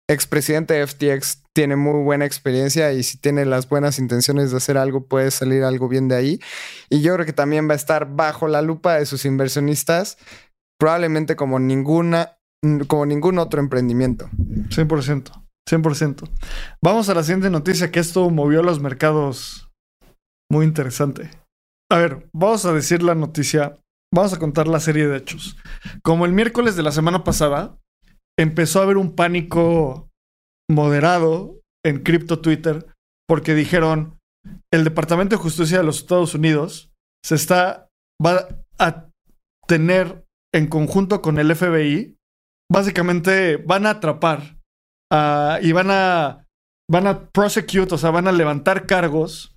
expresidente 0.09 0.75
de 0.75 0.87
FTX 0.87 1.43
tiene 1.55 1.77
muy 1.77 2.03
buena 2.03 2.25
experiencia 2.25 2.93
y 2.93 3.03
si 3.03 3.19
tiene 3.19 3.45
las 3.45 3.69
buenas 3.69 3.99
intenciones 3.99 4.51
de 4.51 4.57
hacer 4.57 4.77
algo, 4.77 5.07
puede 5.07 5.31
salir 5.31 5.63
algo 5.65 5.89
bien 5.89 6.09
de 6.09 6.17
ahí. 6.17 6.41
Y 6.91 7.01
yo 7.01 7.15
creo 7.15 7.27
que 7.27 7.33
también 7.33 7.69
va 7.69 7.73
a 7.73 7.77
estar 7.77 8.15
bajo 8.15 8.49
la 8.49 8.61
lupa 8.61 8.95
de 8.95 9.07
sus 9.07 9.25
inversionistas, 9.25 10.19
probablemente 10.79 11.37
como 11.37 11.59
ninguna, 11.59 12.37
como 12.87 13.07
ningún 13.07 13.39
otro 13.39 13.61
emprendimiento. 13.61 14.29
100%. 14.69 15.45
100%. 15.69 16.29
Vamos 16.83 17.09
a 17.09 17.15
la 17.15 17.23
siguiente 17.23 17.51
noticia 17.51 17.91
que 17.91 18.01
esto 18.01 18.29
movió 18.31 18.63
los 18.63 18.81
mercados 18.81 19.71
muy 20.51 20.67
interesante. 20.67 21.31
A 21.91 21.99
ver, 21.99 22.29
vamos 22.33 22.65
a 22.67 22.73
decir 22.73 23.03
la 23.03 23.15
noticia, 23.15 23.79
vamos 24.13 24.33
a 24.33 24.39
contar 24.39 24.69
la 24.69 24.81
serie 24.81 25.07
de 25.07 25.17
hechos. 25.17 25.57
Como 26.03 26.27
el 26.27 26.33
miércoles 26.33 26.77
de 26.77 26.83
la 26.83 26.93
semana 26.93 27.25
pasada, 27.25 27.79
empezó 28.39 28.81
a 28.81 28.85
haber 28.85 28.97
un 28.97 29.15
pánico 29.15 30.11
moderado 30.71 31.61
en 31.85 32.03
cripto 32.03 32.41
Twitter 32.41 32.87
porque 33.29 33.55
dijeron 33.55 34.19
el 34.73 34.85
Departamento 34.85 35.37
de 35.37 35.43
Justicia 35.43 35.79
de 35.79 35.85
los 35.85 35.99
Estados 35.99 36.35
Unidos 36.35 36.93
se 37.25 37.35
está 37.35 37.89
va 38.25 38.49
a 38.79 39.09
tener 39.67 40.25
en 40.55 40.69
conjunto 40.69 41.23
con 41.23 41.39
el 41.39 41.55
FBI 41.55 42.17
básicamente 42.71 43.57
van 43.57 43.87
a 43.87 43.91
atrapar 43.91 44.59
y 45.63 45.73
van 45.73 45.91
a 45.91 46.45
van 46.91 47.07
a 47.07 47.31
prosecute, 47.31 47.95
o 47.95 47.99
sea, 47.99 48.11
van 48.11 48.29
a 48.29 48.33
levantar 48.33 48.87
cargos 48.87 49.57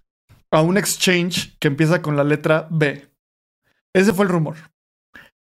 a 0.52 0.62
un 0.62 0.78
exchange 0.78 1.58
que 1.60 1.68
empieza 1.68 2.02
con 2.02 2.16
la 2.16 2.24
letra 2.24 2.68
B. 2.72 3.10
Ese 3.94 4.14
fue 4.14 4.26
el 4.26 4.32
rumor. 4.32 4.56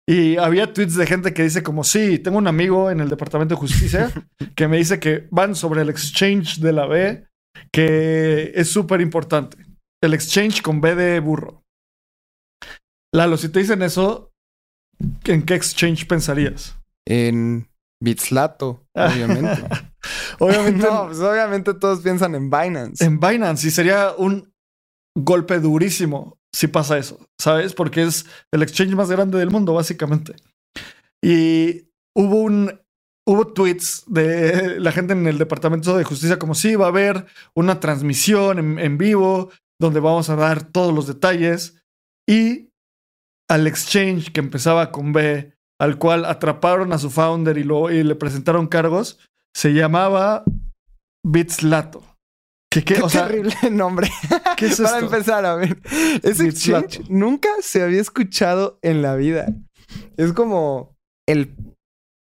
Y 0.08 0.38
había 0.38 0.74
tweets 0.74 0.96
de 0.96 1.08
gente 1.08 1.34
que 1.34 1.44
dice 1.44 1.64
como, 1.64 1.84
sí, 1.84 2.20
tengo 2.20 2.38
un 2.38 2.48
amigo 2.48 2.92
en 2.92 3.00
el 3.00 3.10
Departamento 3.10 3.56
de 3.56 3.60
Justicia 3.60 4.12
que 4.56 4.68
me 4.68 4.78
dice 4.78 5.00
que 5.00 5.28
van 5.32 5.56
sobre 5.56 5.82
el 5.82 5.90
exchange 5.90 6.60
de 6.60 6.74
la 6.74 6.86
B, 6.86 7.26
que 7.72 8.52
es 8.56 8.70
súper 8.70 9.00
importante. 9.00 9.58
El 10.02 10.14
exchange 10.14 10.62
con 10.62 10.82
B 10.82 10.96
de 10.96 11.20
burro. 11.22 11.64
Lalo, 13.14 13.38
si 13.38 13.48
te 13.50 13.60
dicen 13.60 13.82
eso, 13.82 14.32
¿en 15.26 15.44
qué 15.44 15.56
exchange 15.56 16.08
pensarías? 16.08 16.78
En 17.08 17.70
Bitslato, 18.02 18.86
obviamente. 18.94 19.64
obviamente. 20.40 20.86
No, 20.88 21.06
pues 21.06 21.20
obviamente 21.20 21.74
todos 21.76 22.02
piensan 22.02 22.36
en 22.36 22.50
Binance. 22.50 23.06
En 23.06 23.20
Binance, 23.20 23.68
y 23.68 23.72
sería 23.72 24.14
un 24.18 24.52
golpe 25.16 25.60
durísimo 25.60 26.38
si 26.54 26.68
pasa 26.68 26.98
eso, 26.98 27.20
¿sabes? 27.40 27.74
Porque 27.74 28.04
es 28.04 28.26
el 28.52 28.62
exchange 28.62 28.96
más 28.96 29.10
grande 29.10 29.40
del 29.40 29.50
mundo, 29.50 29.74
básicamente. 29.74 30.36
Y 31.22 31.90
hubo 32.16 32.42
un. 32.42 32.80
Hubo 33.26 33.54
tweets 33.54 34.04
de 34.08 34.82
la 34.82 34.92
gente 34.92 35.14
en 35.14 35.26
el 35.28 35.38
Departamento 35.38 35.96
de 35.96 36.04
Justicia 36.04 36.38
como 36.38 36.56
si 36.56 36.76
va 36.76 36.88
a 36.88 36.90
haber 36.90 37.26
una 37.56 37.80
transmisión 37.80 38.60
en, 38.60 38.80
en 38.80 38.98
vivo 38.98 39.50
donde 39.80 40.02
vamos 40.02 40.30
a 40.30 40.36
dar 40.36 40.70
todos 40.70 40.94
los 40.94 41.08
detalles. 41.08 41.82
Y 42.28 42.74
al 43.50 43.66
exchange 43.66 44.34
que 44.34 44.42
empezaba 44.42 44.92
con 44.92 45.14
B, 45.14 45.54
al 45.80 45.98
cual 45.98 46.26
atraparon 46.26 46.92
a 46.92 46.98
su 46.98 47.10
founder 47.10 47.58
y, 47.58 47.64
lo, 47.64 47.92
y 47.92 48.04
le 48.04 48.16
presentaron 48.16 48.68
cargos, 48.68 49.20
se 49.56 49.74
llamaba 49.74 50.44
Bitslato. 51.26 52.13
¿Qué, 52.74 52.84
qué, 52.84 52.96
terrible 52.96 53.56
nombre. 53.72 54.10
¿Qué 54.58 54.66
es 54.66 54.82
Para 54.82 55.00
empezar, 55.00 55.46
a 55.46 55.56
ver. 55.56 55.80
Ese 56.24 56.48
exchange 56.48 57.02
nunca 57.08 57.50
se 57.62 57.84
había 57.84 58.02
escuchado 58.02 58.80
en 58.82 59.04
la 59.04 59.16
vida. 59.16 59.54
Es 60.18 60.34
como 60.34 60.98
el 61.28 61.56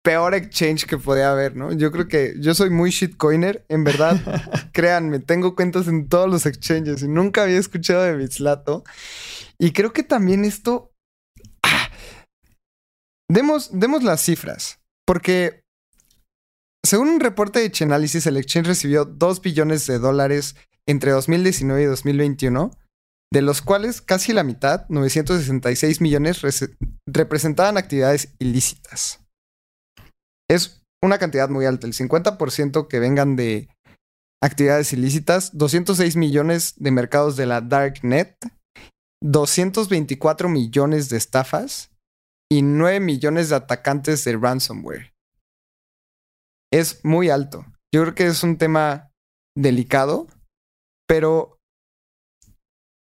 peor 0.05 0.35
exchange 0.35 0.85
que 0.85 0.99
podía 0.99 1.33
haber, 1.33 1.57
¿no? 1.57 1.73
Yo 1.73 1.91
creo 1.91 2.09
que 2.09 2.35
yo 2.39 2.55
soy 2.55 2.69
muy 2.69 2.91
shitcoiner, 2.91 3.65
en 3.69 3.85
verdad. 3.85 4.21
créanme, 4.73 5.19
tengo 5.19 5.57
cuentas 5.57 5.89
en 5.89 6.09
todos 6.09 6.29
los 6.29 6.45
exchanges 6.45 7.03
y 7.03 7.09
nunca 7.09 7.45
había 7.45 7.59
escuchado 7.59 8.03
de 8.03 8.15
Bitslato. 8.15 8.85
Y 9.59 9.73
creo 9.73 9.95
que 9.95 10.03
también 10.03 10.45
esto. 10.45 10.93
Ah, 11.63 11.89
demos, 13.31 13.71
demos 13.73 14.03
las 14.03 14.21
cifras, 14.21 14.79
porque 15.07 15.64
según 16.85 17.09
un 17.09 17.21
reporte 17.21 17.61
de 17.61 17.71
Chainalysis, 17.71 18.27
el 18.27 18.37
exchange 18.37 18.67
recibió 18.67 19.07
2 19.07 19.41
billones 19.41 19.87
de 19.87 19.99
dólares 19.99 20.55
entre 20.87 21.13
2019 21.13 21.83
y 21.83 21.87
2021, 21.87 22.71
de 23.33 23.43
los 23.43 23.63
cuales 23.63 24.03
casi 24.03 24.35
la 24.35 24.45
mitad, 24.45 24.87
966 24.91 26.03
millones, 26.03 26.43
representaban 27.07 27.79
actividades 27.79 28.35
ilícitas. 28.39 29.21
Es 30.49 30.83
una 31.03 31.19
cantidad 31.19 31.49
muy 31.49 31.65
alta, 31.65 31.87
el 31.87 31.95
50% 31.95 32.87
que 32.87 32.99
vengan 32.99 33.35
de 33.35 33.69
actividades 34.43 34.93
ilícitas, 34.93 35.57
206 35.57 36.17
millones 36.17 36.75
de 36.77 36.91
mercados 36.91 37.37
de 37.37 37.47
la 37.47 37.63
Darknet, 37.63 38.37
224 39.23 40.51
millones 40.51 41.09
de 41.09 41.17
estafas 41.17 41.91
y 42.53 42.61
9 42.61 43.01
millones 43.01 43.49
de 43.49 43.57
atacantes 43.57 44.23
de 44.25 44.37
ransomware 44.37 45.14
es 46.75 47.05
muy 47.05 47.31
alto. 47.31 47.65
Yo 47.95 48.03
creo 48.03 48.15
que 48.15 48.27
es 48.27 48.43
un 48.43 48.59
tema 48.59 49.13
delicado, 49.57 50.27
pero 51.07 51.61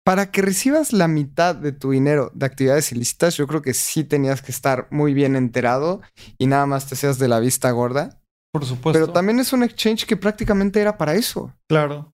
para 0.05 0.31
que 0.31 0.41
recibas 0.41 0.91
la 0.91 1.07
mitad 1.07 1.55
de 1.55 1.71
tu 1.71 1.91
dinero 1.91 2.29
de 2.33 2.45
actividades 2.45 2.91
ilícitas, 2.91 3.37
yo 3.37 3.47
creo 3.47 3.61
que 3.61 3.73
sí 3.73 4.03
tenías 4.03 4.41
que 4.41 4.51
estar 4.51 4.89
muy 4.91 5.13
bien 5.13 5.37
enterado 5.37 6.01
y 6.37 6.47
nada 6.47 6.65
más 6.65 6.87
te 6.87 6.97
seas 6.97 7.19
de 7.19 7.29
la 7.29 7.39
vista 7.39 7.71
gorda. 7.71 8.21
Por 8.51 8.65
supuesto. 8.65 8.99
Pero 8.99 9.13
también 9.13 9.39
es 9.39 9.53
un 9.53 9.63
exchange 9.63 10.05
que 10.05 10.17
prácticamente 10.17 10.81
era 10.81 10.97
para 10.97 11.15
eso. 11.15 11.55
Claro. 11.69 12.13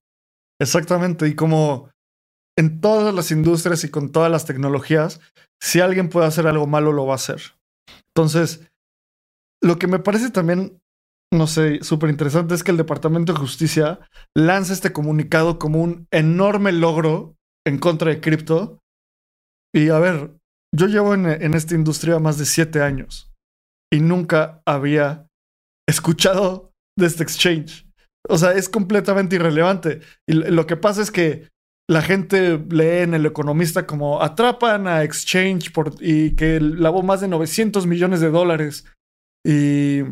Exactamente. 0.60 1.26
Y 1.26 1.34
como 1.34 1.90
en 2.56 2.80
todas 2.80 3.12
las 3.12 3.32
industrias 3.32 3.82
y 3.82 3.90
con 3.90 4.12
todas 4.12 4.30
las 4.30 4.44
tecnologías, 4.44 5.20
si 5.60 5.80
alguien 5.80 6.10
puede 6.10 6.28
hacer 6.28 6.46
algo 6.46 6.68
malo, 6.68 6.92
lo 6.92 7.06
va 7.06 7.14
a 7.14 7.16
hacer. 7.16 7.42
Entonces, 8.14 8.70
lo 9.60 9.78
que 9.78 9.88
me 9.88 9.98
parece 9.98 10.30
también 10.30 10.79
no 11.32 11.46
sé, 11.46 11.82
súper 11.82 12.10
interesante 12.10 12.54
es 12.54 12.64
que 12.64 12.72
el 12.72 12.76
Departamento 12.76 13.32
de 13.32 13.38
Justicia 13.38 14.00
lanza 14.36 14.72
este 14.72 14.92
comunicado 14.92 15.58
como 15.58 15.80
un 15.80 16.06
enorme 16.10 16.72
logro 16.72 17.36
en 17.66 17.78
contra 17.78 18.10
de 18.10 18.20
cripto. 18.20 18.80
Y 19.72 19.90
a 19.90 19.98
ver, 19.98 20.32
yo 20.74 20.86
llevo 20.86 21.14
en, 21.14 21.54
esta 21.54 21.74
industria 21.74 22.18
más 22.18 22.38
de 22.38 22.46
siete 22.46 22.82
años. 22.82 23.26
y 23.92 23.98
nunca 23.98 24.62
había 24.66 25.26
escuchado 25.88 26.70
de 26.96 27.06
este 27.06 27.24
exchange. 27.24 27.86
O 28.28 28.38
sea, 28.38 28.52
es 28.52 28.68
completamente 28.68 29.34
irrelevante. 29.34 30.00
Y 30.28 30.34
lo 30.34 30.64
que 30.66 30.76
pasa 30.76 31.02
es 31.02 31.10
que 31.10 31.48
la 31.88 32.02
gente 32.02 32.64
lee 32.70 33.02
en 33.02 33.14
El 33.14 33.26
Economista 33.26 33.84
como 33.86 34.22
atrapan 34.22 34.86
a 34.86 35.02
Exchange 35.02 35.72
por, 35.72 35.94
y 35.98 36.36
que 36.36 36.60
lavó 36.60 37.02
más 37.02 37.20
de 37.20 37.26
900 37.26 37.84
millones 37.88 38.20
de 38.20 38.30
dólares. 38.30 38.84
Y 39.44 40.02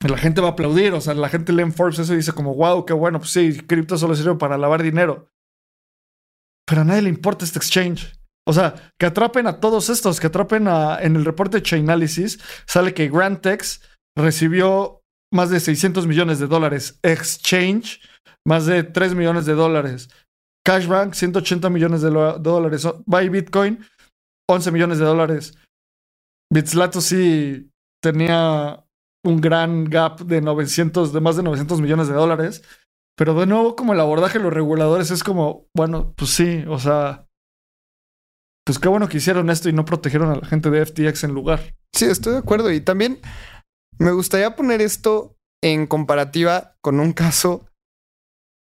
la 0.00 0.18
gente 0.18 0.40
va 0.40 0.48
a 0.48 0.50
aplaudir. 0.52 0.92
O 0.94 1.00
sea, 1.00 1.14
la 1.14 1.28
gente 1.28 1.52
lee 1.52 1.70
Forbes 1.70 1.98
eso 1.98 2.12
y 2.12 2.16
dice 2.16 2.32
como, 2.32 2.54
wow, 2.54 2.84
qué 2.84 2.92
bueno, 2.92 3.18
pues 3.18 3.30
sí, 3.30 3.60
cripto 3.60 3.96
solo 3.98 4.14
sirve 4.14 4.36
para 4.36 4.58
lavar 4.58 4.82
dinero. 4.82 5.28
Pero 6.66 6.82
a 6.82 6.84
nadie 6.84 7.02
le 7.02 7.08
importa 7.08 7.44
este 7.44 7.58
exchange. 7.58 8.12
O 8.48 8.52
sea, 8.52 8.92
que 8.98 9.06
atrapen 9.06 9.46
a 9.46 9.60
todos 9.60 9.88
estos, 9.88 10.20
que 10.20 10.28
atrapen 10.28 10.68
a... 10.68 10.98
En 11.00 11.16
el 11.16 11.24
reporte 11.24 11.62
Chainalysis 11.62 12.38
sale 12.66 12.94
que 12.94 13.08
Grantex 13.08 13.82
recibió 14.16 15.02
más 15.32 15.50
de 15.50 15.60
600 15.60 16.06
millones 16.06 16.38
de 16.38 16.46
dólares. 16.46 16.98
Exchange, 17.02 18.00
más 18.46 18.66
de 18.66 18.84
3 18.84 19.14
millones 19.14 19.46
de 19.46 19.54
dólares. 19.54 20.08
Cashbank, 20.64 21.14
180 21.14 21.70
millones 21.70 22.02
de, 22.02 22.10
dólares. 22.10 22.86
Buy 23.04 23.28
Bitcoin, 23.28 23.84
11 24.48 24.72
millones 24.72 24.98
de 24.98 25.04
dólares. 25.04 25.58
Bitslato 26.52 27.00
sí 27.00 27.70
tenía 28.00 28.85
un 29.26 29.40
gran 29.40 29.84
gap 29.84 30.20
de 30.20 30.40
900, 30.40 31.12
de 31.12 31.20
más 31.20 31.36
de 31.36 31.42
900 31.42 31.80
millones 31.80 32.08
de 32.08 32.14
dólares. 32.14 32.62
Pero 33.16 33.34
de 33.34 33.46
nuevo, 33.46 33.76
como 33.76 33.92
el 33.92 34.00
abordaje 34.00 34.38
de 34.38 34.44
los 34.44 34.52
reguladores 34.52 35.10
es 35.10 35.24
como, 35.24 35.68
bueno, 35.74 36.12
pues 36.16 36.30
sí, 36.30 36.64
o 36.68 36.78
sea, 36.78 37.26
pues 38.64 38.78
qué 38.78 38.88
bueno 38.88 39.08
que 39.08 39.18
hicieron 39.18 39.48
esto 39.48 39.68
y 39.68 39.72
no 39.72 39.84
protegieron 39.84 40.30
a 40.30 40.36
la 40.36 40.46
gente 40.46 40.70
de 40.70 40.84
FTX 40.84 41.24
en 41.24 41.32
lugar. 41.32 41.76
Sí, 41.94 42.04
estoy 42.06 42.34
de 42.34 42.40
acuerdo. 42.40 42.70
Y 42.70 42.80
también 42.80 43.20
me 43.98 44.12
gustaría 44.12 44.54
poner 44.54 44.82
esto 44.82 45.36
en 45.62 45.86
comparativa 45.86 46.76
con 46.82 47.00
un 47.00 47.12
caso 47.12 47.66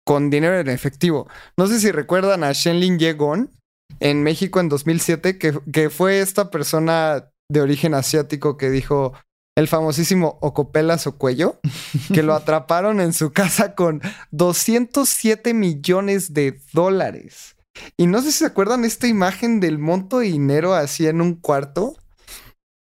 con 0.07 0.31
dinero 0.31 0.59
en 0.59 0.69
efectivo. 0.69 1.29
No 1.57 1.67
sé 1.67 1.81
si 1.81 1.91
recuerdan 1.91 2.45
a 2.45 2.53
Shenlin 2.53 2.99
Yegon 2.99 3.53
en 3.99 4.23
México 4.23 4.61
en 4.61 4.69
2007, 4.69 5.39
que, 5.39 5.59
que 5.73 5.91
fue 5.91 6.21
esta 6.21 6.51
persona 6.51 7.33
de 7.51 7.61
origen 7.61 7.95
asiático 7.95 8.57
que 8.57 8.71
dijo 8.71 9.15
el 9.57 9.69
famosísimo 9.69 10.39
Ocopelas 10.41 11.07
o 11.07 11.17
Cuello, 11.19 11.59
que 12.13 12.23
lo 12.23 12.35
atraparon 12.35 13.01
en 13.01 13.13
su 13.13 13.33
casa 13.33 13.75
con 13.75 14.01
207 14.31 15.55
millones 15.55 16.35
de 16.35 16.61
dólares. 16.73 17.57
Y 17.97 18.07
no 18.07 18.23
sé 18.23 18.33
si 18.33 18.39
se 18.39 18.47
acuerdan 18.47 18.85
esta 18.85 19.07
imagen 19.07 19.61
del 19.61 19.79
monto 19.79 20.21
de 20.21 20.27
dinero 20.27 20.75
así 20.75 21.07
en 21.07 21.21
un 21.21 21.35
cuarto, 21.35 21.97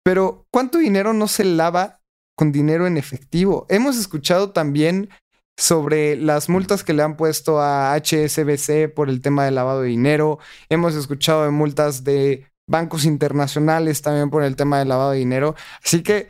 pero 0.03 0.45
¿cuánto 0.51 0.80
dinero 0.80 1.14
no 1.14 1.28
se 1.28 1.45
lava 1.45 1.99
con 2.36 2.51
dinero 2.51 2.88
en 2.88 2.97
efectivo. 2.97 3.66
Hemos 3.70 3.97
escuchado 3.97 4.51
también 4.51 5.09
sobre 5.57 6.16
las 6.16 6.49
multas 6.49 6.84
que 6.84 6.93
le 6.93 7.03
han 7.03 7.16
puesto 7.16 7.61
a 7.61 7.93
HSBC 7.95 8.93
por 8.93 9.09
el 9.09 9.22
tema 9.22 9.45
del 9.45 9.55
lavado 9.55 9.82
de 9.82 9.89
dinero. 9.89 10.39
Hemos 10.70 10.95
escuchado 10.95 11.43
de 11.43 11.51
multas 11.51 12.03
de 12.03 12.47
bancos 12.68 13.05
internacionales 13.05 14.01
también 14.01 14.30
por 14.30 14.43
el 14.43 14.55
tema 14.55 14.80
del 14.80 14.89
lavado 14.89 15.11
de 15.11 15.20
dinero. 15.20 15.55
Así 15.84 16.01
que 16.01 16.30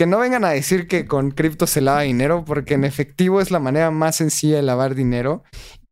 que 0.00 0.06
no 0.06 0.18
vengan 0.18 0.46
a 0.46 0.48
decir 0.48 0.88
que 0.88 1.04
con 1.04 1.30
cripto 1.30 1.66
se 1.66 1.82
lava 1.82 2.00
dinero, 2.00 2.42
porque 2.46 2.72
en 2.72 2.84
efectivo 2.84 3.38
es 3.42 3.50
la 3.50 3.58
manera 3.58 3.90
más 3.90 4.16
sencilla 4.16 4.56
de 4.56 4.62
lavar 4.62 4.94
dinero. 4.94 5.44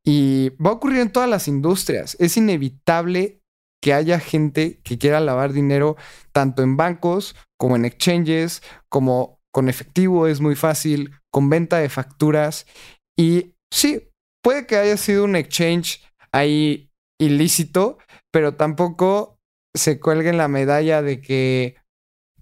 Y 0.03 0.49
va 0.57 0.71
a 0.71 0.73
ocurrir 0.73 1.01
en 1.01 1.13
todas 1.13 1.29
las 1.29 1.47
industrias. 1.47 2.17
Es 2.19 2.39
inevitable 2.39 3.43
que 3.83 3.93
haya 3.93 4.19
gente 4.19 4.81
que 4.83 4.97
quiera 4.97 5.21
lavar 5.21 5.53
dinero 5.53 5.99
tanto 6.33 6.63
en 6.63 6.79
bancos 6.79 7.37
como 7.59 7.77
en 7.77 7.85
exchanges, 7.85 8.63
como 8.89 9.43
con 9.53 9.69
efectivo 9.69 10.27
es 10.27 10.41
muy 10.41 10.57
fácil, 10.57 11.11
con 11.31 11.51
venta 11.51 11.77
de 11.77 11.91
facturas. 11.91 12.65
Y 13.15 13.57
sí, 13.71 14.09
puede 14.43 14.67
que 14.67 14.77
haya 14.77 14.97
sido 14.97 15.25
un 15.25 15.37
exchange 15.37 16.03
ahí 16.33 16.91
ilícito, 17.21 17.99
pero 18.31 18.55
tampoco 18.55 19.39
se 19.77 20.01
cuelgue 20.01 20.33
la 20.33 20.49
medalla 20.49 21.03
de 21.03 21.21
que 21.21 21.77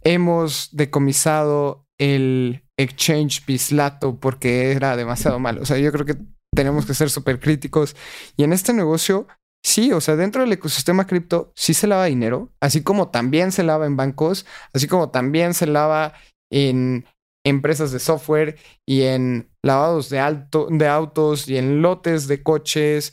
hemos 0.06 0.68
decomisado 0.70 1.84
el 1.98 2.62
exchange 2.78 3.44
bislato 3.44 4.20
porque 4.20 4.70
era 4.70 4.96
demasiado 4.96 5.40
malo. 5.40 5.62
O 5.62 5.66
sea, 5.66 5.78
yo 5.78 5.90
creo 5.90 6.06
que 6.06 6.16
tenemos 6.54 6.86
que 6.86 6.94
ser 6.94 7.10
súper 7.10 7.40
críticos. 7.40 7.96
Y 8.36 8.44
en 8.44 8.52
este 8.52 8.72
negocio, 8.72 9.26
sí, 9.64 9.92
o 9.92 10.00
sea, 10.00 10.14
dentro 10.14 10.42
del 10.42 10.52
ecosistema 10.52 11.08
cripto 11.08 11.52
sí 11.56 11.74
se 11.74 11.88
lava 11.88 12.04
dinero, 12.04 12.52
así 12.60 12.82
como 12.82 13.08
también 13.08 13.50
se 13.50 13.64
lava 13.64 13.86
en 13.86 13.96
bancos, 13.96 14.46
así 14.72 14.86
como 14.86 15.10
también 15.10 15.54
se 15.54 15.66
lava 15.66 16.12
en 16.52 17.04
empresas 17.44 17.90
de 17.90 17.98
software 17.98 18.58
y 18.86 19.02
en 19.02 19.50
lavados 19.62 20.08
de, 20.08 20.20
alto, 20.20 20.68
de 20.70 20.86
autos 20.86 21.48
y 21.48 21.56
en 21.56 21.82
lotes 21.82 22.28
de 22.28 22.44
coches 22.44 23.12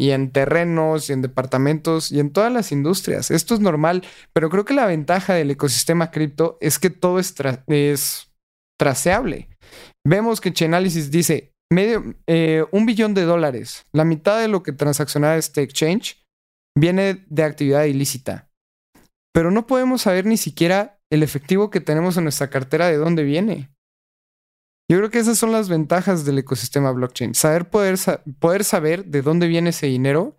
y 0.00 0.12
en 0.12 0.30
terrenos 0.30 1.10
y 1.10 1.12
en 1.12 1.20
departamentos 1.20 2.10
y 2.10 2.20
en 2.20 2.32
todas 2.32 2.50
las 2.50 2.72
industrias. 2.72 3.30
Esto 3.30 3.52
es 3.52 3.60
normal, 3.60 4.02
pero 4.32 4.48
creo 4.48 4.64
que 4.64 4.72
la 4.72 4.86
ventaja 4.86 5.34
del 5.34 5.50
ecosistema 5.50 6.10
cripto 6.10 6.56
es 6.62 6.78
que 6.78 6.88
todo 6.88 7.18
es, 7.18 7.34
es 7.66 8.32
traceable. 8.78 9.50
Vemos 10.02 10.40
que 10.40 10.54
Chainalysis 10.54 11.10
dice 11.10 11.52
medio, 11.70 12.14
eh, 12.26 12.64
un 12.72 12.86
billón 12.86 13.12
de 13.12 13.24
dólares, 13.24 13.84
la 13.92 14.06
mitad 14.06 14.40
de 14.40 14.48
lo 14.48 14.62
que 14.62 14.72
transacciona 14.72 15.36
este 15.36 15.60
exchange 15.60 16.24
viene 16.74 17.26
de 17.28 17.42
actividad 17.42 17.84
ilícita. 17.84 18.48
Pero 19.34 19.50
no 19.50 19.66
podemos 19.66 20.00
saber 20.00 20.24
ni 20.24 20.38
siquiera 20.38 20.98
el 21.12 21.22
efectivo 21.22 21.68
que 21.68 21.82
tenemos 21.82 22.16
en 22.16 22.22
nuestra 22.22 22.48
cartera 22.48 22.86
de 22.86 22.96
dónde 22.96 23.22
viene. 23.22 23.68
Yo 24.90 24.98
creo 24.98 25.10
que 25.10 25.20
esas 25.20 25.38
son 25.38 25.52
las 25.52 25.68
ventajas 25.68 26.24
del 26.24 26.38
ecosistema 26.38 26.90
blockchain. 26.90 27.36
Saber 27.36 27.70
poder, 27.70 27.96
poder 28.40 28.64
saber 28.64 29.04
de 29.04 29.22
dónde 29.22 29.46
viene 29.46 29.70
ese 29.70 29.86
dinero 29.86 30.36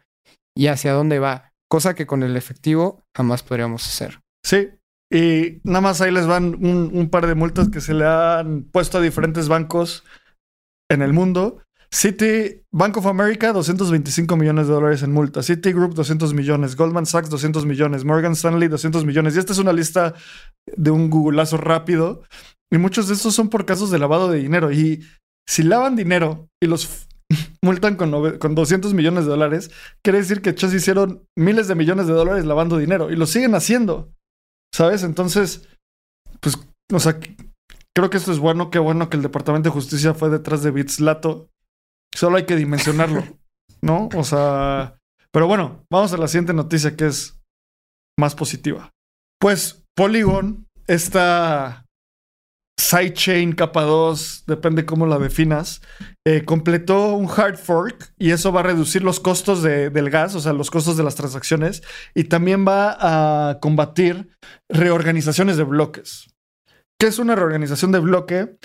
y 0.54 0.68
hacia 0.68 0.92
dónde 0.92 1.20
va, 1.20 1.54
cosa 1.70 1.96
que 1.96 2.06
con 2.06 2.22
el 2.22 2.36
efectivo 2.36 3.06
jamás 3.16 3.44
podríamos 3.44 3.88
hacer. 3.88 4.20
Sí, 4.46 4.68
y 5.10 5.62
nada 5.64 5.80
más 5.80 6.02
ahí 6.02 6.12
les 6.12 6.28
van 6.28 6.56
un, 6.66 7.10
par 7.10 7.28
de 7.28 7.36
multas 7.36 7.70
que 7.70 7.80
se 7.80 7.94
le 7.94 8.06
han 8.06 8.64
puesto 8.64 8.98
a 8.98 9.02
diferentes 9.02 9.48
bancos 9.48 10.04
en 10.90 11.02
el 11.02 11.14
mundo. 11.14 11.64
City, 11.90 12.66
Bank 12.74 12.98
of 12.98 13.06
America, 13.06 13.54
225 13.54 14.36
millones 14.36 14.68
de 14.68 14.74
dólares 14.74 15.02
en 15.04 15.14
multa. 15.14 15.44
Citigroup, 15.44 15.94
200 15.94 16.34
millones. 16.34 16.76
Goldman 16.76 17.06
Sachs, 17.06 17.30
200 17.30 17.66
millones. 17.66 18.04
Morgan 18.04 18.34
Stanley, 18.34 18.68
200 18.68 19.06
millones. 19.06 19.36
Y 19.36 19.40
esta 19.40 19.54
es 19.54 19.60
una 19.60 19.72
lista 19.72 20.14
de 20.66 20.92
un 20.92 21.10
googleazo 21.10 21.56
rápido. 21.56 22.24
Y 22.72 22.78
muchos 22.78 23.08
de 23.08 23.16
estos 23.16 23.36
son 23.36 23.50
por 23.50 23.66
casos 23.66 23.92
de 23.92 24.00
lavado 24.00 24.30
de 24.30 24.40
dinero. 24.40 24.72
Y 24.72 25.04
si 25.48 25.64
lavan 25.64 25.96
dinero 25.96 26.48
y 26.62 26.68
los 26.68 27.08
multan 27.64 27.96
con, 27.96 28.38
con 28.38 28.56
200 28.56 28.94
millones 28.94 29.26
de 29.26 29.32
dólares, 29.32 29.72
quiere 30.04 30.20
decir 30.20 30.42
que 30.42 30.56
chas 30.56 30.74
hicieron 30.74 31.26
miles 31.38 31.68
de 31.68 31.76
millones 31.76 32.08
de 32.08 32.14
dólares 32.14 32.46
lavando 32.46 32.78
dinero. 32.78 33.12
Y 33.12 33.16
lo 33.16 33.26
siguen 33.26 33.56
haciendo. 33.56 34.14
¿Sabes? 34.74 35.04
Entonces, 35.04 35.68
pues, 36.40 36.58
o 36.94 37.00
sea, 37.00 37.20
creo 37.94 38.10
que 38.10 38.18
esto 38.18 38.32
es 38.32 38.40
bueno. 38.40 38.72
Qué 38.72 38.80
bueno 38.80 39.10
que 39.10 39.18
el 39.18 39.24
Departamento 39.24 39.70
de 39.70 39.74
Justicia 39.74 40.14
fue 40.14 40.30
detrás 40.30 40.64
de 40.64 40.72
Bitslato 40.72 41.50
Solo 42.14 42.38
hay 42.38 42.46
que 42.46 42.56
dimensionarlo, 42.56 43.24
¿no? 43.82 44.10
O 44.16 44.24
sea, 44.24 44.98
pero 45.32 45.48
bueno, 45.48 45.86
vamos 45.90 46.14
a 46.14 46.18
la 46.18 46.28
siguiente 46.28 46.54
noticia 46.54 46.96
que 46.96 47.08
es 47.08 47.40
más 48.20 48.36
positiva. 48.36 48.92
Pues 49.40 49.84
Polygon, 49.96 50.68
esta 50.88 51.86
sidechain 52.82 53.54
capa 53.54 53.84
2, 53.84 54.46
depende 54.48 54.86
cómo 54.86 55.06
la 55.06 55.20
definas, 55.20 55.82
eh, 56.26 56.44
completó 56.44 57.14
un 57.14 57.30
hard 57.30 57.58
fork 57.58 58.14
y 58.18 58.32
eso 58.32 58.52
va 58.52 58.62
a 58.62 58.64
reducir 58.64 59.04
los 59.04 59.20
costos 59.20 59.62
del 59.62 60.10
gas, 60.10 60.34
o 60.36 60.40
sea, 60.40 60.54
los 60.54 60.72
costos 60.72 60.98
de 60.98 61.04
las 61.04 61.16
transacciones, 61.16 61.84
y 62.16 62.26
también 62.26 62.66
va 62.68 62.98
a 63.00 63.60
combatir 63.60 64.30
reorganizaciones 64.68 65.58
de 65.58 65.64
bloques. 65.64 66.28
¿Qué 67.00 67.08
es 67.08 67.20
una 67.20 67.36
reorganización 67.36 67.92
de 67.92 68.00
bloque? 68.00 68.58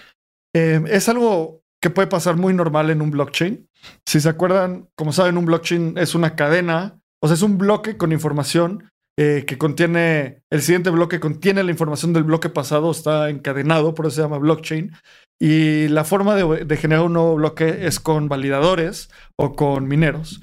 Eh, 0.55 0.83
es 0.89 1.09
algo 1.09 1.63
que 1.83 1.91
puede 1.91 2.09
pasar 2.09 2.37
muy 2.37 2.55
normal 2.55 2.91
en 2.91 3.03
un 3.03 3.11
blockchain. 3.11 3.69
Si 4.07 4.21
se 4.21 4.29
acuerdan, 4.29 4.89
como 4.97 5.13
saben, 5.13 5.37
un 5.37 5.45
blockchain 5.45 5.99
es 5.99 6.15
una 6.15 6.35
cadena, 6.37 6.99
o 7.23 7.29
sea, 7.29 7.35
es 7.35 7.43
un 7.43 7.59
bloque 7.59 7.99
con 7.99 8.13
información 8.13 8.91
eh, 9.19 9.45
que 9.47 9.59
contiene, 9.59 10.43
el 10.51 10.63
siguiente 10.63 10.91
bloque 10.91 11.21
contiene 11.21 11.63
la 11.63 11.71
información 11.71 12.13
del 12.13 12.25
bloque 12.25 12.49
pasado, 12.49 12.91
está 12.91 13.31
encadenado, 13.31 13.95
por 13.95 14.07
eso 14.07 14.17
se 14.17 14.23
llama 14.23 14.39
blockchain. 14.39 14.93
Y 15.41 15.89
la 15.89 16.05
forma 16.05 16.35
de, 16.35 16.65
de 16.65 16.77
generar 16.77 17.05
un 17.05 17.13
nuevo 17.13 17.35
bloque 17.37 17.87
es 17.87 18.01
con 18.01 18.29
validadores 18.29 19.11
o 19.39 19.55
con 19.55 19.87
mineros. 19.87 20.41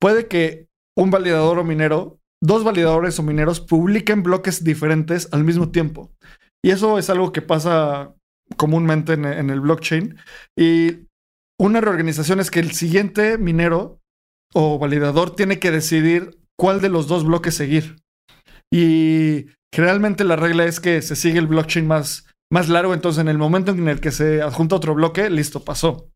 Puede 0.00 0.28
que 0.28 0.66
un 0.96 1.10
validador 1.10 1.58
o 1.58 1.64
minero, 1.64 2.20
dos 2.42 2.64
validadores 2.64 3.18
o 3.18 3.22
mineros 3.22 3.60
publiquen 3.60 4.22
bloques 4.22 4.64
diferentes 4.64 5.28
al 5.32 5.44
mismo 5.44 5.70
tiempo. 5.70 6.10
Y 6.62 6.70
eso 6.70 6.98
es 6.98 7.10
algo 7.10 7.32
que 7.32 7.42
pasa 7.42 8.14
comúnmente 8.56 9.14
en, 9.14 9.50
el 9.50 9.60
blockchain. 9.60 10.16
Y 10.56 11.06
una 11.58 11.80
reorganización 11.80 12.40
es 12.40 12.50
que 12.50 12.60
el 12.60 12.72
siguiente 12.72 13.38
minero 13.38 14.00
o 14.52 14.78
validador 14.78 15.34
tiene 15.34 15.58
que 15.58 15.70
decidir 15.70 16.39
cuál 16.60 16.82
de 16.82 16.90
los 16.90 17.08
dos 17.08 17.24
bloques 17.24 17.54
seguir. 17.54 17.96
Y 18.70 19.46
generalmente 19.74 20.24
la 20.24 20.36
regla 20.36 20.66
es 20.66 20.78
que 20.78 21.00
se 21.00 21.16
sigue 21.16 21.38
el 21.38 21.46
blockchain 21.46 21.86
más, 21.86 22.26
más 22.52 22.68
largo, 22.68 22.92
entonces 22.92 23.22
en 23.22 23.28
el 23.28 23.38
momento 23.38 23.72
en 23.72 23.88
el 23.88 23.98
que 23.98 24.10
se 24.10 24.42
adjunta 24.42 24.76
otro 24.76 24.94
bloque, 24.94 25.30
listo, 25.30 25.64
pasó. 25.64 26.10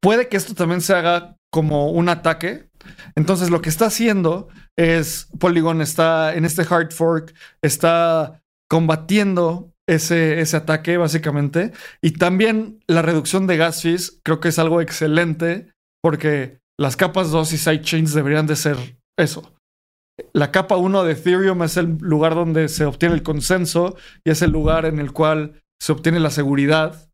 Puede 0.00 0.28
que 0.28 0.36
esto 0.36 0.54
también 0.54 0.80
se 0.80 0.94
haga 0.94 1.36
como 1.52 1.92
un 1.92 2.08
ataque. 2.08 2.68
Entonces 3.14 3.50
lo 3.50 3.62
que 3.62 3.68
está 3.68 3.86
haciendo 3.86 4.48
es 4.76 5.28
Polygon 5.38 5.82
está 5.82 6.34
en 6.34 6.44
este 6.44 6.62
hard 6.68 6.90
fork, 6.90 7.32
está 7.62 8.42
combatiendo 8.68 9.72
ese, 9.88 10.40
ese 10.40 10.56
ataque 10.56 10.96
básicamente. 10.96 11.70
Y 12.00 12.14
también 12.14 12.82
la 12.88 13.02
reducción 13.02 13.46
de 13.46 13.56
gas 13.56 13.82
fees 13.82 14.18
creo 14.24 14.40
que 14.40 14.48
es 14.48 14.58
algo 14.58 14.80
excelente 14.80 15.72
porque 16.02 16.58
las 16.76 16.96
capas 16.96 17.30
2 17.30 17.52
y 17.52 17.58
sidechains 17.58 18.14
deberían 18.14 18.48
de 18.48 18.56
ser 18.56 19.01
eso. 19.18 19.54
La 20.32 20.52
capa 20.52 20.76
1 20.76 21.04
de 21.04 21.12
Ethereum 21.12 21.62
es 21.62 21.76
el 21.76 21.96
lugar 21.98 22.34
donde 22.34 22.68
se 22.68 22.84
obtiene 22.84 23.14
el 23.14 23.22
consenso 23.22 23.96
y 24.24 24.30
es 24.30 24.42
el 24.42 24.50
lugar 24.50 24.84
en 24.84 24.98
el 24.98 25.12
cual 25.12 25.62
se 25.80 25.92
obtiene 25.92 26.20
la 26.20 26.30
seguridad 26.30 27.10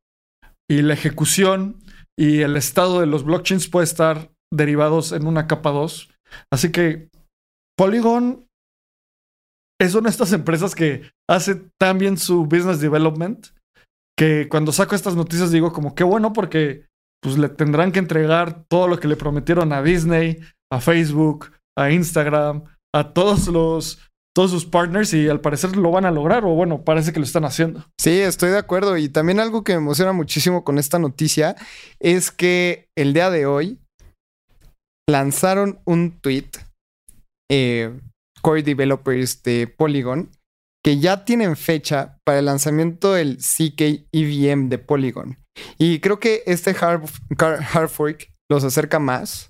y 0.70 0.82
la 0.82 0.94
ejecución 0.94 1.82
y 2.18 2.40
el 2.40 2.56
estado 2.56 3.00
de 3.00 3.06
los 3.06 3.24
blockchains 3.24 3.68
puede 3.68 3.84
estar 3.84 4.30
derivados 4.52 5.12
en 5.12 5.26
una 5.26 5.46
capa 5.46 5.70
2. 5.70 6.10
Así 6.52 6.72
que 6.72 7.08
Polygon 7.76 8.46
es 9.80 9.94
una 9.94 10.04
de 10.04 10.10
estas 10.10 10.32
empresas 10.32 10.74
que 10.74 11.10
hace 11.30 11.54
tan 11.78 11.98
bien 11.98 12.18
su 12.18 12.44
business 12.44 12.80
development 12.80 13.48
que 14.18 14.48
cuando 14.48 14.72
saco 14.72 14.96
estas 14.96 15.14
noticias 15.14 15.52
digo 15.52 15.72
como 15.72 15.94
qué 15.94 16.02
bueno 16.02 16.32
porque 16.32 16.86
pues 17.22 17.38
le 17.38 17.48
tendrán 17.48 17.92
que 17.92 18.00
entregar 18.00 18.64
todo 18.68 18.88
lo 18.88 18.98
que 18.98 19.08
le 19.08 19.16
prometieron 19.16 19.72
a 19.72 19.82
Disney, 19.82 20.40
a 20.72 20.80
Facebook, 20.80 21.52
a 21.78 21.90
Instagram, 21.90 22.64
a 22.94 23.12
todos 23.12 23.48
los 23.48 24.00
todos 24.34 24.52
sus 24.52 24.66
partners 24.66 25.12
y 25.14 25.28
al 25.28 25.40
parecer 25.40 25.76
lo 25.76 25.90
van 25.90 26.04
a 26.04 26.12
lograr 26.12 26.44
o 26.44 26.50
bueno, 26.50 26.84
parece 26.84 27.12
que 27.12 27.18
lo 27.18 27.24
están 27.24 27.44
haciendo. 27.44 27.84
Sí, 28.00 28.20
estoy 28.20 28.50
de 28.50 28.58
acuerdo 28.58 28.96
y 28.96 29.08
también 29.08 29.40
algo 29.40 29.64
que 29.64 29.72
me 29.72 29.78
emociona 29.78 30.12
muchísimo 30.12 30.62
con 30.62 30.78
esta 30.78 31.00
noticia 31.00 31.56
es 31.98 32.30
que 32.30 32.86
el 32.96 33.14
día 33.14 33.30
de 33.30 33.46
hoy 33.46 33.80
lanzaron 35.08 35.80
un 35.86 36.20
tweet 36.20 36.50
eh, 37.50 37.98
core 38.40 38.62
developers 38.62 39.42
de 39.42 39.66
Polygon 39.66 40.30
que 40.84 41.00
ya 41.00 41.24
tienen 41.24 41.56
fecha 41.56 42.18
para 42.24 42.38
el 42.38 42.44
lanzamiento 42.44 43.14
del 43.14 43.38
CK 43.38 44.06
EVM 44.12 44.68
de 44.68 44.78
Polygon. 44.78 45.38
Y 45.78 45.98
creo 45.98 46.20
que 46.20 46.44
este 46.46 46.76
hard, 46.80 47.08
hard 47.38 47.88
fork 47.88 48.30
los 48.48 48.62
acerca 48.62 49.00
más 49.00 49.47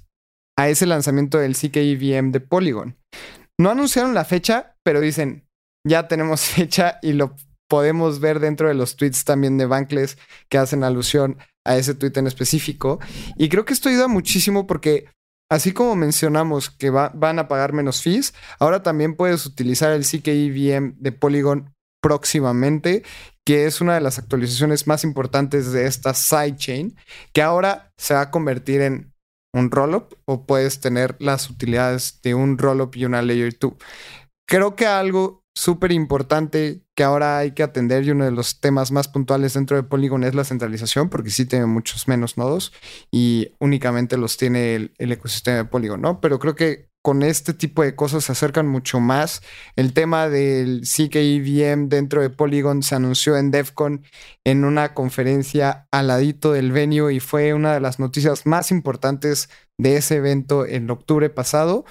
a 0.58 0.68
ese 0.68 0.86
lanzamiento 0.86 1.38
del 1.38 1.54
CK 1.54 1.76
EVM 1.76 2.32
de 2.32 2.40
Polygon. 2.40 2.96
No 3.58 3.70
anunciaron 3.70 4.12
la 4.12 4.24
fecha, 4.24 4.76
pero 4.82 5.00
dicen, 5.00 5.46
ya 5.86 6.08
tenemos 6.08 6.40
fecha 6.42 6.98
y 7.00 7.12
lo 7.12 7.36
podemos 7.68 8.18
ver 8.18 8.40
dentro 8.40 8.66
de 8.68 8.74
los 8.74 8.96
tweets 8.96 9.24
también 9.24 9.56
de 9.56 9.66
Bankless 9.66 10.18
que 10.48 10.58
hacen 10.58 10.82
alusión 10.82 11.38
a 11.64 11.76
ese 11.76 11.94
tweet 11.94 12.12
en 12.16 12.26
específico. 12.26 12.98
Y 13.36 13.48
creo 13.48 13.64
que 13.64 13.72
esto 13.72 13.88
ayuda 13.88 14.08
muchísimo 14.08 14.66
porque 14.66 15.06
Así 15.50 15.72
como 15.72 15.96
mencionamos 15.96 16.68
que 16.68 16.90
van 16.90 17.38
a 17.38 17.48
pagar 17.48 17.72
menos 17.72 18.02
fees, 18.02 18.34
ahora 18.58 18.82
también 18.82 19.16
puedes 19.16 19.46
utilizar 19.46 19.92
el 19.92 20.04
CKEVM 20.04 20.96
de 20.98 21.10
Polygon 21.10 21.74
próximamente, 22.02 23.02
que 23.46 23.64
es 23.64 23.80
una 23.80 23.94
de 23.94 24.02
las 24.02 24.18
actualizaciones 24.18 24.86
más 24.86 25.04
importantes 25.04 25.72
de 25.72 25.86
esta 25.86 26.12
sidechain, 26.12 26.96
que 27.32 27.40
ahora 27.40 27.94
se 27.96 28.12
va 28.12 28.20
a 28.20 28.30
convertir 28.30 28.82
en 28.82 29.14
un 29.54 29.70
rollup 29.70 30.14
o 30.24 30.46
puedes 30.46 30.80
tener 30.80 31.16
las 31.18 31.50
utilidades 31.50 32.20
de 32.22 32.34
un 32.34 32.58
rollup 32.58 32.96
y 32.96 33.04
una 33.04 33.22
layer 33.22 33.56
2. 33.58 33.72
Creo 34.46 34.76
que 34.76 34.86
algo 34.86 35.44
súper 35.54 35.90
importante 35.92 36.82
que 36.94 37.02
ahora 37.02 37.38
hay 37.38 37.50
que 37.50 37.64
atender 37.64 38.04
y 38.04 38.12
uno 38.12 38.24
de 38.24 38.30
los 38.30 38.60
temas 38.60 38.92
más 38.92 39.08
puntuales 39.08 39.54
dentro 39.54 39.76
de 39.76 39.82
Polygon 39.82 40.22
es 40.22 40.34
la 40.34 40.44
centralización, 40.44 41.08
porque 41.08 41.30
sí 41.30 41.46
tiene 41.46 41.66
muchos 41.66 42.06
menos 42.06 42.38
nodos 42.38 42.72
y 43.10 43.54
únicamente 43.58 44.16
los 44.16 44.36
tiene 44.36 44.76
el, 44.76 44.92
ecosistema 44.98 45.58
de 45.58 45.64
Polygon, 45.64 46.00
¿no? 46.00 46.20
Pero 46.20 46.38
creo 46.38 46.54
que 46.54 46.88
con 47.08 47.22
este 47.22 47.54
tipo 47.54 47.82
de 47.82 47.96
cosas 47.96 48.24
se 48.24 48.32
acercan 48.32 48.68
mucho 48.68 49.00
más. 49.00 49.40
El 49.76 49.94
tema 49.94 50.28
del 50.28 50.82
CKEVM 50.82 51.88
dentro 51.88 52.20
de 52.20 52.28
Polygon 52.28 52.82
se 52.82 52.96
anunció 52.96 53.38
en 53.38 53.50
DEFCON 53.50 54.04
en 54.44 54.62
una 54.62 54.92
conferencia 54.92 55.88
al 55.90 56.08
ladito 56.08 56.52
del 56.52 56.70
venue 56.70 57.14
y 57.14 57.20
fue 57.20 57.54
una 57.54 57.72
de 57.72 57.80
las 57.80 57.98
noticias 57.98 58.44
más 58.44 58.70
importantes 58.70 59.48
de 59.78 59.96
ese 59.96 60.16
evento 60.16 60.66
en 60.66 60.90
octubre 60.90 61.30
pasado. 61.30 61.86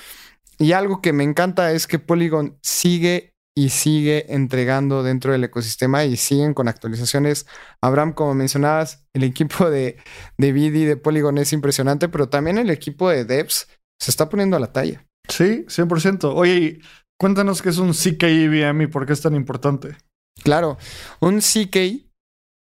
Y 0.60 0.74
algo 0.74 1.02
que 1.02 1.14
me 1.14 1.24
encanta 1.24 1.72
es 1.72 1.88
que 1.88 1.98
Polygon 1.98 2.60
sigue 2.62 3.34
y 3.56 3.70
sigue 3.70 4.32
entregando 4.36 5.02
dentro 5.02 5.32
del 5.32 5.46
ecosistema 5.46 6.06
y 6.06 6.16
siguen 6.16 6.54
con 6.54 6.68
actualizaciones. 6.68 7.48
Abraham, 7.82 8.14
como 8.14 8.36
mencionabas, 8.36 9.04
el 9.14 9.24
equipo 9.24 9.72
de, 9.72 9.98
de 10.38 10.54
BD 10.54 10.88
de 10.88 10.96
Polygon 10.96 11.40
es 11.40 11.54
impresionante, 11.54 12.08
pero 12.08 12.30
también 12.30 12.60
el 12.60 12.70
equipo 12.70 13.10
de 13.10 13.26
devs 13.26 13.68
se 14.00 14.12
está 14.12 14.30
poniendo 14.30 14.58
a 14.58 14.60
la 14.60 14.72
talla. 14.72 15.07
Sí, 15.30 15.66
100%. 15.68 16.34
Oye, 16.36 16.80
cuéntanos 17.20 17.62
qué 17.62 17.70
es 17.70 17.78
un 17.78 17.94
CK 17.94 18.24
EVM 18.24 18.84
y 18.84 18.88
por 18.88 19.06
qué 19.06 19.14
es 19.14 19.22
tan 19.22 19.36
importante. 19.36 19.98
Claro, 20.44 20.78
un 21.20 21.40
CK, 21.40 22.06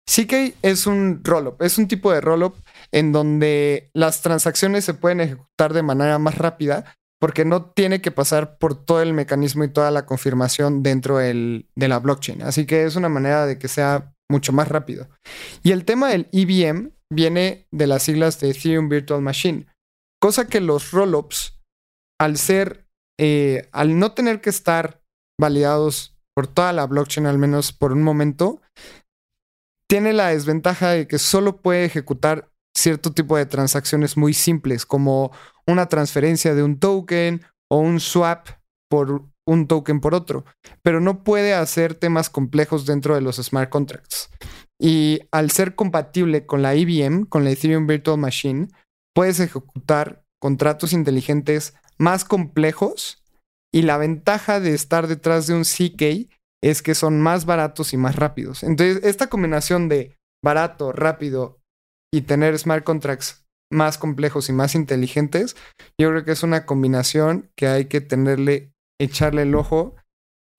CK 0.07 0.55
es 0.61 0.87
un 0.87 1.21
rollup, 1.23 1.61
es 1.61 1.77
un 1.77 1.87
tipo 1.87 2.11
de 2.11 2.21
rollup 2.21 2.55
en 2.91 3.11
donde 3.11 3.89
las 3.93 4.21
transacciones 4.21 4.85
se 4.85 4.93
pueden 4.93 5.21
ejecutar 5.21 5.73
de 5.73 5.83
manera 5.83 6.17
más 6.19 6.37
rápida, 6.37 6.95
porque 7.19 7.45
no 7.45 7.65
tiene 7.71 8.01
que 8.01 8.11
pasar 8.11 8.57
por 8.57 8.85
todo 8.85 9.01
el 9.01 9.13
mecanismo 9.13 9.63
y 9.63 9.71
toda 9.71 9.91
la 9.91 10.05
confirmación 10.05 10.83
dentro 10.83 11.17
de 11.17 11.65
la 11.75 11.99
blockchain. 11.99 12.43
Así 12.43 12.65
que 12.65 12.83
es 12.83 12.95
una 12.95 13.09
manera 13.09 13.45
de 13.45 13.57
que 13.57 13.67
sea 13.67 14.13
mucho 14.29 14.53
más 14.53 14.67
rápido. 14.67 15.09
Y 15.63 15.71
el 15.71 15.85
tema 15.85 16.09
del 16.09 16.27
EVM 16.31 16.91
viene 17.11 17.67
de 17.71 17.87
las 17.87 18.03
siglas 18.03 18.39
de 18.39 18.51
Ethereum 18.51 18.89
Virtual 18.89 19.21
Machine, 19.21 19.65
cosa 20.21 20.47
que 20.47 20.61
los 20.61 20.91
rollups, 20.91 21.54
al 22.19 22.37
ser, 22.37 22.87
eh, 23.19 23.69
al 23.71 23.99
no 23.99 24.13
tener 24.13 24.41
que 24.41 24.49
estar 24.49 25.01
validados 25.39 26.17
por 26.35 26.47
toda 26.47 26.73
la 26.73 26.85
blockchain, 26.85 27.27
al 27.27 27.37
menos 27.37 27.71
por 27.71 27.91
un 27.91 28.03
momento, 28.03 28.61
tiene 29.89 30.13
la 30.13 30.29
desventaja 30.29 30.91
de 30.91 31.07
que 31.07 31.19
solo 31.19 31.61
puede 31.61 31.85
ejecutar 31.85 32.49
cierto 32.75 33.11
tipo 33.11 33.37
de 33.37 33.45
transacciones 33.45 34.17
muy 34.17 34.33
simples, 34.33 34.85
como 34.85 35.31
una 35.65 35.87
transferencia 35.87 36.53
de 36.53 36.63
un 36.63 36.79
token 36.79 37.41
o 37.69 37.79
un 37.79 37.99
swap 37.99 38.49
por 38.89 39.23
un 39.47 39.67
token 39.67 40.01
por 40.01 40.13
otro, 40.13 40.45
pero 40.81 40.99
no 40.99 41.23
puede 41.23 41.53
hacer 41.53 41.95
temas 41.95 42.29
complejos 42.29 42.85
dentro 42.85 43.15
de 43.15 43.21
los 43.21 43.37
smart 43.37 43.69
contracts. 43.69 44.29
Y 44.79 45.21
al 45.31 45.51
ser 45.51 45.75
compatible 45.75 46.45
con 46.45 46.61
la 46.61 46.73
EVM, 46.73 47.25
con 47.25 47.43
la 47.43 47.51
Ethereum 47.51 47.87
Virtual 47.87 48.17
Machine, 48.17 48.67
puedes 49.13 49.39
ejecutar 49.39 50.23
contratos 50.39 50.93
inteligentes 50.93 51.75
más 51.97 52.25
complejos 52.25 53.23
y 53.73 53.81
la 53.81 53.97
ventaja 53.97 54.59
de 54.59 54.73
estar 54.73 55.07
detrás 55.07 55.47
de 55.47 55.53
un 55.53 55.63
CK 55.63 56.31
es 56.63 56.81
que 56.81 56.95
son 56.95 57.21
más 57.21 57.45
baratos 57.45 57.93
y 57.93 57.97
más 57.97 58.15
rápidos. 58.15 58.63
Entonces, 58.63 59.03
esta 59.03 59.27
combinación 59.27 59.89
de 59.89 60.15
barato, 60.43 60.91
rápido 60.91 61.59
y 62.13 62.21
tener 62.21 62.57
smart 62.57 62.83
contracts 62.83 63.45
más 63.71 63.97
complejos 63.97 64.49
y 64.49 64.53
más 64.53 64.75
inteligentes, 64.75 65.55
yo 65.99 66.09
creo 66.09 66.23
que 66.23 66.31
es 66.31 66.43
una 66.43 66.65
combinación 66.65 67.51
que 67.55 67.67
hay 67.67 67.85
que 67.85 68.01
tenerle, 68.01 68.71
echarle 68.99 69.41
el 69.41 69.55
ojo 69.55 69.95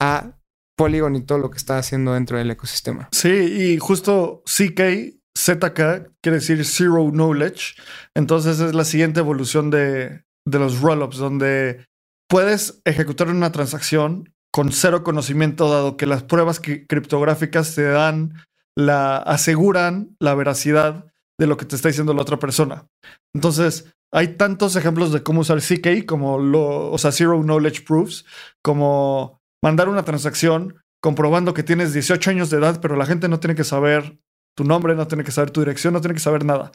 a 0.00 0.38
Polygon 0.76 1.16
y 1.16 1.22
todo 1.22 1.38
lo 1.38 1.50
que 1.50 1.56
está 1.56 1.78
haciendo 1.78 2.12
dentro 2.12 2.36
del 2.36 2.50
ecosistema. 2.50 3.08
Sí, 3.12 3.30
y 3.30 3.78
justo 3.78 4.42
CK, 4.44 5.16
ZK, 5.38 6.12
quiere 6.22 6.38
decir 6.38 6.64
Zero 6.64 7.10
Knowledge. 7.10 7.74
Entonces 8.14 8.60
es 8.60 8.74
la 8.74 8.84
siguiente 8.84 9.20
evolución 9.20 9.70
de, 9.70 10.24
de 10.46 10.58
los 10.58 10.80
rollups, 10.80 11.18
donde 11.18 11.84
puedes 12.28 12.80
ejecutar 12.84 13.28
una 13.28 13.52
transacción 13.52 14.32
con 14.52 14.72
cero 14.72 15.04
conocimiento, 15.04 15.68
dado 15.68 15.96
que 15.96 16.06
las 16.06 16.22
pruebas 16.22 16.60
criptográficas 16.60 17.74
te 17.74 17.82
dan, 17.82 18.34
la 18.74 19.18
aseguran 19.18 20.16
la 20.18 20.34
veracidad 20.34 21.12
de 21.38 21.46
lo 21.46 21.58
que 21.58 21.66
te 21.66 21.76
está 21.76 21.88
diciendo 21.88 22.14
la 22.14 22.22
otra 22.22 22.38
persona. 22.38 22.86
Entonces, 23.34 23.92
hay 24.12 24.36
tantos 24.36 24.76
ejemplos 24.76 25.12
de 25.12 25.22
cómo 25.22 25.40
usar 25.42 25.58
CK 25.60 26.06
como 26.06 26.38
lo, 26.38 26.90
o 26.90 26.96
sea, 26.96 27.12
Zero 27.12 27.42
Knowledge 27.42 27.82
Proofs, 27.82 28.24
como 28.62 29.40
mandar 29.62 29.88
una 29.88 30.04
transacción 30.04 30.76
comprobando 31.02 31.52
que 31.52 31.62
tienes 31.62 31.92
18 31.92 32.30
años 32.30 32.50
de 32.50 32.58
edad, 32.58 32.80
pero 32.80 32.96
la 32.96 33.06
gente 33.06 33.28
no 33.28 33.40
tiene 33.40 33.54
que 33.54 33.64
saber 33.64 34.18
tu 34.56 34.64
nombre, 34.64 34.94
no 34.94 35.06
tiene 35.06 35.24
que 35.24 35.32
saber 35.32 35.50
tu 35.50 35.60
dirección, 35.60 35.92
no 35.92 36.00
tiene 36.00 36.14
que 36.14 36.20
saber 36.20 36.44
nada. 36.44 36.72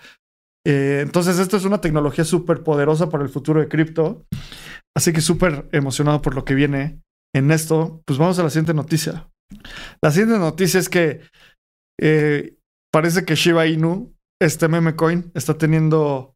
Eh, 0.66 0.99
entonces, 1.01 1.39
esto 1.39 1.57
es 1.57 1.66
una 1.66 1.82
tecnología 1.82 2.24
súper 2.24 2.64
poderosa 2.64 3.09
para 3.09 3.24
el 3.24 3.30
futuro 3.30 3.59
de 3.59 3.68
cripto. 3.68 4.26
Así 4.95 5.14
que 5.14 5.22
súper 5.22 5.70
emocionado 5.72 6.22
por 6.22 6.36
lo 6.36 6.45
que 6.45 6.55
viene 6.55 7.01
en 7.34 7.51
esto. 7.51 8.01
Pues 8.05 8.20
vamos 8.20 8.38
a 8.39 8.43
la 8.43 8.49
siguiente 8.49 8.74
noticia. 8.74 9.30
La 10.01 10.12
siguiente 10.12 10.38
noticia 10.38 10.80
es 10.80 10.89
que 10.89 11.22
eh, 11.99 12.55
parece 12.91 13.26
que 13.26 13.36
Shiba 13.36 13.68
Inu 13.68 14.14
este 14.41 14.68
meme 14.68 14.95
coin 14.95 15.32
está 15.36 15.57
teniendo 15.57 16.36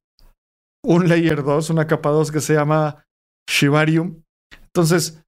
un 0.83 1.09
layer 1.09 1.43
2, 1.43 1.71
una 1.71 1.87
capa 1.87 2.09
2 2.09 2.31
que 2.31 2.39
se 2.39 2.53
llama 2.53 3.03
Shibarium. 3.49 4.21
Entonces, 4.67 5.23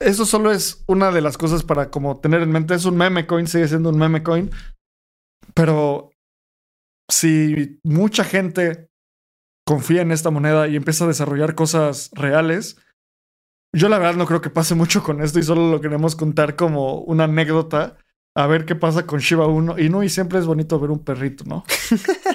eso 0.00 0.26
solo 0.26 0.50
es 0.50 0.82
una 0.88 1.12
de 1.12 1.20
las 1.20 1.38
cosas 1.38 1.62
para 1.62 1.90
como 1.90 2.20
tener 2.20 2.42
en 2.42 2.50
mente. 2.50 2.74
Es 2.74 2.84
un 2.84 2.96
meme 2.96 3.26
coin, 3.26 3.46
sigue 3.46 3.68
siendo 3.68 3.90
un 3.90 3.98
meme 3.98 4.22
coin. 4.22 4.50
Pero 5.54 6.11
si 7.12 7.78
mucha 7.84 8.24
gente 8.24 8.88
confía 9.66 10.02
en 10.02 10.12
esta 10.12 10.30
moneda 10.30 10.66
y 10.66 10.76
empieza 10.76 11.04
a 11.04 11.08
desarrollar 11.08 11.54
cosas 11.54 12.10
reales, 12.12 12.76
yo 13.74 13.88
la 13.88 13.98
verdad 13.98 14.14
no 14.14 14.26
creo 14.26 14.40
que 14.40 14.50
pase 14.50 14.74
mucho 14.74 15.02
con 15.02 15.22
esto 15.22 15.38
y 15.38 15.42
solo 15.42 15.70
lo 15.70 15.80
queremos 15.80 16.16
contar 16.16 16.56
como 16.56 17.00
una 17.00 17.24
anécdota 17.24 17.98
a 18.34 18.46
ver 18.46 18.64
qué 18.64 18.74
pasa 18.74 19.06
con 19.06 19.20
Shiba 19.20 19.46
1. 19.46 19.78
Y 19.78 19.90
no, 19.90 20.02
y 20.02 20.08
siempre 20.08 20.38
es 20.38 20.46
bonito 20.46 20.80
ver 20.80 20.90
un 20.90 21.04
perrito, 21.04 21.44
¿no? 21.44 21.64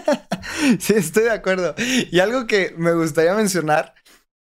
sí, 0.80 0.93
estoy 0.93 1.23
de 1.23 1.32
acuerdo. 1.32 1.73
Y 2.11 2.19
algo 2.19 2.45
que 2.45 2.75
me 2.78 2.93
gustaría 2.93 3.34
mencionar 3.34 3.95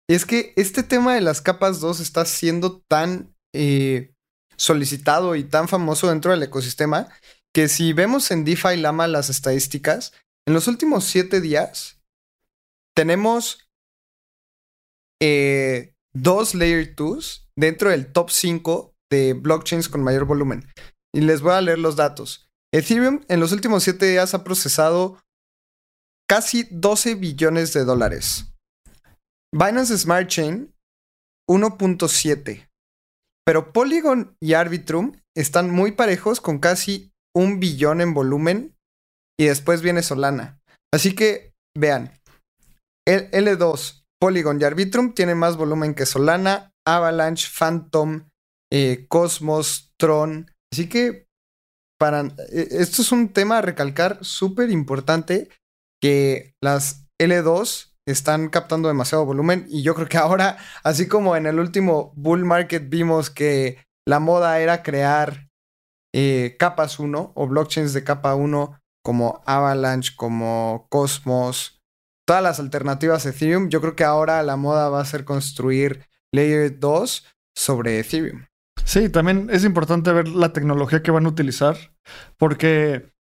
es 0.09 0.27
que 0.27 0.53
este 0.57 0.83
tema 0.83 1.15
de 1.15 1.23
las 1.23 1.41
capas 1.41 1.81
2 1.81 2.01
está 2.01 2.27
siendo 2.27 2.83
tan 2.89 3.35
eh, 3.55 4.13
solicitado 4.57 5.35
y 5.35 5.45
tan 5.45 5.69
famoso 5.69 6.09
dentro 6.09 6.31
del 6.31 6.43
ecosistema 6.43 7.09
que 7.55 7.69
si 7.69 7.95
vemos 7.95 8.31
en 8.31 8.45
DeFi 8.45 8.77
Lama 8.77 9.07
las 9.09 9.31
estadísticas, 9.31 10.13
en 10.47 10.55
los 10.55 10.69
últimos 10.69 11.05
7 11.05 11.41
días 11.41 12.01
tenemos 12.95 13.69
eh, 15.21 15.95
dos 16.15 16.55
Layer 16.55 16.95
2 16.95 17.51
dentro 17.57 17.91
del 17.91 18.13
top 18.13 18.31
5 18.31 18.95
de 19.11 19.35
blockchains 19.35 19.89
con 19.89 20.03
mayor 20.03 20.25
volumen. 20.25 20.65
Y 21.15 21.21
les 21.21 21.41
voy 21.41 21.53
a 21.53 21.61
leer 21.61 21.79
los 21.79 21.97
datos. 21.97 22.51
Ethereum 22.73 23.25
en 23.29 23.41
los 23.41 23.53
últimos 23.53 23.83
7 23.85 24.07
días 24.07 24.35
ha 24.35 24.45
procesado 24.45 25.19
casi 26.29 26.67
12 26.71 27.15
billones 27.15 27.73
de 27.73 27.85
dólares. 27.85 28.53
Binance 29.53 29.97
Smart 29.97 30.29
Chain 30.29 30.75
1.7. 31.49 32.69
Pero 33.45 33.73
Polygon 33.73 34.37
y 34.41 34.55
Arbitrum 34.55 35.13
están 35.35 35.71
muy 35.71 35.93
parejos 35.93 36.41
con 36.41 36.59
casi 36.59 37.13
un 37.35 37.61
billón 37.61 38.01
en 38.01 38.13
volumen 38.13 38.76
y 39.39 39.47
después 39.47 39.83
viene 39.83 40.03
Solana. 40.03 40.61
Así 40.93 41.15
que 41.15 41.53
vean, 41.77 42.13
el 43.07 43.31
L2, 43.31 44.05
Polygon 44.21 44.61
y 44.61 44.65
Arbitrum 44.65 45.15
tienen 45.15 45.39
más 45.39 45.57
volumen 45.57 45.95
que 45.95 46.07
Solana, 46.07 46.73
Avalanche, 46.87 47.49
Phantom, 47.57 48.29
eh, 48.73 49.07
Cosmos, 49.09 49.93
Tron. 49.99 50.51
Así 50.73 50.89
que 50.89 51.27
para 51.99 52.21
eh, 52.21 52.69
esto 52.71 53.03
es 53.03 53.13
un 53.13 53.29
tema 53.33 53.59
a 53.59 53.63
recalcar 53.63 54.19
súper 54.23 54.71
importante 54.71 55.49
que 56.01 56.55
las 56.63 57.07
L2 57.21 57.95
están 58.07 58.49
captando 58.49 58.89
demasiado 58.89 59.25
volumen 59.25 59.67
y 59.69 59.83
yo 59.83 59.95
creo 59.95 60.09
que 60.09 60.19
ahora, 60.19 60.59
así 60.85 61.09
como 61.09 61.37
en 61.37 61.47
el 61.47 61.59
último 61.59 62.13
bull 62.15 62.45
market 62.45 62.89
vimos 62.89 63.31
que 63.31 63.85
la 64.07 64.21
moda 64.21 64.61
era 64.61 64.83
crear 64.83 65.49
eh, 66.15 66.57
capas 66.59 66.99
1 67.01 67.33
o 67.35 67.47
blockchains 67.49 67.93
de 67.93 68.05
capa 68.05 68.35
1 68.35 68.79
como 69.07 69.41
Avalanche, 69.47 70.15
como 70.17 70.89
Cosmos, 70.91 71.81
todas 72.27 72.43
las 72.43 72.59
alternativas 72.59 73.25
Ethereum, 73.25 73.69
yo 73.69 73.81
creo 73.81 73.95
que 73.95 74.03
ahora 74.03 74.43
la 74.43 74.57
moda 74.57 74.89
va 74.89 75.01
a 75.01 75.05
ser 75.05 75.25
construir 75.25 76.09
Layer 76.35 76.81
2 76.81 77.25
sobre 77.57 78.01
Ethereum. 78.01 78.47
Sí, 78.85 79.09
también 79.09 79.49
es 79.53 79.65
importante 79.65 80.11
ver 80.11 80.27
la 80.27 80.53
tecnología 80.53 81.05
que 81.05 81.13
van 81.13 81.25
a 81.25 81.29
utilizar 81.29 81.77
porque 82.37 83.13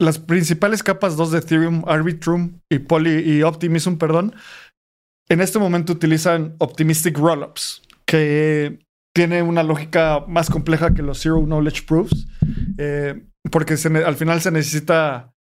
las 0.00 0.20
principales 0.20 0.84
capas 0.84 1.16
2 1.16 1.32
de 1.32 1.38
Ethereum, 1.38 1.82
Arbitrum 1.88 2.60
y, 2.70 2.78
Poly, 2.78 3.28
y 3.28 3.42
Optimism, 3.42 3.96
perdón, 3.96 4.36
en 5.28 5.40
este 5.40 5.58
momento 5.58 5.94
utilizan 5.94 6.54
Optimistic 6.60 7.18
Rollups, 7.18 7.82
que 8.06 8.78
tiene 9.12 9.42
una 9.42 9.64
lógica 9.64 10.24
más 10.28 10.48
compleja 10.48 10.94
que 10.94 11.02
los 11.02 11.20
Zero 11.20 11.40
Knowledge 11.44 11.82
Proofs, 11.88 12.28
eh, 12.78 13.26
porque 13.50 13.74
al 14.04 14.16
final 14.16 14.40
se 14.40 14.50
necesita 14.50 15.34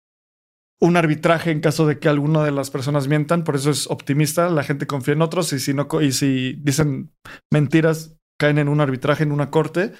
un 0.82 0.98
arbitraje 0.98 1.52
en 1.52 1.62
caso 1.62 1.88
de 1.88 2.00
que 2.00 2.10
alguna 2.10 2.44
de 2.44 2.52
las 2.52 2.70
personas 2.70 3.08
mientan, 3.08 3.44
por 3.44 3.56
eso 3.56 3.70
es 3.70 3.90
optimista, 3.90 4.50
la 4.50 4.64
gente 4.64 4.86
confía 4.86 5.14
en 5.14 5.22
otros 5.22 5.54
y 5.54 5.60
si, 5.60 5.74
no, 5.74 5.88
y 6.02 6.12
si 6.12 6.54
dicen 6.60 7.14
mentiras, 7.52 8.18
caen 8.38 8.58
en 8.58 8.68
un 8.68 8.82
arbitraje, 8.82 9.24
en 9.24 9.32
una 9.32 9.50
corte. 9.50 9.94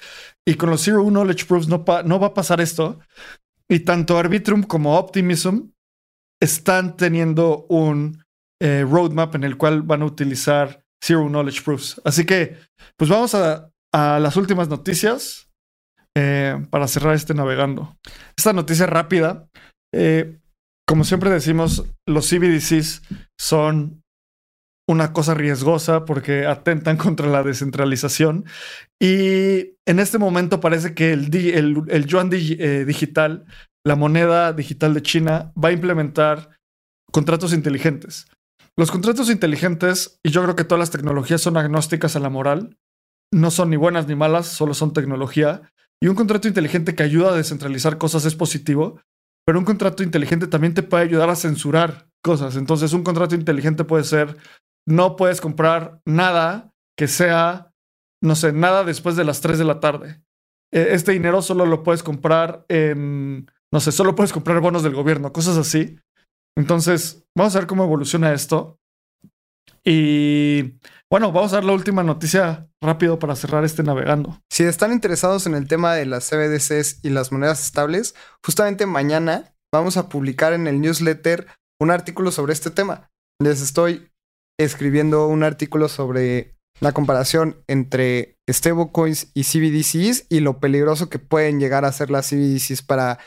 Y 0.46 0.54
con 0.54 0.70
los 0.70 0.82
Zero 0.82 1.02
Knowledge 1.04 1.46
Proofs 1.46 1.68
no, 1.68 1.84
no 2.04 2.20
va 2.20 2.26
a 2.28 2.34
pasar 2.34 2.60
esto. 2.60 3.00
Y 3.68 3.80
tanto 3.80 4.18
Arbitrum 4.18 4.62
como 4.62 4.98
Optimism 4.98 5.70
están 6.42 6.96
teniendo 6.96 7.64
un 7.70 8.22
eh, 8.60 8.84
roadmap 8.88 9.34
en 9.34 9.44
el 9.44 9.56
cual 9.56 9.82
van 9.82 10.02
a 10.02 10.06
utilizar 10.06 10.84
Zero 11.02 11.28
Knowledge 11.28 11.62
Proofs. 11.62 12.00
Así 12.04 12.24
que, 12.24 12.58
pues 12.96 13.10
vamos 13.10 13.34
a, 13.34 13.70
las 13.92 14.36
últimas 14.36 14.68
noticias 14.68 15.43
eh, 16.16 16.64
para 16.70 16.88
cerrar 16.88 17.14
este 17.14 17.34
navegando. 17.34 17.96
Esta 18.36 18.52
noticia 18.52 18.86
rápida. 18.86 19.48
Eh, 19.92 20.38
como 20.86 21.04
siempre 21.04 21.30
decimos, 21.30 21.84
los 22.06 22.28
CBDCs 22.28 23.02
son 23.38 24.02
una 24.88 25.12
cosa 25.12 25.34
riesgosa 25.34 26.04
porque 26.04 26.46
atentan 26.46 26.96
contra 26.98 27.26
la 27.26 27.42
descentralización. 27.42 28.44
Y 29.00 29.76
en 29.86 29.98
este 29.98 30.18
momento 30.18 30.60
parece 30.60 30.94
que 30.94 31.12
el, 31.12 31.34
el, 31.88 32.06
yuan 32.06 32.30
eh, 32.32 32.84
digital, 32.86 33.44
la 33.84 33.96
moneda 33.96 34.52
digital 34.52 34.94
de 34.94 35.02
China, 35.02 35.52
va 35.62 35.70
a 35.70 35.72
implementar 35.72 36.50
contratos 37.12 37.52
inteligentes. 37.52 38.26
Los 38.76 38.90
contratos 38.90 39.30
inteligentes, 39.30 40.18
y 40.24 40.30
yo 40.30 40.42
creo 40.42 40.56
que 40.56 40.64
todas 40.64 40.80
las 40.80 40.90
tecnologías 40.90 41.40
son 41.40 41.56
agnósticas 41.56 42.16
a 42.16 42.20
la 42.20 42.28
moral, 42.28 42.76
no 43.32 43.50
son 43.50 43.70
ni 43.70 43.76
buenas 43.76 44.08
ni 44.08 44.16
malas, 44.16 44.46
solo 44.46 44.74
son 44.74 44.92
tecnología. 44.92 45.72
Y 46.02 46.08
un 46.08 46.14
contrato 46.14 46.48
inteligente 46.48 46.94
que 46.94 47.02
ayuda 47.02 47.30
a 47.30 47.36
descentralizar 47.36 47.98
cosas 47.98 48.24
es 48.24 48.34
positivo, 48.34 49.00
pero 49.46 49.58
un 49.58 49.64
contrato 49.64 50.02
inteligente 50.02 50.46
también 50.46 50.74
te 50.74 50.82
puede 50.82 51.04
ayudar 51.04 51.30
a 51.30 51.36
censurar 51.36 52.08
cosas. 52.22 52.56
Entonces, 52.56 52.92
un 52.92 53.02
contrato 53.02 53.34
inteligente 53.34 53.84
puede 53.84 54.04
ser 54.04 54.36
no 54.86 55.16
puedes 55.16 55.40
comprar 55.40 56.00
nada 56.04 56.72
que 56.96 57.08
sea, 57.08 57.72
no 58.22 58.34
sé, 58.34 58.52
nada 58.52 58.84
después 58.84 59.16
de 59.16 59.24
las 59.24 59.40
3 59.40 59.58
de 59.58 59.64
la 59.64 59.80
tarde. 59.80 60.22
E, 60.72 60.94
este 60.94 61.12
dinero 61.12 61.42
solo 61.42 61.66
lo 61.66 61.82
puedes 61.82 62.02
comprar 62.02 62.64
en, 62.68 63.50
no 63.72 63.80
sé, 63.80 63.92
solo 63.92 64.14
puedes 64.14 64.32
comprar 64.32 64.60
bonos 64.60 64.82
del 64.82 64.94
gobierno, 64.94 65.32
cosas 65.32 65.56
así. 65.56 65.98
Entonces, 66.56 67.26
vamos 67.36 67.54
a 67.56 67.60
ver 67.60 67.66
cómo 67.66 67.84
evoluciona 67.84 68.32
esto. 68.32 68.78
Y 69.84 70.78
bueno, 71.14 71.30
vamos 71.30 71.52
a 71.52 71.58
dar 71.58 71.64
la 71.64 71.74
última 71.74 72.02
noticia 72.02 72.68
rápido 72.82 73.20
para 73.20 73.36
cerrar 73.36 73.64
este 73.64 73.84
navegando. 73.84 74.40
Si 74.50 74.64
están 74.64 74.90
interesados 74.90 75.46
en 75.46 75.54
el 75.54 75.68
tema 75.68 75.94
de 75.94 76.06
las 76.06 76.28
CBDCs 76.28 77.04
y 77.04 77.10
las 77.10 77.30
monedas 77.30 77.64
estables, 77.64 78.16
justamente 78.44 78.84
mañana 78.84 79.54
vamos 79.72 79.96
a 79.96 80.08
publicar 80.08 80.52
en 80.54 80.66
el 80.66 80.80
newsletter 80.80 81.46
un 81.80 81.92
artículo 81.92 82.32
sobre 82.32 82.52
este 82.52 82.72
tema. 82.72 83.12
Les 83.40 83.62
estoy 83.62 84.10
escribiendo 84.58 85.28
un 85.28 85.44
artículo 85.44 85.86
sobre 85.88 86.56
la 86.80 86.90
comparación 86.90 87.62
entre 87.68 88.36
stablecoins 88.50 89.30
y 89.34 89.44
CBDCs 89.44 90.26
y 90.30 90.40
lo 90.40 90.58
peligroso 90.58 91.10
que 91.10 91.20
pueden 91.20 91.60
llegar 91.60 91.84
a 91.84 91.92
ser 91.92 92.10
las 92.10 92.28
CBDCs 92.28 92.82
para 92.82 93.20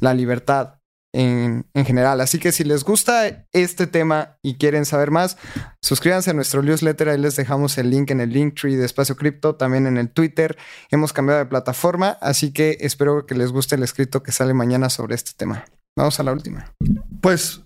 la 0.00 0.14
libertad 0.14 0.79
en, 1.12 1.66
en, 1.74 1.84
general. 1.84 2.20
Así 2.20 2.38
que 2.38 2.52
si 2.52 2.64
les 2.64 2.84
gusta 2.84 3.46
este 3.52 3.86
tema 3.86 4.38
y 4.42 4.56
quieren 4.56 4.84
saber 4.84 5.10
más, 5.10 5.36
suscríbanse 5.82 6.30
a 6.30 6.34
nuestro 6.34 6.62
newsletter. 6.62 7.08
Ahí 7.08 7.18
les 7.18 7.36
dejamos 7.36 7.78
el 7.78 7.90
link 7.90 8.10
en 8.10 8.20
el 8.20 8.30
Linktree 8.30 8.76
de 8.76 8.86
Espacio 8.86 9.16
Cripto, 9.16 9.56
también 9.56 9.86
en 9.86 9.96
el 9.96 10.10
Twitter. 10.10 10.56
Hemos 10.90 11.12
cambiado 11.12 11.40
de 11.40 11.46
plataforma, 11.46 12.18
así 12.20 12.52
que 12.52 12.78
espero 12.80 13.26
que 13.26 13.34
les 13.34 13.52
guste 13.52 13.74
el 13.74 13.82
escrito 13.82 14.22
que 14.22 14.32
sale 14.32 14.54
mañana 14.54 14.90
sobre 14.90 15.14
este 15.14 15.32
tema. 15.36 15.64
Vamos 15.96 16.20
a 16.20 16.22
la 16.22 16.32
última. 16.32 16.72
Pues 17.20 17.64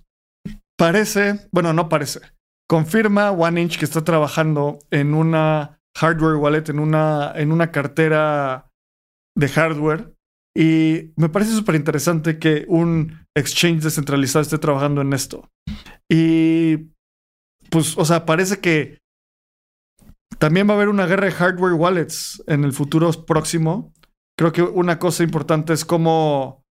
parece, 0.79 1.49
bueno, 1.53 1.73
no 1.73 1.89
parece. 1.89 2.21
Confirma 2.69 3.31
OneInch 3.31 3.79
que 3.79 3.85
está 3.85 4.05
trabajando 4.05 4.79
en 4.91 5.15
una 5.15 5.79
hardware 5.97 6.37
wallet, 6.37 6.69
en 6.69 6.79
una, 6.79 7.33
en 7.35 7.53
una 7.53 7.71
cartera 7.71 8.71
de 9.37 9.49
hardware. 9.49 10.15
Y 10.57 11.13
me 11.17 11.29
parece 11.29 11.53
súper 11.53 11.75
interesante 11.75 12.39
que 12.39 12.65
un 12.69 13.24
exchange 13.37 13.82
descentralizado 13.82 14.43
esté 14.43 14.59
trabajando 14.59 15.01
en 15.01 15.12
esto. 15.12 15.49
Y 16.09 16.91
pues, 17.70 17.97
o 17.97 18.05
sea, 18.05 18.24
parece 18.24 18.61
que 18.61 18.99
también 20.39 20.68
va 20.68 20.72
a 20.72 20.76
haber 20.76 20.89
una 20.89 21.07
guerra 21.07 21.26
de 21.26 21.32
hardware 21.32 21.74
wallets 21.74 22.43
en 22.47 22.64
el 22.64 22.72
futuro 22.72 23.11
próximo. 23.24 23.93
Creo 24.39 24.53
que 24.53 24.62
una 24.62 24.99
cosa 24.99 25.22
importante 25.22 25.72
es 25.72 25.85
cómo 25.85 26.64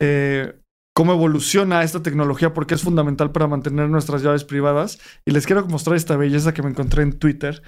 eh, 0.00 0.60
cómo 0.98 1.12
evoluciona 1.12 1.84
esta 1.84 2.02
tecnología 2.02 2.52
porque 2.52 2.74
es 2.74 2.82
fundamental 2.82 3.30
para 3.30 3.46
mantener 3.46 3.88
nuestras 3.88 4.20
llaves 4.20 4.42
privadas. 4.42 4.98
Y 5.24 5.30
les 5.30 5.46
quiero 5.46 5.64
mostrar 5.66 5.96
esta 5.96 6.16
belleza 6.16 6.52
que 6.52 6.60
me 6.60 6.70
encontré 6.70 7.04
en 7.04 7.20
Twitter. 7.20 7.62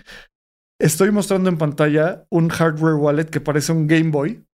Estoy 0.80 1.12
mostrando 1.12 1.48
en 1.48 1.56
pantalla 1.56 2.24
un 2.28 2.48
hardware 2.48 2.94
wallet 2.94 3.26
que 3.26 3.40
parece 3.40 3.70
un 3.70 3.86
Game 3.86 4.10
Boy. 4.10 4.44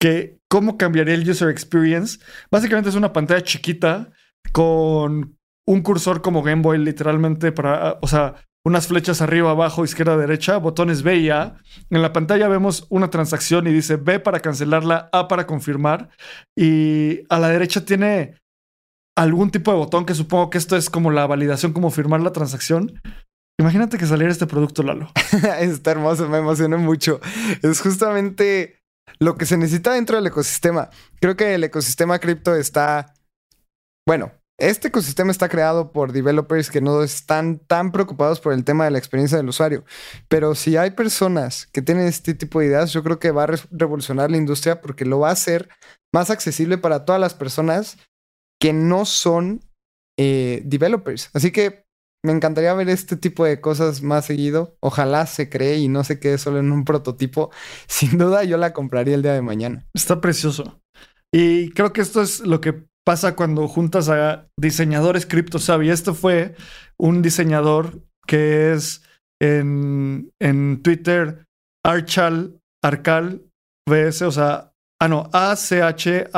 Que 0.00 0.38
cómo 0.52 0.76
cambiaría 0.76 1.14
el 1.14 1.26
user 1.26 1.48
experience. 1.48 2.18
Básicamente 2.50 2.90
es 2.90 2.94
una 2.94 3.14
pantalla 3.14 3.42
chiquita 3.42 4.12
con 4.52 5.38
un 5.66 5.80
cursor 5.80 6.20
como 6.20 6.42
Game 6.42 6.60
Boy 6.60 6.76
literalmente 6.76 7.52
para, 7.52 7.98
o 8.02 8.06
sea, 8.06 8.34
unas 8.62 8.86
flechas 8.86 9.22
arriba, 9.22 9.52
abajo, 9.52 9.82
izquierda, 9.82 10.14
derecha, 10.18 10.58
botones 10.58 11.02
B 11.02 11.16
y 11.16 11.30
A. 11.30 11.56
En 11.88 12.02
la 12.02 12.12
pantalla 12.12 12.48
vemos 12.48 12.86
una 12.90 13.08
transacción 13.08 13.66
y 13.66 13.72
dice 13.72 13.96
B 13.96 14.20
para 14.20 14.40
cancelarla, 14.40 15.08
A 15.10 15.26
para 15.26 15.46
confirmar. 15.46 16.10
Y 16.54 17.20
a 17.30 17.38
la 17.38 17.48
derecha 17.48 17.86
tiene 17.86 18.34
algún 19.16 19.52
tipo 19.52 19.70
de 19.70 19.78
botón 19.78 20.04
que 20.04 20.14
supongo 20.14 20.50
que 20.50 20.58
esto 20.58 20.76
es 20.76 20.90
como 20.90 21.10
la 21.10 21.26
validación, 21.26 21.72
como 21.72 21.90
firmar 21.90 22.20
la 22.20 22.32
transacción. 22.32 23.00
Imagínate 23.58 23.96
que 23.96 24.04
saliera 24.04 24.30
este 24.30 24.46
producto, 24.46 24.82
Lalo. 24.82 25.10
Está 25.60 25.92
hermoso, 25.92 26.28
me 26.28 26.38
emociona 26.38 26.76
mucho. 26.76 27.22
Es 27.62 27.80
justamente 27.80 28.81
lo 29.18 29.36
que 29.36 29.46
se 29.46 29.56
necesita 29.56 29.92
dentro 29.92 30.16
del 30.16 30.26
ecosistema. 30.26 30.90
Creo 31.20 31.36
que 31.36 31.54
el 31.54 31.64
ecosistema 31.64 32.18
cripto 32.18 32.54
está, 32.54 33.14
bueno, 34.06 34.32
este 34.58 34.88
ecosistema 34.88 35.32
está 35.32 35.48
creado 35.48 35.92
por 35.92 36.12
developers 36.12 36.70
que 36.70 36.80
no 36.80 37.02
están 37.02 37.58
tan 37.58 37.90
preocupados 37.90 38.40
por 38.40 38.52
el 38.52 38.64
tema 38.64 38.84
de 38.84 38.92
la 38.92 38.98
experiencia 38.98 39.36
del 39.36 39.48
usuario. 39.48 39.84
Pero 40.28 40.54
si 40.54 40.76
hay 40.76 40.92
personas 40.92 41.66
que 41.72 41.82
tienen 41.82 42.06
este 42.06 42.34
tipo 42.34 42.60
de 42.60 42.66
ideas, 42.66 42.92
yo 42.92 43.02
creo 43.02 43.18
que 43.18 43.32
va 43.32 43.44
a 43.44 43.58
revolucionar 43.70 44.30
la 44.30 44.36
industria 44.36 44.80
porque 44.80 45.04
lo 45.04 45.18
va 45.18 45.30
a 45.30 45.32
hacer 45.32 45.68
más 46.14 46.30
accesible 46.30 46.78
para 46.78 47.04
todas 47.04 47.20
las 47.20 47.34
personas 47.34 47.98
que 48.60 48.72
no 48.72 49.04
son 49.04 49.64
eh, 50.18 50.62
developers. 50.64 51.30
Así 51.32 51.50
que 51.50 51.84
me 52.24 52.32
encantaría 52.32 52.74
ver 52.74 52.88
este 52.88 53.16
tipo 53.16 53.44
de 53.44 53.60
cosas 53.60 54.02
más 54.02 54.26
seguido. 54.26 54.76
Ojalá 54.80 55.26
se 55.26 55.48
cree 55.48 55.78
y 55.78 55.88
no 55.88 56.04
se 56.04 56.20
quede 56.20 56.38
solo 56.38 56.58
en 56.58 56.72
un 56.72 56.84
prototipo. 56.84 57.50
Sin 57.86 58.18
duda 58.18 58.44
yo 58.44 58.56
la 58.56 58.72
compraría 58.72 59.14
el 59.14 59.22
día 59.22 59.34
de 59.34 59.42
mañana. 59.42 59.86
Está 59.94 60.20
precioso. 60.20 60.80
Y 61.34 61.70
creo 61.70 61.92
que 61.92 62.02
esto 62.02 62.22
es 62.22 62.40
lo 62.40 62.60
que 62.60 62.84
pasa 63.04 63.34
cuando 63.34 63.66
juntas 63.66 64.08
a 64.08 64.48
diseñadores 64.58 65.26
cripto 65.26 65.58
savvy. 65.58 65.90
Este 65.90 66.12
fue 66.12 66.54
un 66.98 67.22
diseñador 67.22 68.02
que 68.26 68.72
es 68.72 69.02
en, 69.40 70.30
en 70.40 70.82
Twitter 70.82 71.44
Archal, 71.84 72.60
Arcal 72.84 73.42
VS, 73.88 74.22
o 74.22 74.30
sea, 74.30 74.71
ah, 75.04 75.08
no, 75.08 75.28
A-C-H-A-L-B-S, 75.32 76.34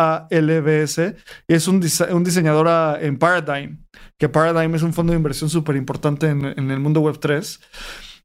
y 1.49 1.55
es 1.55 1.69
un, 1.69 1.85
un 2.11 2.25
diseñador 2.25 2.67
ah, 2.69 2.97
en 3.01 3.19
Paradigm, 3.19 3.85
que 4.19 4.29
Paradigm 4.29 4.75
es 4.75 4.83
un 4.83 4.95
fondo 4.95 5.13
de 5.13 5.19
inversión 5.19 5.51
súper 5.51 5.77
importante 5.77 6.29
en, 6.29 6.45
en, 6.45 6.71
el 6.71 6.81
mundo 6.81 7.01
web 7.01 7.19
3. 7.21 7.61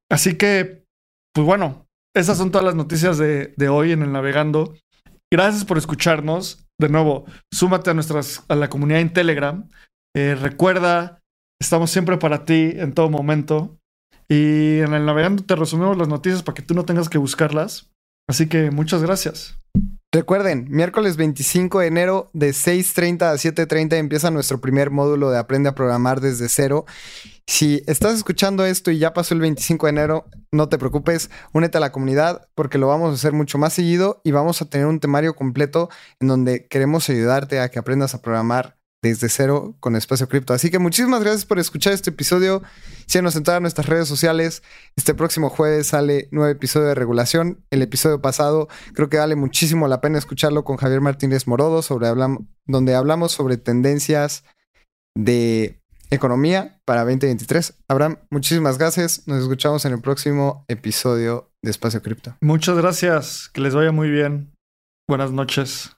Así 0.10 0.36
que, 0.38 0.86
pues 1.34 1.46
bueno, 1.46 1.86
esas 2.16 2.38
son 2.38 2.52
todas 2.52 2.66
las 2.66 2.76
noticias 2.76 3.18
de, 3.18 3.54
de 3.58 3.70
hoy 3.70 3.92
en 3.92 4.02
el 4.02 4.12
Navegando. 4.12 4.76
Gracias 5.32 5.66
por 5.66 5.78
escucharnos. 5.78 6.66
De 6.80 6.88
nuevo, 6.88 7.26
súmate 7.54 7.90
a, 7.90 7.94
nuestras, 7.94 8.46
a 8.48 8.56
la 8.56 8.70
comunidad 8.70 9.02
en 9.02 9.12
Telegram. 9.12 9.70
Eh, 10.16 10.36
recuerda, 10.36 11.22
estamos 11.62 11.92
siempre 11.92 12.18
para 12.18 12.46
ti 12.46 12.72
en 12.76 12.94
todo 12.94 13.10
momento. 13.10 13.78
Y 14.30 14.80
en 14.80 14.94
el 14.94 15.06
Navegando 15.06 15.44
te 15.44 15.56
resumimos 15.56 15.98
las 15.98 16.08
noticias 16.08 16.44
para 16.44 16.56
que 16.56 16.62
tú 16.62 16.74
no 16.74 16.86
tengas 16.86 17.10
que 17.10 17.18
buscarlas. 17.18 17.92
Así 18.30 18.48
que 18.48 18.72
muchas 18.72 19.04
gracias. 19.04 19.60
Recuerden, 20.12 20.66
miércoles 20.72 21.18
25 21.18 21.82
de 21.82 21.86
enero 21.86 22.32
de 22.34 22.50
6.30 22.50 23.22
a 23.22 23.36
7.30 23.36 23.94
empieza 23.94 24.32
nuestro 24.32 24.60
primer 24.60 24.90
módulo 24.90 25.30
de 25.30 25.38
Aprende 25.38 25.70
a 25.70 25.76
Programar 25.76 26.20
desde 26.20 26.50
cero. 26.50 26.88
Si 27.46 27.84
estás 27.86 28.16
escuchando 28.16 28.66
esto 28.66 28.90
y 28.90 28.98
ya 28.98 29.14
pasó 29.14 29.36
el 29.36 29.42
25 29.42 29.86
de 29.86 29.90
enero, 29.92 30.26
no 30.52 30.68
te 30.68 30.80
preocupes, 30.80 31.30
únete 31.54 31.78
a 31.78 31.82
la 31.82 31.92
comunidad 31.92 32.50
porque 32.56 32.80
lo 32.80 32.88
vamos 32.88 33.12
a 33.12 33.14
hacer 33.14 33.34
mucho 33.34 33.60
más 33.60 33.74
seguido 33.74 34.20
y 34.24 34.32
vamos 34.32 34.64
a 34.64 34.66
tener 34.66 34.88
un 34.88 35.00
temario 35.00 35.36
completo 35.36 35.90
en 36.20 36.28
donde 36.28 36.66
queremos 36.66 37.08
ayudarte 37.08 37.60
a 37.60 37.70
que 37.70 37.78
aprendas 37.78 38.16
a 38.16 38.22
programar 38.24 38.80
desde 39.04 39.30
cero 39.30 39.76
con 39.80 39.96
Espacio 39.96 40.28
Cripto. 40.28 40.54
Así 40.54 40.72
que 40.72 40.80
muchísimas 40.80 41.22
gracias 41.22 41.46
por 41.46 41.60
escuchar 41.60 41.94
este 41.94 42.10
episodio. 42.10 42.64
Síguenos 43.10 43.36
en 43.36 43.44
nuestras 43.64 43.88
redes 43.88 44.08
sociales. 44.08 44.62
Este 44.96 45.16
próximo 45.16 45.50
jueves 45.50 45.88
sale 45.88 46.28
nuevo 46.30 46.48
episodio 46.48 46.90
de 46.90 46.94
regulación. 46.94 47.66
El 47.72 47.82
episodio 47.82 48.22
pasado 48.22 48.68
creo 48.94 49.10
que 49.10 49.18
vale 49.18 49.36
muchísimo 49.36 49.88
la 49.88 50.00
pena 50.00 50.20
escucharlo 50.20 50.64
con 50.64 50.78
Javier 50.78 51.02
Martínez 51.02 51.48
Morodo, 51.48 51.82
sobre 51.82 52.08
donde 52.68 52.94
hablamos 52.94 53.32
sobre 53.32 53.58
tendencias 53.58 54.44
de 55.18 55.82
economía 56.12 56.80
para 56.86 57.00
2023. 57.00 57.80
Abraham, 57.88 58.18
muchísimas 58.30 58.78
gracias. 58.78 59.28
Nos 59.28 59.42
escuchamos 59.42 59.86
en 59.86 59.94
el 59.94 60.02
próximo 60.02 60.66
episodio 60.68 61.50
de 61.64 61.72
Espacio 61.72 62.04
Cripto. 62.04 62.36
Muchas 62.42 62.78
gracias. 62.78 63.50
Que 63.52 63.62
les 63.62 63.74
vaya 63.74 63.92
muy 63.92 64.12
bien. 64.12 64.54
Buenas 65.08 65.32
noches. 65.32 65.98